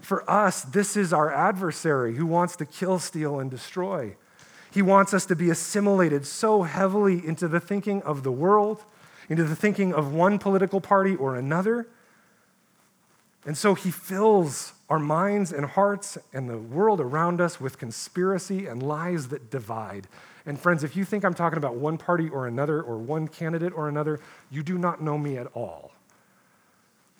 For 0.00 0.28
us, 0.30 0.62
this 0.62 0.96
is 0.96 1.12
our 1.12 1.32
adversary 1.32 2.16
who 2.16 2.26
wants 2.26 2.56
to 2.56 2.66
kill, 2.66 2.98
steal, 2.98 3.40
and 3.40 3.50
destroy. 3.50 4.16
He 4.70 4.82
wants 4.82 5.12
us 5.14 5.26
to 5.26 5.36
be 5.36 5.50
assimilated 5.50 6.26
so 6.26 6.62
heavily 6.62 7.24
into 7.26 7.48
the 7.48 7.60
thinking 7.60 8.02
of 8.02 8.22
the 8.22 8.32
world, 8.32 8.84
into 9.28 9.44
the 9.44 9.56
thinking 9.56 9.92
of 9.92 10.12
one 10.12 10.38
political 10.38 10.80
party 10.80 11.16
or 11.16 11.36
another. 11.36 11.88
And 13.44 13.56
so 13.56 13.74
he 13.74 13.90
fills 13.90 14.72
our 14.90 14.98
minds 14.98 15.52
and 15.52 15.66
hearts 15.66 16.18
and 16.32 16.48
the 16.48 16.58
world 16.58 17.00
around 17.00 17.40
us 17.40 17.60
with 17.60 17.78
conspiracy 17.78 18.66
and 18.66 18.82
lies 18.82 19.28
that 19.28 19.50
divide. 19.50 20.06
And 20.46 20.58
friends, 20.58 20.82
if 20.82 20.96
you 20.96 21.04
think 21.04 21.24
I'm 21.24 21.34
talking 21.34 21.58
about 21.58 21.76
one 21.76 21.98
party 21.98 22.28
or 22.28 22.46
another 22.46 22.80
or 22.82 22.96
one 22.96 23.28
candidate 23.28 23.72
or 23.74 23.88
another, 23.88 24.20
you 24.50 24.62
do 24.62 24.78
not 24.78 25.02
know 25.02 25.18
me 25.18 25.36
at 25.36 25.46
all. 25.54 25.92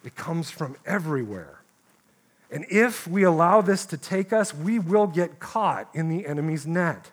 It 0.04 0.16
comes 0.16 0.50
from 0.50 0.76
everywhere. 0.86 1.57
And 2.50 2.64
if 2.70 3.06
we 3.06 3.24
allow 3.24 3.60
this 3.60 3.84
to 3.86 3.98
take 3.98 4.32
us, 4.32 4.54
we 4.54 4.78
will 4.78 5.06
get 5.06 5.38
caught 5.38 5.88
in 5.94 6.08
the 6.08 6.26
enemy's 6.26 6.66
net. 6.66 7.10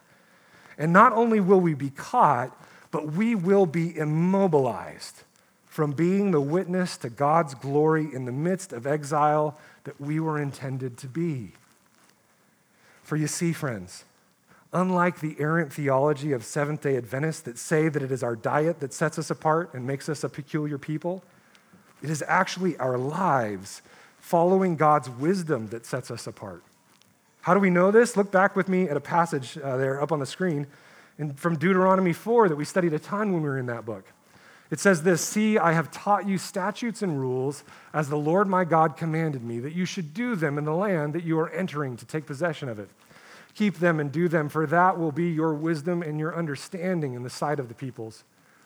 And 0.78 0.94
not 0.94 1.14
only 1.14 1.40
will 1.40 1.60
we 1.60 1.74
be 1.74 1.90
caught, 1.90 2.56
but 2.92 3.14
we 3.14 3.36
will 3.36 3.66
be 3.66 3.98
immobilized 3.98 5.24
from 5.68 5.92
being 5.92 6.32
the 6.32 6.40
witness 6.40 6.96
to 6.96 7.10
God's 7.10 7.54
glory 7.54 8.08
in 8.14 8.24
the 8.24 8.32
midst 8.32 8.72
of 8.72 8.88
exile 8.88 9.58
that 9.84 10.00
we 10.00 10.22
were 10.22 10.42
intended 10.42 10.98
to 11.00 11.08
be. 11.08 11.52
For 13.04 13.18
you 13.18 13.28
see, 13.28 13.52
friends, 13.52 14.06
unlike 14.72 15.20
the 15.20 15.36
errant 15.38 15.74
theology 15.74 16.32
of 16.32 16.46
Seventh 16.46 16.82
day 16.82 16.96
Adventists 16.96 17.42
that 17.42 17.58
say 17.58 17.90
that 17.90 18.02
it 18.02 18.12
is 18.12 18.24
our 18.24 18.38
diet 18.38 18.80
that 18.80 18.94
sets 18.94 19.20
us 19.20 19.30
apart 19.30 19.74
and 19.74 19.86
makes 19.86 20.08
us 20.08 20.24
a 20.24 20.30
peculiar 20.30 20.78
people, 20.78 21.22
it 22.02 22.10
is 22.10 22.24
actually 22.26 22.78
our 22.78 22.98
lives 22.98 23.82
following 24.26 24.76
God's 24.76 25.08
wisdom 25.08 25.68
that 25.68 25.86
sets 25.86 26.10
us 26.10 26.26
apart. 26.26 26.64
How 27.42 27.54
do 27.54 27.60
we 27.60 27.70
know 27.70 27.92
this? 27.92 28.18
Look 28.18 28.32
back 28.32 28.56
with 28.56 28.68
me 28.68 28.90
at 28.90 28.98
a 28.98 29.00
passage 29.00 29.56
uh, 29.56 29.78
there 29.78 30.02
up 30.02 30.12
on 30.12 30.18
the 30.18 30.26
screen 30.26 30.66
in, 31.20 31.34
from 31.36 31.60
Deuteronomy 31.60 32.12
4 32.12 32.50
that 32.50 32.56
we 32.56 32.66
studied 32.66 32.92
a 32.94 32.98
ton 32.98 33.34
when 33.34 33.44
we 33.44 33.50
were 33.50 33.60
in 33.60 33.68
that 33.68 33.86
book. 33.86 34.04
It 34.72 34.80
says 34.80 35.04
this 35.04 35.22
See, 35.22 35.60
I 35.60 35.74
have 35.74 35.92
taught 35.92 36.28
you 36.28 36.40
statutes 36.40 37.04
and 37.04 37.20
rules 37.20 37.64
as 37.94 38.10
the 38.10 38.18
Lord 38.18 38.48
my 38.48 38.64
God 38.64 38.98
commanded 38.98 39.44
me, 39.44 39.60
that 39.60 39.74
you 39.74 39.86
should 39.86 40.16
do 40.16 40.36
them 40.36 40.58
in 40.58 40.66
the 40.66 40.74
land 40.74 41.14
that 41.14 41.24
you 41.24 41.40
are 41.40 41.52
entering 41.52 41.96
to 41.98 42.06
take 42.06 42.26
possession 42.26 42.68
of 42.68 42.80
it. 42.80 42.90
Keep 43.54 43.76
them 43.76 44.00
and 44.00 44.12
do 44.12 44.28
them, 44.28 44.50
for 44.50 44.66
that 44.66 44.98
will 44.98 45.12
be 45.12 45.30
your 45.30 45.54
wisdom 45.54 46.02
and 46.02 46.20
your 46.20 46.36
understanding 46.36 47.14
in 47.14 47.22
the 47.22 47.30
sight 47.30 47.60
of 47.60 47.68
the 47.68 47.76
peoples, 47.76 48.24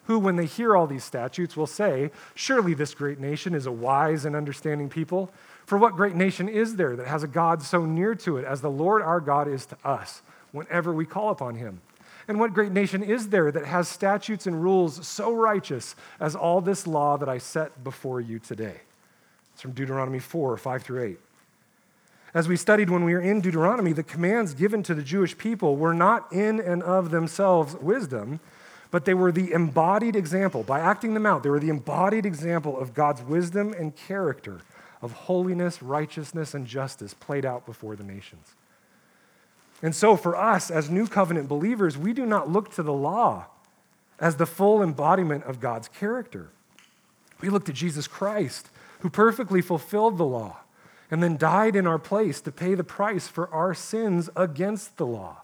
who, 0.10 0.18
when 0.18 0.38
they 0.38 0.48
hear 0.48 0.76
all 0.76 0.88
these 0.88 1.04
statutes, 1.04 1.56
will 1.56 1.68
say, 1.68 2.10
Surely 2.34 2.74
this 2.74 2.96
great 2.96 3.20
nation 3.20 3.54
is 3.54 3.68
a 3.68 3.72
wise 3.72 4.26
and 4.26 4.36
understanding 4.36 4.90
people. 4.90 5.30
For 5.68 5.78
what 5.78 5.96
great 5.96 6.16
nation 6.16 6.50
is 6.50 6.78
there 6.78 6.96
that 6.96 7.06
has 7.06 7.22
a 7.22 7.28
God 7.28 7.62
so 7.62 7.86
near 7.86 8.16
to 8.16 8.38
it 8.38 8.44
as 8.44 8.62
the 8.62 8.72
Lord 8.72 9.04
our 9.04 9.22
God 9.22 9.48
is 9.48 9.68
to 9.68 9.78
us 9.86 10.24
whenever 10.52 10.92
we 10.92 11.06
call 11.06 11.30
upon 11.30 11.54
him? 11.54 11.82
And 12.28 12.40
what 12.40 12.56
great 12.56 12.72
nation 12.72 13.04
is 13.04 13.30
there 13.30 13.52
that 13.52 13.66
has 13.66 13.88
statutes 13.88 14.48
and 14.48 14.64
rules 14.64 15.06
so 15.06 15.32
righteous 15.32 15.96
as 16.20 16.36
all 16.36 16.60
this 16.60 16.88
law 16.88 17.16
that 17.18 17.30
I 17.30 17.38
set 17.38 17.84
before 17.84 18.20
you 18.20 18.40
today? 18.40 18.78
It's 19.54 19.62
from 19.62 19.74
Deuteronomy 19.74 20.18
4 20.18 20.58
5 20.58 20.82
through 20.82 21.04
8. 21.04 21.20
As 22.34 22.48
we 22.48 22.56
studied 22.56 22.90
when 22.90 23.06
we 23.06 23.14
were 23.14 23.22
in 23.22 23.42
Deuteronomy, 23.42 23.94
the 23.94 24.02
commands 24.02 24.56
given 24.56 24.82
to 24.84 24.96
the 24.96 25.04
Jewish 25.04 25.38
people 25.38 25.76
were 25.76 25.94
not 25.94 26.34
in 26.34 26.60
and 26.60 26.82
of 26.82 27.12
themselves 27.12 27.76
wisdom, 27.76 28.40
but 28.92 29.06
they 29.06 29.14
were 29.14 29.32
the 29.32 29.52
embodied 29.52 30.16
example. 30.16 30.64
By 30.64 30.80
acting 30.80 31.14
them 31.14 31.26
out, 31.26 31.44
they 31.44 31.50
were 31.50 31.60
the 31.60 31.70
embodied 31.70 32.26
example 32.26 32.80
of 32.80 32.94
God's 32.94 33.22
wisdom 33.22 33.74
and 33.74 33.96
character 33.96 34.62
of 35.02 35.12
holiness, 35.12 35.82
righteousness, 35.82 36.54
and 36.54 36.66
justice 36.66 37.14
played 37.14 37.46
out 37.46 37.66
before 37.66 37.96
the 37.96 38.04
nations. 38.04 38.56
And 39.82 39.96
so, 39.96 40.18
for 40.18 40.36
us 40.36 40.70
as 40.70 40.90
new 40.90 41.08
covenant 41.08 41.48
believers, 41.48 41.98
we 41.98 42.12
do 42.12 42.26
not 42.26 42.50
look 42.50 42.74
to 42.74 42.84
the 42.84 42.94
law 42.94 43.46
as 44.20 44.36
the 44.36 44.46
full 44.46 44.84
embodiment 44.84 45.46
of 45.46 45.62
God's 45.62 45.88
character. 45.88 46.50
We 47.40 47.50
look 47.50 47.64
to 47.66 47.74
Jesus 47.74 48.08
Christ, 48.08 48.70
who 49.00 49.10
perfectly 49.10 49.62
fulfilled 49.62 50.18
the 50.18 50.26
law 50.26 50.58
and 51.10 51.24
then 51.24 51.38
died 51.38 51.76
in 51.76 51.88
our 51.88 51.98
place 51.98 52.42
to 52.42 52.52
pay 52.52 52.76
the 52.76 52.84
price 52.84 53.28
for 53.28 53.50
our 53.54 53.74
sins 53.74 54.30
against 54.36 54.98
the 54.98 55.06
law. 55.06 55.42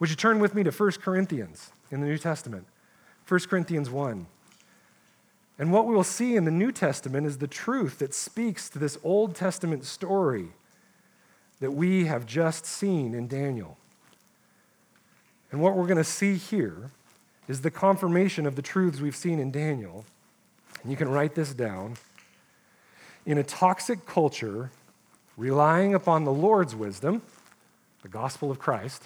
Would 0.00 0.10
you 0.10 0.16
turn 0.16 0.40
with 0.40 0.54
me 0.54 0.62
to 0.64 0.70
1 0.70 0.92
Corinthians 0.92 1.70
in 1.92 2.00
the 2.00 2.06
New 2.08 2.18
Testament? 2.18 2.66
1 3.28 3.40
Corinthians 3.40 3.88
1. 3.88 4.26
And 5.58 5.72
what 5.72 5.86
we'll 5.86 6.02
see 6.02 6.34
in 6.34 6.44
the 6.44 6.50
New 6.50 6.72
Testament 6.72 7.26
is 7.26 7.38
the 7.38 7.46
truth 7.46 7.98
that 7.98 8.14
speaks 8.14 8.68
to 8.70 8.78
this 8.80 8.98
Old 9.04 9.36
Testament 9.36 9.84
story 9.84 10.48
that 11.60 11.70
we 11.70 12.06
have 12.06 12.26
just 12.26 12.66
seen 12.66 13.14
in 13.14 13.28
Daniel. 13.28 13.76
And 15.52 15.60
what 15.60 15.76
we're 15.76 15.86
going 15.86 15.98
to 15.98 16.04
see 16.04 16.34
here 16.34 16.90
is 17.46 17.60
the 17.60 17.70
confirmation 17.70 18.46
of 18.46 18.56
the 18.56 18.62
truths 18.62 19.00
we've 19.00 19.14
seen 19.14 19.38
in 19.38 19.52
Daniel. 19.52 20.04
And 20.82 20.90
you 20.90 20.96
can 20.96 21.08
write 21.08 21.34
this 21.34 21.54
down. 21.54 21.96
In 23.24 23.38
a 23.38 23.44
toxic 23.44 24.06
culture, 24.06 24.70
relying 25.36 25.94
upon 25.94 26.24
the 26.24 26.32
Lord's 26.32 26.74
wisdom, 26.74 27.22
the 28.02 28.08
gospel 28.08 28.50
of 28.50 28.58
Christ, 28.58 29.04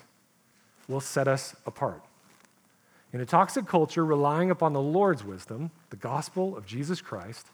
will 0.89 1.01
set 1.01 1.29
us 1.29 1.55
apart. 1.67 2.03
In 3.17 3.23
a 3.23 3.25
toxic 3.25 3.67
culture, 3.67 4.05
relying 4.05 4.51
upon 4.51 4.75
the 4.75 4.81
Lord's 4.83 5.25
wisdom, 5.25 5.71
the 5.89 5.97
gospel 5.97 6.55
of 6.55 6.67
Jesus 6.67 7.01
Christ, 7.01 7.47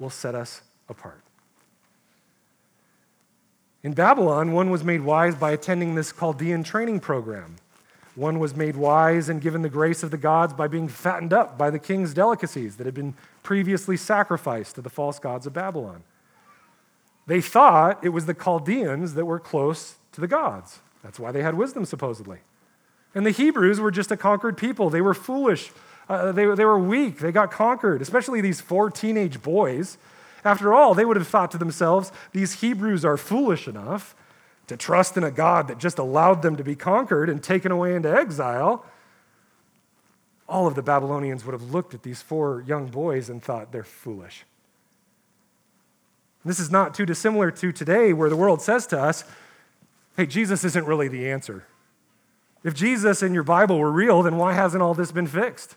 will 0.00 0.10
set 0.10 0.34
us 0.34 0.62
apart. 0.88 1.22
In 3.84 3.92
Babylon, 3.92 4.50
one 4.50 4.70
was 4.70 4.82
made 4.82 5.02
wise 5.02 5.36
by 5.36 5.52
attending 5.52 5.94
this 5.94 6.10
Chaldean 6.10 6.64
training 6.64 6.98
program. 6.98 7.54
One 8.16 8.40
was 8.40 8.56
made 8.56 8.74
wise 8.74 9.28
and 9.28 9.40
given 9.40 9.62
the 9.62 9.68
grace 9.68 10.02
of 10.02 10.10
the 10.10 10.16
gods 10.16 10.52
by 10.52 10.66
being 10.66 10.88
fattened 10.88 11.32
up 11.32 11.56
by 11.56 11.70
the 11.70 11.78
king's 11.78 12.12
delicacies 12.12 12.74
that 12.78 12.84
had 12.84 12.94
been 12.94 13.14
previously 13.44 13.96
sacrificed 13.96 14.74
to 14.74 14.82
the 14.82 14.90
false 14.90 15.20
gods 15.20 15.46
of 15.46 15.52
Babylon. 15.52 16.02
They 17.28 17.40
thought 17.40 18.04
it 18.04 18.08
was 18.08 18.26
the 18.26 18.34
Chaldeans 18.34 19.14
that 19.14 19.26
were 19.26 19.38
close 19.38 19.94
to 20.10 20.20
the 20.20 20.26
gods. 20.26 20.80
That's 21.04 21.20
why 21.20 21.30
they 21.30 21.44
had 21.44 21.54
wisdom, 21.54 21.84
supposedly. 21.84 22.40
And 23.14 23.24
the 23.24 23.30
Hebrews 23.30 23.80
were 23.80 23.90
just 23.90 24.10
a 24.10 24.16
conquered 24.16 24.56
people. 24.56 24.90
They 24.90 25.00
were 25.00 25.14
foolish. 25.14 25.70
Uh, 26.08 26.32
they, 26.32 26.46
they 26.54 26.64
were 26.64 26.78
weak. 26.78 27.18
They 27.18 27.32
got 27.32 27.50
conquered, 27.50 28.02
especially 28.02 28.40
these 28.40 28.60
four 28.60 28.90
teenage 28.90 29.42
boys. 29.42 29.96
After 30.44 30.74
all, 30.74 30.94
they 30.94 31.04
would 31.04 31.16
have 31.16 31.28
thought 31.28 31.50
to 31.52 31.58
themselves, 31.58 32.12
these 32.32 32.60
Hebrews 32.60 33.04
are 33.04 33.16
foolish 33.16 33.66
enough 33.66 34.14
to 34.66 34.76
trust 34.76 35.16
in 35.16 35.24
a 35.24 35.30
God 35.30 35.68
that 35.68 35.78
just 35.78 35.98
allowed 35.98 36.42
them 36.42 36.56
to 36.56 36.64
be 36.64 36.74
conquered 36.74 37.30
and 37.30 37.42
taken 37.42 37.72
away 37.72 37.94
into 37.94 38.10
exile. 38.12 38.84
All 40.48 40.66
of 40.66 40.74
the 40.74 40.82
Babylonians 40.82 41.44
would 41.44 41.52
have 41.52 41.70
looked 41.70 41.94
at 41.94 42.02
these 42.02 42.20
four 42.20 42.62
young 42.66 42.88
boys 42.88 43.30
and 43.30 43.42
thought, 43.42 43.72
they're 43.72 43.84
foolish. 43.84 44.44
This 46.44 46.60
is 46.60 46.70
not 46.70 46.94
too 46.94 47.06
dissimilar 47.06 47.50
to 47.50 47.72
today, 47.72 48.12
where 48.12 48.28
the 48.28 48.36
world 48.36 48.60
says 48.60 48.86
to 48.88 49.00
us, 49.00 49.24
hey, 50.16 50.26
Jesus 50.26 50.62
isn't 50.64 50.86
really 50.86 51.08
the 51.08 51.30
answer. 51.30 51.64
If 52.64 52.74
Jesus 52.74 53.22
and 53.22 53.34
your 53.34 53.42
Bible 53.42 53.78
were 53.78 53.92
real, 53.92 54.22
then 54.22 54.38
why 54.38 54.54
hasn't 54.54 54.82
all 54.82 54.94
this 54.94 55.12
been 55.12 55.26
fixed? 55.26 55.76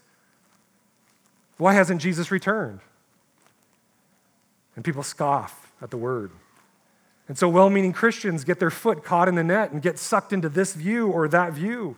Why 1.57 1.73
hasn't 1.73 2.01
Jesus 2.01 2.31
returned? 2.31 2.79
And 4.75 4.85
people 4.85 5.03
scoff 5.03 5.71
at 5.81 5.91
the 5.91 5.97
word. 5.97 6.31
And 7.27 7.37
so 7.37 7.49
well 7.49 7.69
meaning 7.69 7.91
Christians 7.91 8.45
get 8.45 8.59
their 8.59 8.71
foot 8.71 9.03
caught 9.03 9.27
in 9.27 9.35
the 9.35 9.43
net 9.43 9.71
and 9.71 9.81
get 9.81 9.99
sucked 9.99 10.31
into 10.31 10.47
this 10.47 10.73
view 10.73 11.07
or 11.07 11.27
that 11.27 11.51
view. 11.53 11.97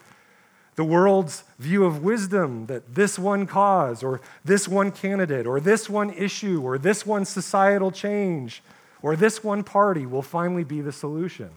The 0.76 0.84
world's 0.86 1.44
view 1.60 1.84
of 1.86 2.04
wisdom 2.04 2.66
that 2.68 2.96
this 2.96 3.20
one 3.20 3.46
cause 3.46 4.02
or 4.02 4.22
this 4.46 4.68
one 4.68 4.92
candidate 4.92 5.46
or 5.46 5.60
this 5.60 5.90
one 5.90 6.10
issue 6.12 6.62
or 6.64 6.78
this 6.78 7.06
one 7.06 7.26
societal 7.26 7.92
change 7.92 8.64
or 9.02 9.16
this 9.16 9.44
one 9.44 9.64
party 9.64 10.06
will 10.06 10.22
finally 10.22 10.64
be 10.64 10.82
the 10.82 10.94
solution. 10.94 11.50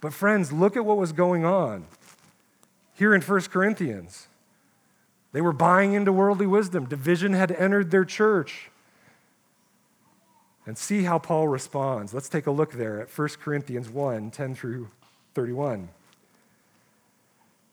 But, 0.00 0.12
friends, 0.12 0.52
look 0.52 0.76
at 0.76 0.84
what 0.84 0.96
was 0.96 1.12
going 1.12 1.44
on 1.44 1.86
here 2.94 3.14
in 3.14 3.20
1 3.20 3.40
Corinthians. 3.42 4.28
They 5.32 5.40
were 5.40 5.52
buying 5.52 5.94
into 5.94 6.12
worldly 6.12 6.46
wisdom, 6.46 6.86
division 6.86 7.32
had 7.32 7.52
entered 7.52 7.90
their 7.90 8.04
church. 8.04 8.70
And 10.66 10.76
see 10.76 11.04
how 11.04 11.18
Paul 11.18 11.48
responds. 11.48 12.12
Let's 12.12 12.28
take 12.28 12.46
a 12.46 12.50
look 12.50 12.72
there 12.72 13.00
at 13.00 13.16
1 13.16 13.28
Corinthians 13.40 13.88
1 13.88 14.30
10 14.30 14.54
through 14.54 14.88
31. 15.34 15.88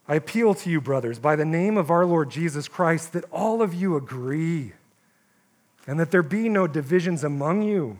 I 0.07 0.15
appeal 0.15 0.53
to 0.53 0.69
you, 0.69 0.80
brothers, 0.80 1.19
by 1.19 1.36
the 1.36 1.45
name 1.45 1.78
of 1.78 1.89
our 1.89 2.05
Lord 2.05 2.30
Jesus 2.30 2.67
Christ, 2.67 3.11
that 3.13 3.26
all 3.32 3.61
of 3.61 3.73
you 3.73 3.95
agree, 3.95 4.73
and 5.88 5.99
that 5.99 6.11
there 6.11 6.23
be 6.23 6.47
no 6.47 6.67
divisions 6.67 7.23
among 7.23 7.63
you 7.63 7.99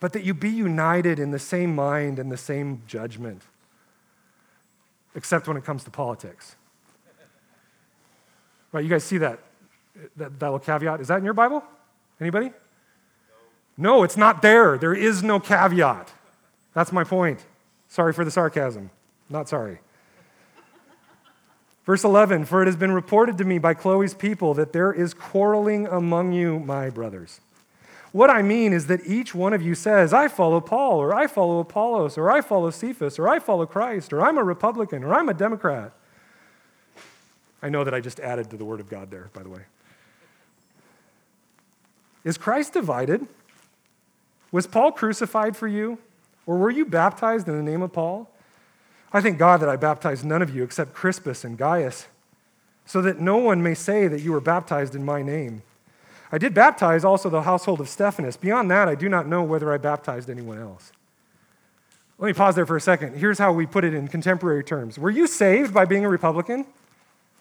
but 0.00 0.14
that 0.14 0.24
you 0.24 0.32
be 0.32 0.48
united 0.48 1.18
in 1.18 1.30
the 1.30 1.38
same 1.38 1.74
mind 1.74 2.18
and 2.18 2.32
the 2.32 2.36
same 2.36 2.82
judgment, 2.86 3.42
except 5.14 5.46
when 5.46 5.56
it 5.56 5.64
comes 5.64 5.84
to 5.84 5.90
politics. 5.90 6.56
Right, 8.72 8.82
you 8.82 8.90
guys 8.90 9.04
see 9.04 9.18
that, 9.18 9.40
that, 10.16 10.38
that 10.38 10.46
little 10.46 10.58
caveat? 10.58 11.00
Is 11.00 11.08
that 11.08 11.18
in 11.18 11.24
your 11.24 11.34
Bible? 11.34 11.62
Anybody? 12.20 12.52
No, 13.76 14.02
it's 14.02 14.16
not 14.16 14.42
there. 14.42 14.78
There 14.78 14.94
is 14.94 15.22
no 15.22 15.40
caveat. 15.40 16.12
That's 16.74 16.92
my 16.92 17.04
point. 17.04 17.44
Sorry 17.88 18.12
for 18.12 18.24
the 18.24 18.30
sarcasm. 18.30 18.90
Not 19.28 19.48
sorry. 19.48 19.80
Verse 21.84 22.04
11 22.04 22.44
For 22.44 22.62
it 22.62 22.66
has 22.66 22.76
been 22.76 22.92
reported 22.92 23.38
to 23.38 23.44
me 23.44 23.58
by 23.58 23.74
Chloe's 23.74 24.14
people 24.14 24.54
that 24.54 24.72
there 24.72 24.92
is 24.92 25.12
quarreling 25.14 25.86
among 25.86 26.32
you, 26.32 26.60
my 26.60 26.90
brothers. 26.90 27.40
What 28.12 28.28
I 28.28 28.42
mean 28.42 28.72
is 28.72 28.86
that 28.88 29.06
each 29.06 29.34
one 29.34 29.52
of 29.52 29.62
you 29.62 29.74
says, 29.74 30.12
I 30.12 30.26
follow 30.26 30.60
Paul, 30.60 30.98
or 30.98 31.14
I 31.14 31.26
follow 31.28 31.60
Apollos, 31.60 32.18
or 32.18 32.30
I 32.30 32.40
follow 32.40 32.70
Cephas, 32.70 33.18
or 33.18 33.28
I 33.28 33.38
follow 33.38 33.66
Christ, 33.66 34.12
or 34.12 34.24
I'm 34.24 34.36
a 34.36 34.42
Republican, 34.42 35.04
or 35.04 35.14
I'm 35.14 35.28
a 35.28 35.34
Democrat. 35.34 35.92
I 37.62 37.68
know 37.68 37.84
that 37.84 37.94
I 37.94 38.00
just 38.00 38.18
added 38.18 38.50
to 38.50 38.56
the 38.56 38.64
Word 38.64 38.80
of 38.80 38.88
God 38.88 39.10
there, 39.10 39.30
by 39.32 39.42
the 39.42 39.48
way. 39.48 39.62
Is 42.24 42.36
Christ 42.36 42.72
divided? 42.72 43.26
Was 44.50 44.66
Paul 44.66 44.90
crucified 44.92 45.56
for 45.56 45.68
you? 45.68 45.98
Or 46.46 46.56
were 46.56 46.70
you 46.70 46.84
baptized 46.84 47.46
in 47.48 47.56
the 47.56 47.62
name 47.62 47.82
of 47.82 47.92
Paul? 47.92 48.28
I 49.12 49.20
thank 49.20 49.38
God 49.38 49.60
that 49.60 49.68
I 49.68 49.76
baptized 49.76 50.24
none 50.24 50.42
of 50.42 50.54
you 50.54 50.64
except 50.64 50.94
Crispus 50.94 51.44
and 51.44 51.56
Gaius, 51.56 52.06
so 52.86 53.00
that 53.02 53.20
no 53.20 53.36
one 53.36 53.62
may 53.62 53.74
say 53.74 54.08
that 54.08 54.20
you 54.20 54.32
were 54.32 54.40
baptized 54.40 54.96
in 54.96 55.04
my 55.04 55.22
name. 55.22 55.62
I 56.32 56.38
did 56.38 56.54
baptize 56.54 57.04
also 57.04 57.28
the 57.28 57.42
household 57.42 57.80
of 57.80 57.88
Stephanas. 57.88 58.36
Beyond 58.36 58.70
that, 58.70 58.88
I 58.88 58.94
do 58.94 59.08
not 59.08 59.26
know 59.26 59.42
whether 59.42 59.72
I 59.72 59.78
baptized 59.78 60.30
anyone 60.30 60.58
else. 60.58 60.92
Let 62.18 62.28
me 62.28 62.32
pause 62.34 62.54
there 62.54 62.66
for 62.66 62.76
a 62.76 62.80
second. 62.80 63.16
Here's 63.16 63.38
how 63.38 63.52
we 63.52 63.66
put 63.66 63.82
it 63.82 63.94
in 63.94 64.06
contemporary 64.06 64.62
terms 64.62 64.98
Were 64.98 65.10
you 65.10 65.26
saved 65.26 65.74
by 65.74 65.84
being 65.84 66.04
a 66.04 66.08
Republican? 66.08 66.66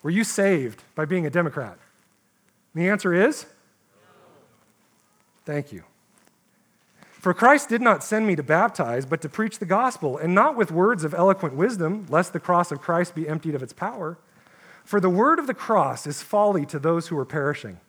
Were 0.02 0.10
you 0.10 0.24
saved 0.24 0.84
by 0.96 1.06
being 1.06 1.26
a 1.26 1.30
Democrat? 1.30 1.78
And 2.74 2.84
the 2.84 2.90
answer 2.90 3.14
is 3.14 3.46
Thank 5.46 5.72
you. 5.72 5.84
For 7.12 7.34
Christ 7.34 7.68
did 7.68 7.82
not 7.82 8.04
send 8.04 8.26
me 8.26 8.38
to 8.38 8.44
baptize, 8.44 9.06
but 9.06 9.22
to 9.24 9.30
preach 9.30 9.60
the 9.60 9.66
gospel, 9.66 10.18
and 10.18 10.34
not 10.34 10.56
with 10.56 10.72
words 10.72 11.04
of 11.04 11.14
eloquent 11.14 11.54
wisdom, 11.54 12.06
lest 12.08 12.32
the 12.32 12.40
cross 12.40 12.72
of 12.72 12.80
Christ 12.80 13.14
be 13.14 13.28
emptied 13.28 13.56
of 13.56 13.62
its 13.62 13.74
power. 13.74 14.18
For 14.86 15.02
the 15.02 15.10
word 15.10 15.38
of 15.38 15.46
the 15.46 15.54
cross 15.54 16.08
is 16.08 16.22
folly 16.22 16.66
to 16.68 16.80
those 16.80 17.08
who 17.08 17.18
are 17.18 17.26
perishing 17.26 17.82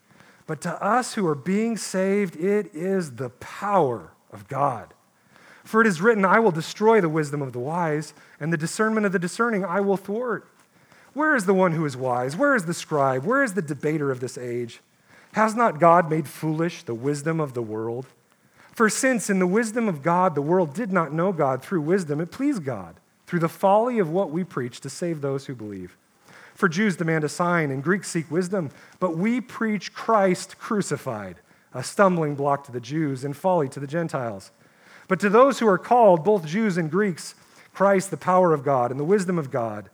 but 0.50 0.60
to 0.62 0.84
us 0.84 1.14
who 1.14 1.24
are 1.28 1.36
being 1.36 1.76
saved, 1.76 2.34
it 2.34 2.74
is 2.74 3.12
the 3.12 3.30
power 3.30 4.10
of 4.32 4.48
God. 4.48 4.92
For 5.62 5.80
it 5.80 5.86
is 5.86 6.02
written, 6.02 6.24
I 6.24 6.40
will 6.40 6.50
destroy 6.50 7.00
the 7.00 7.08
wisdom 7.08 7.40
of 7.40 7.52
the 7.52 7.60
wise, 7.60 8.14
and 8.40 8.52
the 8.52 8.56
discernment 8.56 9.06
of 9.06 9.12
the 9.12 9.20
discerning 9.20 9.64
I 9.64 9.78
will 9.78 9.96
thwart. 9.96 10.48
Where 11.12 11.36
is 11.36 11.46
the 11.46 11.54
one 11.54 11.70
who 11.70 11.86
is 11.86 11.96
wise? 11.96 12.34
Where 12.36 12.56
is 12.56 12.64
the 12.64 12.74
scribe? 12.74 13.24
Where 13.24 13.44
is 13.44 13.54
the 13.54 13.62
debater 13.62 14.10
of 14.10 14.18
this 14.18 14.36
age? 14.36 14.80
Has 15.34 15.54
not 15.54 15.78
God 15.78 16.10
made 16.10 16.26
foolish 16.26 16.82
the 16.82 16.96
wisdom 16.96 17.38
of 17.38 17.54
the 17.54 17.62
world? 17.62 18.06
For 18.72 18.90
since 18.90 19.30
in 19.30 19.38
the 19.38 19.46
wisdom 19.46 19.88
of 19.88 20.02
God 20.02 20.34
the 20.34 20.42
world 20.42 20.74
did 20.74 20.90
not 20.90 21.12
know 21.12 21.30
God 21.30 21.62
through 21.62 21.82
wisdom, 21.82 22.20
it 22.20 22.32
pleased 22.32 22.64
God, 22.64 22.96
through 23.28 23.38
the 23.38 23.48
folly 23.48 24.00
of 24.00 24.10
what 24.10 24.32
we 24.32 24.42
preach, 24.42 24.80
to 24.80 24.90
save 24.90 25.20
those 25.20 25.46
who 25.46 25.54
believe. 25.54 25.96
For 26.60 26.68
Jews 26.68 26.94
demand 26.94 27.24
a 27.24 27.28
sign, 27.30 27.70
and 27.70 27.82
Greeks 27.82 28.10
seek 28.10 28.30
wisdom, 28.30 28.68
but 28.98 29.16
we 29.16 29.40
preach 29.40 29.94
Christ 29.94 30.58
crucified, 30.58 31.36
a 31.72 31.82
stumbling 31.82 32.34
block 32.34 32.64
to 32.64 32.70
the 32.70 32.80
Jews 32.80 33.24
and 33.24 33.34
folly 33.34 33.66
to 33.70 33.80
the 33.80 33.86
Gentiles. 33.86 34.50
But 35.08 35.20
to 35.20 35.30
those 35.30 35.58
who 35.58 35.66
are 35.66 35.78
called, 35.78 36.22
both 36.22 36.44
Jews 36.44 36.76
and 36.76 36.90
Greeks, 36.90 37.34
Christ, 37.72 38.10
the 38.10 38.18
power 38.18 38.52
of 38.52 38.62
God 38.62 38.90
and 38.90 39.00
the 39.00 39.04
wisdom 39.04 39.38
of 39.38 39.50
God. 39.50 39.88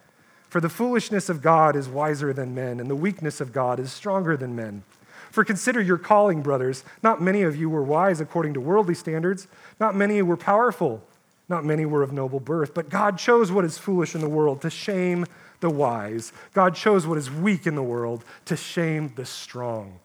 For 0.49 0.61
the 0.61 0.69
foolishness 0.69 1.29
of 1.29 1.41
God 1.41 1.77
is 1.77 1.89
wiser 1.89 2.33
than 2.33 2.53
men, 2.53 2.81
and 2.81 2.91
the 2.91 2.97
weakness 2.97 3.41
of 3.41 3.53
God 3.53 3.79
is 3.79 3.93
stronger 3.93 4.37
than 4.37 4.57
men. 4.57 4.83
For 5.31 5.45
consider 5.45 5.81
your 5.81 5.99
calling, 5.99 6.43
brothers. 6.43 6.83
Not 7.01 7.23
many 7.23 7.43
of 7.43 7.55
you 7.55 7.71
were 7.71 7.85
wise 7.85 8.21
according 8.21 8.55
to 8.55 8.61
worldly 8.61 8.97
standards, 8.97 9.47
not 9.79 9.95
many 9.95 10.21
were 10.21 10.37
powerful, 10.37 11.01
not 11.49 11.65
many 11.65 11.87
were 11.87 12.03
of 12.03 12.13
noble 12.13 12.41
birth, 12.41 12.75
but 12.75 12.89
God 12.89 13.19
chose 13.19 13.53
what 13.53 13.65
is 13.65 13.79
foolish 13.79 14.17
in 14.17 14.21
the 14.21 14.29
world 14.29 14.63
to 14.63 14.71
shame 14.71 15.27
the 15.67 15.71
wise. 15.71 16.33
God 16.55 16.77
chose 16.77 17.09
what 17.09 17.19
is 17.19 17.29
weak 17.29 17.67
in 17.67 17.75
the 17.75 17.83
world 17.83 18.25
to 18.45 18.57
shame 18.57 19.13
the 19.17 19.27
strong. 19.27 19.99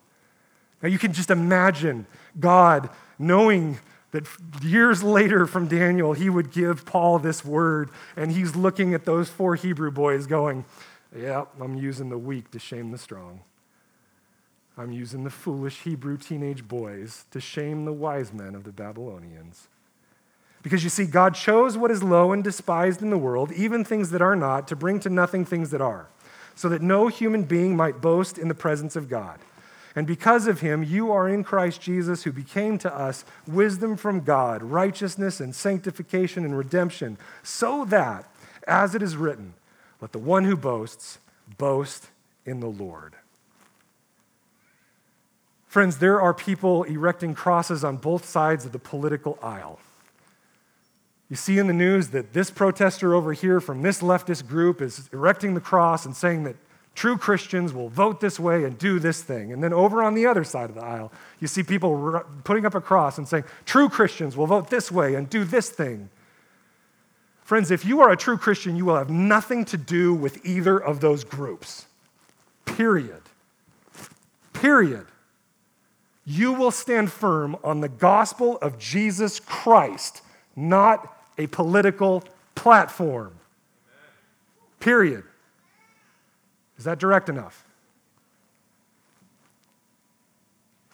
Now 0.81 0.89
you 0.89 0.97
can 0.97 1.13
just 1.13 1.29
imagine 1.29 2.07
God 2.39 2.89
knowing 3.19 3.77
that 4.09 4.25
years 4.63 5.03
later 5.03 5.45
from 5.45 5.67
Daniel, 5.67 6.13
he 6.13 6.31
would 6.31 6.51
give 6.51 6.83
Paul 6.83 7.19
this 7.19 7.45
word, 7.45 7.91
and 8.15 8.31
he's 8.31 8.55
looking 8.55 8.95
at 8.95 9.05
those 9.05 9.29
four 9.29 9.53
Hebrew 9.53 9.91
boys 9.91 10.25
going, 10.25 10.65
Yeah, 11.15 11.45
I'm 11.61 11.75
using 11.75 12.09
the 12.09 12.17
weak 12.17 12.49
to 12.51 12.59
shame 12.59 12.89
the 12.89 12.97
strong. 12.97 13.41
I'm 14.75 14.91
using 14.91 15.23
the 15.23 15.29
foolish 15.29 15.81
Hebrew 15.81 16.17
teenage 16.17 16.67
boys 16.67 17.25
to 17.29 17.39
shame 17.39 17.85
the 17.85 17.93
wise 17.93 18.33
men 18.33 18.55
of 18.55 18.63
the 18.63 18.71
Babylonians. 18.71 19.67
Because 20.63 20.83
you 20.83 20.89
see, 20.89 21.05
God 21.05 21.33
chose 21.33 21.77
what 21.77 21.91
is 21.91 22.03
low 22.03 22.31
and 22.31 22.43
despised 22.43 23.01
in 23.01 23.09
the 23.09 23.17
world, 23.17 23.51
even 23.51 23.83
things 23.83 24.11
that 24.11 24.21
are 24.21 24.35
not, 24.35 24.67
to 24.67 24.75
bring 24.75 24.99
to 24.99 25.09
nothing 25.09 25.43
things 25.43 25.71
that 25.71 25.81
are, 25.81 26.07
so 26.55 26.69
that 26.69 26.81
no 26.81 27.07
human 27.07 27.43
being 27.43 27.75
might 27.75 28.01
boast 28.01 28.37
in 28.37 28.47
the 28.47 28.53
presence 28.53 28.95
of 28.95 29.09
God. 29.09 29.39
And 29.95 30.07
because 30.07 30.47
of 30.47 30.61
him, 30.61 30.83
you 30.83 31.11
are 31.11 31.27
in 31.27 31.43
Christ 31.43 31.81
Jesus, 31.81 32.23
who 32.23 32.31
became 32.31 32.77
to 32.77 32.95
us 32.95 33.25
wisdom 33.47 33.97
from 33.97 34.21
God, 34.21 34.63
righteousness 34.63 35.39
and 35.39 35.53
sanctification 35.53 36.45
and 36.45 36.57
redemption, 36.57 37.17
so 37.43 37.83
that, 37.85 38.29
as 38.67 38.95
it 38.95 39.01
is 39.01 39.17
written, 39.17 39.55
let 39.99 40.13
the 40.13 40.19
one 40.19 40.45
who 40.45 40.55
boasts 40.55 41.17
boast 41.57 42.09
in 42.45 42.59
the 42.59 42.67
Lord. 42.67 43.15
Friends, 45.67 45.97
there 45.97 46.21
are 46.21 46.33
people 46.33 46.83
erecting 46.83 47.33
crosses 47.33 47.83
on 47.83 47.97
both 47.97 48.25
sides 48.25 48.65
of 48.65 48.71
the 48.71 48.79
political 48.79 49.39
aisle. 49.41 49.79
You 51.31 51.37
see 51.37 51.59
in 51.59 51.67
the 51.67 51.73
news 51.73 52.09
that 52.09 52.33
this 52.33 52.51
protester 52.51 53.15
over 53.15 53.31
here 53.31 53.61
from 53.61 53.83
this 53.83 54.01
leftist 54.01 54.49
group 54.49 54.81
is 54.81 55.09
erecting 55.13 55.53
the 55.53 55.61
cross 55.61 56.05
and 56.05 56.13
saying 56.13 56.43
that 56.43 56.57
true 56.93 57.15
Christians 57.15 57.71
will 57.71 57.87
vote 57.87 58.19
this 58.19 58.37
way 58.37 58.65
and 58.65 58.77
do 58.77 58.99
this 58.99 59.23
thing. 59.23 59.53
And 59.53 59.63
then 59.63 59.71
over 59.71 60.03
on 60.03 60.13
the 60.13 60.25
other 60.25 60.43
side 60.43 60.69
of 60.69 60.75
the 60.75 60.83
aisle, 60.83 61.09
you 61.39 61.47
see 61.47 61.63
people 61.63 62.21
putting 62.43 62.65
up 62.65 62.75
a 62.75 62.81
cross 62.81 63.17
and 63.17 63.25
saying, 63.25 63.45
true 63.65 63.87
Christians 63.87 64.35
will 64.35 64.45
vote 64.45 64.69
this 64.69 64.91
way 64.91 65.15
and 65.15 65.29
do 65.29 65.45
this 65.45 65.69
thing. 65.69 66.09
Friends, 67.45 67.71
if 67.71 67.85
you 67.85 68.01
are 68.01 68.11
a 68.11 68.17
true 68.17 68.37
Christian, 68.37 68.75
you 68.75 68.83
will 68.83 68.97
have 68.97 69.09
nothing 69.09 69.63
to 69.63 69.77
do 69.77 70.13
with 70.13 70.45
either 70.45 70.77
of 70.77 70.99
those 70.99 71.23
groups. 71.23 71.85
Period. 72.65 73.21
Period. 74.51 75.05
You 76.25 76.51
will 76.51 76.71
stand 76.71 77.09
firm 77.09 77.55
on 77.63 77.79
the 77.79 77.87
gospel 77.87 78.57
of 78.57 78.77
Jesus 78.77 79.39
Christ, 79.39 80.23
not 80.57 81.19
a 81.37 81.47
political 81.47 82.23
platform. 82.55 83.33
Period. 84.79 85.23
Is 86.77 86.85
that 86.85 86.99
direct 86.99 87.29
enough? 87.29 87.65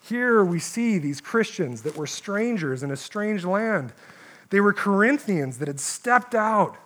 Here 0.03 0.43
we 0.43 0.59
see 0.59 0.97
these 0.97 1.19
Christians 1.19 1.81
that 1.81 1.97
were 1.97 2.07
strangers 2.07 2.83
in 2.83 2.91
a 2.91 2.97
strange 2.97 3.43
land. 3.43 3.91
They 4.49 4.61
were 4.61 4.73
Corinthians 4.73 5.57
that 5.57 5.67
had 5.67 5.79
stepped 5.79 6.33
out 6.33 6.77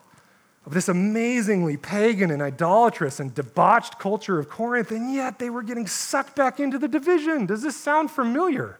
of 0.65 0.73
this 0.73 0.87
amazingly 0.87 1.77
pagan 1.77 2.31
and 2.31 2.41
idolatrous 2.41 3.19
and 3.19 3.33
debauched 3.33 3.99
culture 3.99 4.39
of 4.39 4.49
Corinth, 4.49 4.91
and 4.91 5.13
yet 5.13 5.39
they 5.39 5.49
were 5.49 5.63
getting 5.63 5.87
sucked 5.87 6.35
back 6.35 6.59
into 6.59 6.77
the 6.77 6.87
division. 6.87 7.45
Does 7.45 7.63
this 7.63 7.75
sound 7.75 8.11
familiar? 8.11 8.79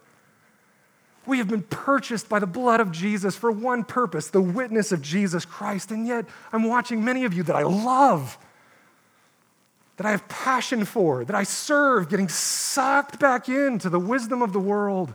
We 1.26 1.38
have 1.38 1.48
been 1.48 1.64
purchased 1.64 2.28
by 2.30 2.40
the 2.40 2.48
blood 2.48 2.80
of 2.80 2.92
Jesus 2.92 3.36
for 3.36 3.52
one 3.52 3.84
purpose 3.84 4.30
the 4.30 4.42
witness 4.42 4.92
of 4.92 5.02
Jesus 5.02 5.46
Christ. 5.46 5.92
And 5.92 6.08
yet, 6.08 6.26
I'm 6.52 6.64
watching 6.64 7.04
many 7.06 7.26
of 7.26 7.34
you 7.34 7.44
that 7.44 7.56
I 7.56 7.64
love, 7.64 8.38
that 9.98 10.06
I 10.08 10.12
have 10.12 10.28
passion 10.28 10.84
for, 10.84 11.24
that 11.24 11.36
I 11.36 11.44
serve, 11.44 12.10
getting 12.10 12.28
sucked 12.28 13.20
back 13.20 13.50
into 13.50 13.90
the 13.90 14.00
wisdom 14.00 14.42
of 14.42 14.52
the 14.52 14.60
world. 14.60 15.14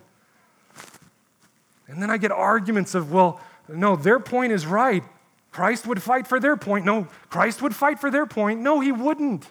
And 1.88 2.00
then 2.00 2.10
I 2.10 2.18
get 2.18 2.30
arguments 2.30 2.94
of, 2.94 3.12
well, 3.12 3.40
no, 3.68 3.96
their 3.96 4.20
point 4.20 4.52
is 4.52 4.66
right. 4.66 5.02
Christ 5.50 5.86
would 5.86 6.02
fight 6.02 6.26
for 6.26 6.38
their 6.38 6.56
point. 6.56 6.84
No, 6.84 7.08
Christ 7.30 7.62
would 7.62 7.74
fight 7.74 7.98
for 7.98 8.10
their 8.10 8.26
point. 8.26 8.60
No, 8.60 8.80
he 8.80 8.92
wouldn't. 8.92 9.46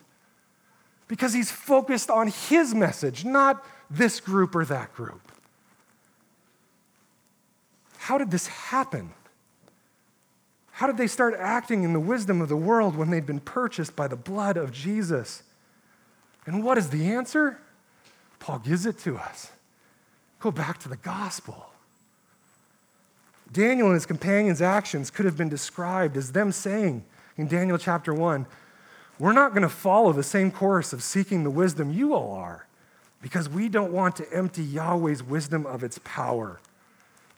Because 1.08 1.34
he's 1.34 1.52
focused 1.52 2.10
on 2.10 2.28
his 2.28 2.74
message, 2.74 3.26
not 3.26 3.66
this 3.90 4.20
group 4.20 4.56
or 4.56 4.66
that 4.66 4.94
group. 4.94 5.25
How 8.06 8.20
did 8.20 8.30
this 8.30 8.46
happen? 8.46 9.10
How 10.74 10.86
did 10.86 10.96
they 10.96 11.08
start 11.08 11.34
acting 11.40 11.82
in 11.82 11.92
the 11.92 12.00
wisdom 12.00 12.40
of 12.40 12.50
the 12.50 12.56
world 12.56 12.96
when 12.96 13.10
they'd 13.10 13.26
been 13.26 13.40
purchased 13.40 13.96
by 13.96 14.08
the 14.08 14.16
blood 14.16 14.58
of 14.58 14.72
Jesus? 14.72 15.42
And 16.46 16.64
what 16.64 16.78
is 16.78 16.92
the 16.92 17.08
answer? 17.08 17.58
Paul 18.38 18.60
gives 18.60 18.86
it 18.86 19.00
to 19.00 19.18
us. 19.18 19.52
Go 20.40 20.52
back 20.52 20.78
to 20.82 20.88
the 20.88 20.98
gospel. 20.98 21.72
Daniel 23.52 23.88
and 23.88 23.96
his 23.96 24.06
companions' 24.06 24.62
actions 24.62 25.10
could 25.10 25.26
have 25.26 25.36
been 25.36 25.50
described 25.50 26.16
as 26.16 26.32
them 26.32 26.52
saying 26.52 27.04
in 27.38 27.48
Daniel 27.48 27.80
chapter 27.80 28.14
1, 28.14 28.46
We're 29.18 29.34
not 29.34 29.50
going 29.50 29.64
to 29.64 29.68
follow 29.68 30.14
the 30.14 30.22
same 30.22 30.52
course 30.52 30.94
of 30.94 31.02
seeking 31.02 31.44
the 31.44 31.50
wisdom 31.50 31.92
you 31.92 32.14
all 32.14 32.36
are, 32.36 32.68
because 33.24 33.50
we 33.50 33.68
don't 33.68 33.92
want 33.92 34.16
to 34.18 34.32
empty 34.32 34.62
Yahweh's 34.62 35.24
wisdom 35.24 35.66
of 35.66 35.84
its 35.84 36.00
power. 36.04 36.60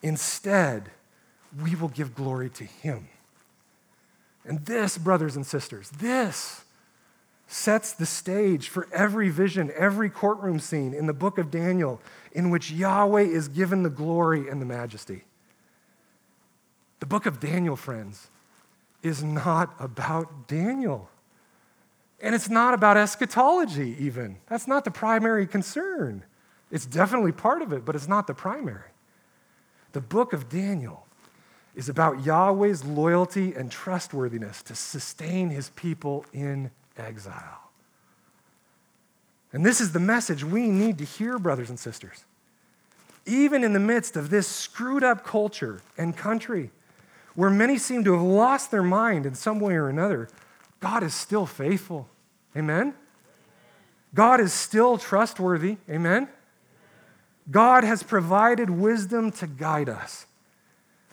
Instead, 0.01 0.91
we 1.61 1.75
will 1.75 1.89
give 1.89 2.15
glory 2.15 2.49
to 2.51 2.63
Him. 2.63 3.07
And 4.45 4.65
this, 4.65 4.97
brothers 4.97 5.35
and 5.35 5.45
sisters, 5.45 5.89
this 5.89 6.63
sets 7.47 7.93
the 7.93 8.05
stage 8.05 8.69
for 8.69 8.87
every 8.93 9.29
vision, 9.29 9.71
every 9.75 10.09
courtroom 10.09 10.59
scene 10.59 10.93
in 10.93 11.07
the 11.07 11.13
book 11.13 11.37
of 11.37 11.49
Daniel 11.49 12.01
in 12.33 12.49
which 12.49 12.71
Yahweh 12.71 13.21
is 13.21 13.47
given 13.47 13.83
the 13.83 13.89
glory 13.89 14.49
and 14.49 14.61
the 14.61 14.65
majesty. 14.65 15.23
The 16.99 17.05
book 17.05 17.25
of 17.25 17.39
Daniel, 17.39 17.75
friends, 17.75 18.27
is 19.01 19.23
not 19.23 19.73
about 19.79 20.47
Daniel. 20.47 21.09
And 22.21 22.33
it's 22.33 22.49
not 22.49 22.73
about 22.73 22.97
eschatology, 22.97 23.95
even. 23.99 24.37
That's 24.47 24.67
not 24.67 24.83
the 24.83 24.91
primary 24.91 25.45
concern. 25.45 26.23
It's 26.71 26.85
definitely 26.85 27.31
part 27.31 27.61
of 27.61 27.71
it, 27.71 27.85
but 27.85 27.95
it's 27.95 28.07
not 28.07 28.27
the 28.27 28.33
primary. 28.33 28.89
The 29.97 30.01
book 30.01 30.31
of 30.31 30.47
Daniel 30.47 31.07
is 31.75 31.89
about 31.89 32.23
Yahweh's 32.23 32.85
loyalty 32.85 33.55
and 33.55 33.71
trustworthiness 33.71 34.61
to 34.61 34.75
sustain 34.75 35.49
his 35.49 35.71
people 35.71 36.23
in 36.31 36.69
exile. 36.97 37.71
And 39.51 39.65
this 39.65 39.81
is 39.81 39.93
the 39.93 39.99
message 39.99 40.43
we 40.43 40.67
need 40.67 40.99
to 40.99 41.03
hear, 41.03 41.39
brothers 41.39 41.71
and 41.71 41.79
sisters. 41.79 42.25
Even 43.25 43.63
in 43.63 43.73
the 43.73 43.79
midst 43.79 44.15
of 44.15 44.29
this 44.29 44.47
screwed 44.47 45.03
up 45.03 45.25
culture 45.25 45.81
and 45.97 46.15
country, 46.15 46.69
where 47.33 47.49
many 47.49 47.79
seem 47.79 48.03
to 48.03 48.13
have 48.13 48.21
lost 48.21 48.69
their 48.69 48.83
mind 48.83 49.25
in 49.25 49.33
some 49.33 49.59
way 49.59 49.73
or 49.73 49.89
another, 49.89 50.29
God 50.79 51.01
is 51.01 51.15
still 51.15 51.47
faithful. 51.47 52.07
Amen? 52.55 52.93
God 54.13 54.41
is 54.41 54.53
still 54.53 54.99
trustworthy. 54.99 55.77
Amen? 55.89 56.27
God 57.49 57.83
has 57.83 58.03
provided 58.03 58.69
wisdom 58.69 59.31
to 59.33 59.47
guide 59.47 59.89
us. 59.89 60.25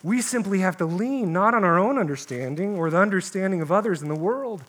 We 0.02 0.20
simply 0.20 0.58
have 0.58 0.76
to 0.78 0.84
lean 0.84 1.32
not 1.32 1.54
on 1.54 1.64
our 1.64 1.78
own 1.78 1.96
understanding 1.96 2.76
or 2.76 2.90
the 2.90 2.98
understanding 2.98 3.62
of 3.62 3.72
others 3.72 4.02
in 4.02 4.08
the 4.08 4.14
world, 4.14 4.62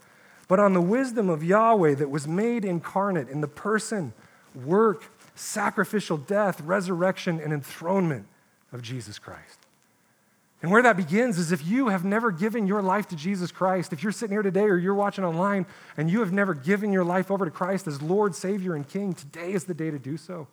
but 0.48 0.60
on 0.60 0.74
the 0.74 0.82
wisdom 0.82 1.30
of 1.30 1.44
Yahweh 1.44 1.96
that 1.96 2.10
was 2.10 2.28
made 2.28 2.64
incarnate 2.64 3.30
in 3.30 3.42
the 3.42 3.48
person, 3.48 4.14
work, 4.54 5.04
sacrificial 5.36 6.18
death, 6.18 6.62
resurrection, 6.62 7.40
and 7.40 7.52
enthronement 7.52 8.28
of 8.72 8.82
Jesus 8.82 9.20
Christ. 9.20 9.60
And 10.62 10.72
where 10.72 10.84
that 10.84 10.98
begins 10.98 11.38
is 11.38 11.52
if 11.52 11.66
you 11.68 11.90
have 11.90 12.06
never 12.06 12.32
given 12.32 12.66
your 12.66 12.82
life 12.82 13.08
to 13.10 13.16
Jesus 13.16 13.52
Christ, 13.52 13.92
if 13.92 14.02
you're 14.02 14.12
sitting 14.12 14.34
here 14.34 14.42
today 14.42 14.64
or 14.64 14.78
you're 14.78 14.96
watching 14.96 15.24
online 15.24 15.66
and 15.98 16.10
you 16.10 16.22
have 16.22 16.32
never 16.32 16.54
given 16.54 16.94
your 16.94 17.04
life 17.04 17.30
over 17.30 17.46
to 17.46 17.52
Christ 17.52 17.88
as 17.88 18.02
Lord, 18.02 18.34
Savior, 18.34 18.74
and 18.74 18.88
King, 18.88 19.14
today 19.14 19.52
is 19.52 19.66
the 19.66 19.74
day 19.74 19.92
to 19.92 20.00
do 20.00 20.18
so. 20.18 20.48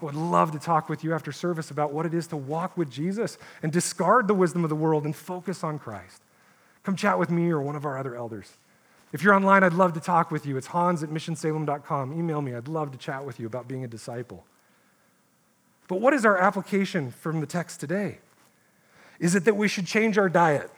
I 0.00 0.04
would 0.04 0.14
love 0.14 0.52
to 0.52 0.58
talk 0.58 0.88
with 0.88 1.02
you 1.02 1.14
after 1.14 1.32
service 1.32 1.70
about 1.70 1.92
what 1.92 2.04
it 2.04 2.12
is 2.12 2.26
to 2.28 2.36
walk 2.36 2.76
with 2.76 2.90
Jesus 2.90 3.38
and 3.62 3.72
discard 3.72 4.28
the 4.28 4.34
wisdom 4.34 4.62
of 4.62 4.70
the 4.70 4.76
world 4.76 5.04
and 5.04 5.16
focus 5.16 5.64
on 5.64 5.78
Christ. 5.78 6.22
Come 6.82 6.96
chat 6.96 7.18
with 7.18 7.30
me 7.30 7.50
or 7.50 7.62
one 7.62 7.76
of 7.76 7.86
our 7.86 7.98
other 7.98 8.14
elders. 8.14 8.52
If 9.12 9.22
you're 9.22 9.34
online, 9.34 9.64
I'd 9.64 9.72
love 9.72 9.94
to 9.94 10.00
talk 10.00 10.30
with 10.30 10.44
you. 10.44 10.56
It's 10.56 10.66
hans 10.66 11.02
at 11.02 11.08
missionsalem.com. 11.08 12.12
Email 12.12 12.42
me. 12.42 12.54
I'd 12.54 12.68
love 12.68 12.92
to 12.92 12.98
chat 12.98 13.24
with 13.24 13.40
you 13.40 13.46
about 13.46 13.66
being 13.66 13.84
a 13.84 13.88
disciple. 13.88 14.44
But 15.88 16.00
what 16.00 16.12
is 16.12 16.26
our 16.26 16.36
application 16.36 17.10
from 17.10 17.40
the 17.40 17.46
text 17.46 17.80
today? 17.80 18.18
Is 19.18 19.34
it 19.34 19.44
that 19.44 19.54
we 19.56 19.68
should 19.68 19.86
change 19.86 20.18
our 20.18 20.28
diet? 20.28 20.70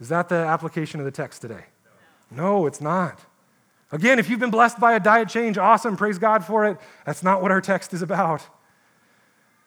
Is 0.00 0.08
that 0.10 0.28
the 0.28 0.34
application 0.34 1.00
of 1.00 1.06
the 1.06 1.12
text 1.12 1.40
today? 1.40 1.64
No, 2.30 2.66
it's 2.66 2.80
not. 2.80 3.20
Again, 3.92 4.18
if 4.18 4.30
you've 4.30 4.40
been 4.40 4.50
blessed 4.50 4.80
by 4.80 4.94
a 4.94 5.00
diet 5.00 5.28
change, 5.28 5.58
awesome, 5.58 5.98
praise 5.98 6.18
God 6.18 6.44
for 6.44 6.64
it. 6.64 6.78
That's 7.04 7.22
not 7.22 7.42
what 7.42 7.50
our 7.50 7.60
text 7.60 7.92
is 7.92 8.00
about. 8.00 8.42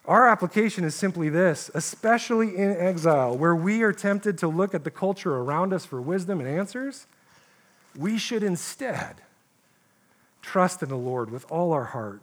Our 0.06 0.28
application 0.28 0.84
is 0.84 0.96
simply 0.96 1.30
this, 1.30 1.70
especially 1.74 2.56
in 2.56 2.72
exile, 2.72 3.38
where 3.38 3.56
we 3.56 3.84
are 3.84 3.94
tempted 3.94 4.38
to 4.40 4.48
look 4.48 4.74
at 4.76 4.84
the 4.84 4.92
culture 4.92 5.36
around 5.36 5.74
us 5.74 5.86
for 5.86 6.02
wisdom 6.02 6.40
and 6.40 6.50
answers, 6.50 7.06
we 7.96 8.18
should 8.18 8.44
instead 8.44 9.16
trust 10.42 10.84
in 10.84 10.90
the 10.90 10.98
Lord 10.98 11.32
with 11.32 11.50
all 11.52 11.72
our 11.72 11.86
heart 11.86 12.22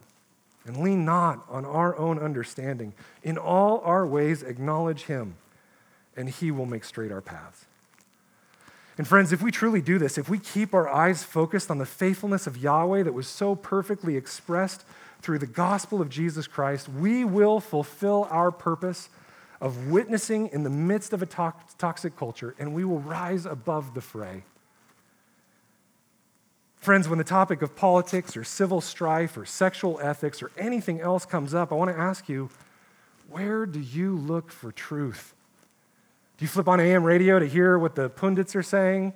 and 0.64 0.76
lean 0.76 1.04
not 1.04 1.44
on 1.48 1.64
our 1.64 1.96
own 1.96 2.18
understanding. 2.18 2.94
In 3.22 3.36
all 3.36 3.80
our 3.80 4.06
ways, 4.06 4.42
acknowledge 4.42 5.04
Him, 5.04 5.36
and 6.16 6.28
He 6.28 6.50
will 6.50 6.66
make 6.66 6.84
straight 6.84 7.10
our 7.10 7.20
paths. 7.20 7.64
And 8.98 9.08
friends, 9.08 9.32
if 9.32 9.40
we 9.42 9.50
truly 9.50 9.80
do 9.80 9.98
this, 9.98 10.18
if 10.18 10.28
we 10.28 10.38
keep 10.38 10.74
our 10.74 10.88
eyes 10.88 11.22
focused 11.22 11.70
on 11.70 11.78
the 11.78 11.86
faithfulness 11.86 12.46
of 12.46 12.58
Yahweh 12.58 13.02
that 13.04 13.14
was 13.14 13.26
so 13.26 13.54
perfectly 13.54 14.16
expressed 14.16 14.84
through 15.22 15.38
the 15.38 15.46
gospel 15.46 16.02
of 16.02 16.10
Jesus 16.10 16.46
Christ, 16.46 16.88
we 16.88 17.24
will 17.24 17.60
fulfill 17.60 18.28
our 18.30 18.50
purpose 18.50 19.08
of 19.60 19.88
witnessing 19.88 20.48
in 20.48 20.64
the 20.64 20.70
midst 20.70 21.12
of 21.12 21.22
a 21.22 21.26
to- 21.26 21.54
toxic 21.78 22.16
culture, 22.16 22.54
and 22.58 22.74
we 22.74 22.84
will 22.84 22.98
rise 22.98 23.46
above 23.46 23.94
the 23.94 24.00
fray. 24.00 24.42
Friends, 26.82 27.08
when 27.08 27.18
the 27.18 27.24
topic 27.24 27.62
of 27.62 27.76
politics 27.76 28.36
or 28.36 28.42
civil 28.42 28.80
strife 28.80 29.36
or 29.36 29.46
sexual 29.46 30.00
ethics 30.02 30.42
or 30.42 30.50
anything 30.58 31.00
else 31.00 31.24
comes 31.24 31.54
up, 31.54 31.70
I 31.70 31.76
want 31.76 31.92
to 31.92 31.96
ask 31.96 32.28
you 32.28 32.50
where 33.30 33.64
do 33.64 33.78
you 33.78 34.16
look 34.16 34.50
for 34.50 34.72
truth? 34.72 35.32
Do 36.42 36.44
you 36.46 36.50
flip 36.50 36.66
on 36.66 36.80
AM 36.80 37.04
radio 37.04 37.38
to 37.38 37.46
hear 37.46 37.78
what 37.78 37.94
the 37.94 38.08
pundits 38.08 38.56
are 38.56 38.64
saying? 38.64 39.12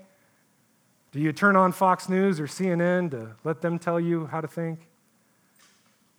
Do 1.10 1.18
you 1.18 1.32
turn 1.32 1.56
on 1.56 1.72
Fox 1.72 2.08
News 2.08 2.38
or 2.38 2.46
CNN 2.46 3.10
to 3.10 3.32
let 3.42 3.62
them 3.62 3.80
tell 3.80 3.98
you 3.98 4.26
how 4.26 4.40
to 4.40 4.46
think? 4.46 4.86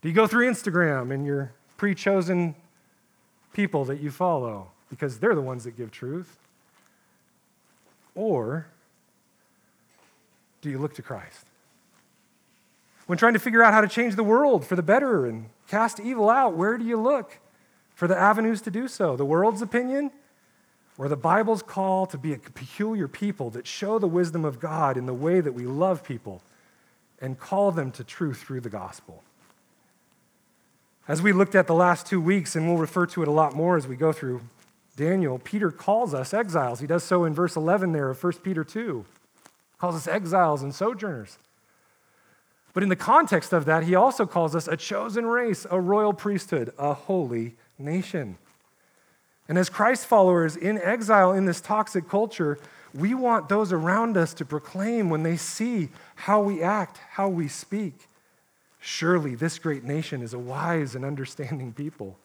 Do 0.02 0.10
you 0.10 0.14
go 0.14 0.28
through 0.28 0.52
Instagram 0.52 1.14
and 1.14 1.26
your 1.26 1.54
pre 1.78 1.96
chosen 1.96 2.56
people 3.54 3.86
that 3.86 4.02
you 4.02 4.12
follow 4.12 4.72
because 4.90 5.20
they're 5.20 5.34
the 5.34 5.42
ones 5.42 5.64
that 5.64 5.78
give 5.78 5.92
truth? 5.92 6.38
Or 8.14 8.68
do 10.60 10.70
you 10.70 10.78
look 10.78 10.94
to 10.96 11.02
Christ? 11.02 11.46
When 13.06 13.18
trying 13.18 13.32
to 13.32 13.40
figure 13.40 13.64
out 13.64 13.72
how 13.72 13.80
to 13.80 13.88
change 13.88 14.18
the 14.18 14.26
world 14.26 14.66
for 14.66 14.76
the 14.76 14.84
better 14.84 15.26
and 15.26 15.52
cast 15.70 16.02
evil 16.02 16.30
out, 16.30 16.58
where 16.58 16.78
do 16.78 16.84
you 16.84 16.98
look 16.98 17.40
for 17.96 18.10
the 18.10 18.18
avenues 18.18 18.62
to 18.64 18.70
do 18.70 18.90
so? 18.90 19.16
The 19.16 19.24
world's 19.24 19.62
opinion 19.62 20.12
or 20.98 21.08
the 21.08 21.16
Bible's 21.16 21.62
call 21.62 22.06
to 22.08 22.18
be 22.18 22.34
a 22.34 22.38
peculiar 22.38 23.08
people 23.08 23.50
that 23.52 23.68
show 23.68 24.00
the 24.00 24.08
wisdom 24.08 24.44
of 24.44 24.60
God 24.60 24.98
in 24.98 25.06
the 25.06 25.14
way 25.14 25.40
that 25.42 25.54
we 25.54 25.66
love 25.66 26.04
people 26.04 26.42
and 27.22 27.40
call 27.40 27.72
them 27.72 27.92
to 27.92 28.04
truth 28.04 28.42
through 28.42 28.62
the 28.62 28.70
gospel? 28.70 29.24
As 31.08 31.22
we 31.22 31.32
looked 31.32 31.56
at 31.56 31.68
the 31.68 31.74
last 31.74 32.06
two 32.06 32.20
weeks, 32.20 32.56
and 32.56 32.68
we'll 32.68 32.78
refer 32.78 33.06
to 33.08 33.22
it 33.22 33.28
a 33.28 33.32
lot 33.32 33.56
more 33.56 33.78
as 33.78 33.88
we 33.88 33.96
go 33.96 34.12
through 34.12 34.42
Daniel, 34.98 35.40
Peter 35.40 35.72
calls 35.72 36.14
us 36.14 36.34
exiles. 36.34 36.80
He 36.80 36.88
does 36.88 37.04
so 37.04 37.24
in 37.24 37.34
verse 37.34 37.56
11 37.56 37.92
there 37.92 38.10
of 38.10 38.22
1 38.22 38.34
Peter 38.44 38.64
2. 38.64 39.06
Calls 39.78 39.96
us 39.96 40.08
exiles 40.08 40.64
and 40.64 40.74
sojourners. 40.74 41.38
But 42.74 42.84
in 42.84 42.90
the 42.90 42.96
context 42.96 43.54
of 43.54 43.66
that, 43.66 43.84
he 43.84 43.96
also 43.96 44.26
calls 44.26 44.56
us 44.56 44.68
a 44.68 44.76
chosen 44.76 45.26
race, 45.26 45.66
a 45.70 45.80
royal 45.80 46.14
priesthood, 46.14 46.74
a 46.78 46.94
holy 46.94 47.56
nation. 47.80 48.38
And 49.48 49.58
as 49.58 49.70
Christ 49.70 50.06
followers 50.06 50.56
in 50.56 50.78
exile 50.80 51.32
in 51.32 51.46
this 51.46 51.62
toxic 51.62 52.10
culture, 52.10 52.60
we 52.94 53.14
want 53.14 53.50
those 53.50 53.72
around 53.72 54.18
us 54.18 54.34
to 54.36 54.46
proclaim 54.46 55.10
when 55.10 55.24
they 55.24 55.38
see 55.38 55.90
how 56.16 56.42
we 56.42 56.62
act, 56.62 57.00
how 57.12 57.30
we 57.30 57.48
speak. 57.48 57.94
Surely 58.80 59.36
this 59.36 59.60
great 59.60 59.84
nation 59.84 60.22
is 60.22 60.34
a 60.34 60.40
wise 60.40 60.96
and 60.96 61.06
understanding 61.06 61.74
people. 61.74 62.18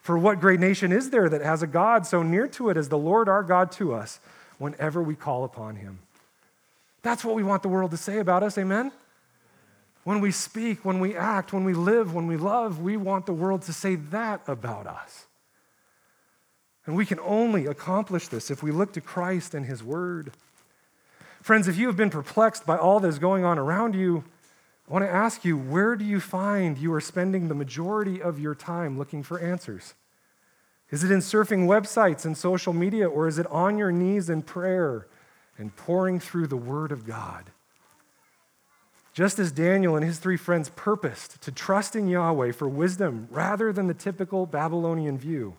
For 0.00 0.16
what 0.16 0.40
great 0.40 0.60
nation 0.60 0.92
is 0.92 1.10
there 1.10 1.28
that 1.28 1.40
has 1.40 1.62
a 1.62 1.66
God 1.66 2.06
so 2.06 2.22
near 2.22 2.46
to 2.48 2.70
it 2.70 2.76
as 2.76 2.88
the 2.88 2.98
Lord 2.98 3.28
our 3.28 3.42
God 3.42 3.72
to 3.72 3.92
us 3.92 4.20
whenever 4.58 5.02
we 5.02 5.16
call 5.16 5.44
upon 5.44 5.76
him? 5.76 5.98
That's 7.02 7.24
what 7.24 7.34
we 7.34 7.42
want 7.42 7.62
the 7.62 7.68
world 7.68 7.90
to 7.92 7.96
say 7.96 8.18
about 8.18 8.42
us, 8.42 8.56
amen? 8.58 8.92
When 10.04 10.20
we 10.20 10.30
speak, 10.30 10.84
when 10.84 11.00
we 11.00 11.16
act, 11.16 11.52
when 11.52 11.64
we 11.64 11.74
live, 11.74 12.14
when 12.14 12.28
we 12.28 12.36
love, 12.36 12.80
we 12.80 12.96
want 12.96 13.26
the 13.26 13.32
world 13.32 13.62
to 13.62 13.72
say 13.72 13.96
that 13.96 14.42
about 14.46 14.86
us. 14.86 15.26
And 16.86 16.96
we 16.96 17.04
can 17.04 17.18
only 17.20 17.66
accomplish 17.66 18.28
this 18.28 18.50
if 18.50 18.62
we 18.62 18.70
look 18.70 18.92
to 18.92 19.00
Christ 19.00 19.54
and 19.54 19.66
his 19.66 19.82
word. 19.82 20.32
Friends, 21.42 21.68
if 21.68 21.76
you 21.76 21.88
have 21.88 21.96
been 21.96 22.10
perplexed 22.10 22.64
by 22.64 22.76
all 22.76 23.00
that 23.00 23.08
is 23.08 23.18
going 23.18 23.44
on 23.44 23.58
around 23.58 23.94
you, 23.94 24.24
I 24.88 24.92
want 24.92 25.04
to 25.04 25.10
ask 25.10 25.44
you 25.44 25.58
where 25.58 25.96
do 25.96 26.04
you 26.04 26.20
find 26.20 26.78
you 26.78 26.92
are 26.94 27.00
spending 27.00 27.48
the 27.48 27.54
majority 27.54 28.22
of 28.22 28.38
your 28.38 28.54
time 28.54 28.96
looking 28.96 29.24
for 29.24 29.40
answers? 29.40 29.94
Is 30.90 31.02
it 31.02 31.10
in 31.10 31.18
surfing 31.18 31.66
websites 31.66 32.24
and 32.24 32.36
social 32.36 32.72
media, 32.72 33.08
or 33.08 33.26
is 33.26 33.40
it 33.40 33.46
on 33.48 33.76
your 33.76 33.90
knees 33.90 34.30
in 34.30 34.42
prayer 34.42 35.08
and 35.58 35.74
pouring 35.74 36.20
through 36.20 36.46
the 36.46 36.56
Word 36.56 36.92
of 36.92 37.04
God? 37.04 37.50
Just 39.12 39.40
as 39.40 39.50
Daniel 39.50 39.96
and 39.96 40.04
his 40.04 40.18
three 40.18 40.36
friends 40.36 40.70
purposed 40.76 41.40
to 41.42 41.50
trust 41.50 41.96
in 41.96 42.06
Yahweh 42.06 42.52
for 42.52 42.68
wisdom 42.68 43.26
rather 43.30 43.72
than 43.72 43.88
the 43.88 43.94
typical 43.94 44.46
Babylonian 44.46 45.18
view, 45.18 45.56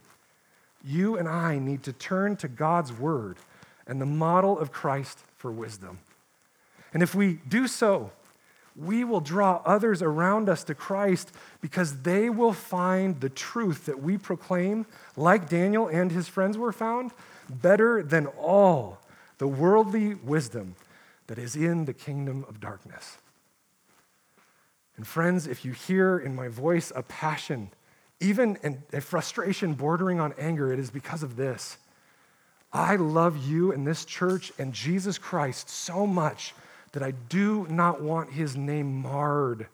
you 0.88 1.18
and 1.18 1.28
I 1.28 1.60
need 1.60 1.84
to 1.84 1.94
turn 1.94 2.36
to 2.38 2.48
God's 2.48 2.94
Word 2.94 3.38
and 3.86 4.02
the 4.02 4.06
model 4.06 4.58
of 4.58 4.72
Christ 4.72 5.20
for 5.36 5.52
wisdom. 5.52 6.00
And 6.94 7.04
if 7.04 7.14
we 7.14 7.40
do 7.48 7.68
so, 7.68 8.12
we 8.76 9.04
will 9.04 9.22
draw 9.22 9.62
others 9.66 10.02
around 10.02 10.50
us 10.50 10.64
to 10.66 10.76
Christ 10.76 11.32
because 11.62 12.04
they 12.04 12.30
will 12.30 12.54
find 12.54 13.20
the 13.20 13.30
truth 13.30 13.86
that 13.86 14.02
we 14.02 14.18
proclaim, 14.18 14.86
like 15.16 15.50
Daniel 15.50 15.88
and 15.88 16.12
his 16.12 16.28
friends 16.28 16.58
were 16.58 16.72
found, 16.72 17.12
better 17.50 18.04
than 18.04 18.28
all 18.28 19.00
the 19.40 19.48
worldly 19.48 20.16
wisdom 20.16 20.76
that 21.26 21.38
is 21.38 21.56
in 21.56 21.86
the 21.86 21.94
kingdom 21.94 22.46
of 22.48 22.60
darkness. 22.60 23.18
And 24.96 25.06
friends, 25.06 25.48
if 25.48 25.64
you 25.64 25.72
hear 25.72 26.18
in 26.18 26.36
my 26.36 26.48
voice 26.48 26.92
a 26.96 27.04
passion, 27.04 27.70
even 28.20 28.58
in 28.64 28.84
a 28.94 29.02
frustration 29.02 29.74
bordering 29.74 30.20
on 30.20 30.34
anger, 30.38 30.74
it 30.74 30.80
is 30.80 30.90
because 30.90 31.24
of 31.24 31.36
this. 31.36 31.78
I 32.74 32.96
love 32.96 33.38
you 33.48 33.72
and 33.72 33.86
this 33.86 34.06
church 34.06 34.52
and 34.58 34.74
Jesus 34.74 35.18
Christ 35.18 35.70
so 35.70 36.06
much 36.06 36.54
that 36.94 37.04
I 37.04 37.12
do 37.12 37.68
not 37.70 38.02
want 38.02 38.32
his 38.32 38.56
name 38.58 39.02
marred 39.02 39.68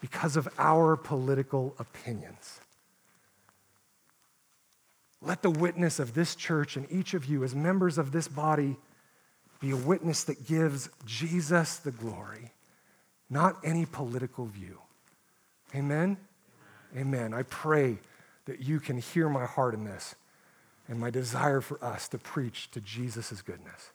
because 0.00 0.36
of 0.36 0.48
our 0.58 0.96
political 0.96 1.74
opinions. 1.78 2.60
Let 5.20 5.42
the 5.42 5.50
witness 5.50 6.00
of 6.00 6.14
this 6.14 6.34
church 6.34 6.76
and 6.76 6.90
each 6.90 7.14
of 7.14 7.26
you 7.26 7.44
as 7.44 7.54
members 7.54 7.98
of 7.98 8.10
this 8.10 8.26
body 8.26 8.76
be 9.60 9.70
a 9.70 9.76
witness 9.76 10.24
that 10.24 10.48
gives 10.48 10.88
Jesus 11.06 11.76
the 11.76 11.92
glory, 11.92 12.50
not 13.30 13.56
any 13.62 13.86
political 13.86 14.46
view. 14.46 14.78
Amen? 15.74 16.16
Amen. 16.96 17.32
I 17.32 17.42
pray 17.44 17.98
that 18.46 18.60
you 18.60 18.80
can 18.80 18.98
hear 18.98 19.28
my 19.28 19.46
heart 19.46 19.74
in 19.74 19.84
this 19.84 20.14
and 20.88 20.98
my 20.98 21.10
desire 21.10 21.60
for 21.60 21.82
us 21.82 22.08
to 22.08 22.18
preach 22.18 22.70
to 22.72 22.80
Jesus' 22.80 23.40
goodness. 23.42 23.92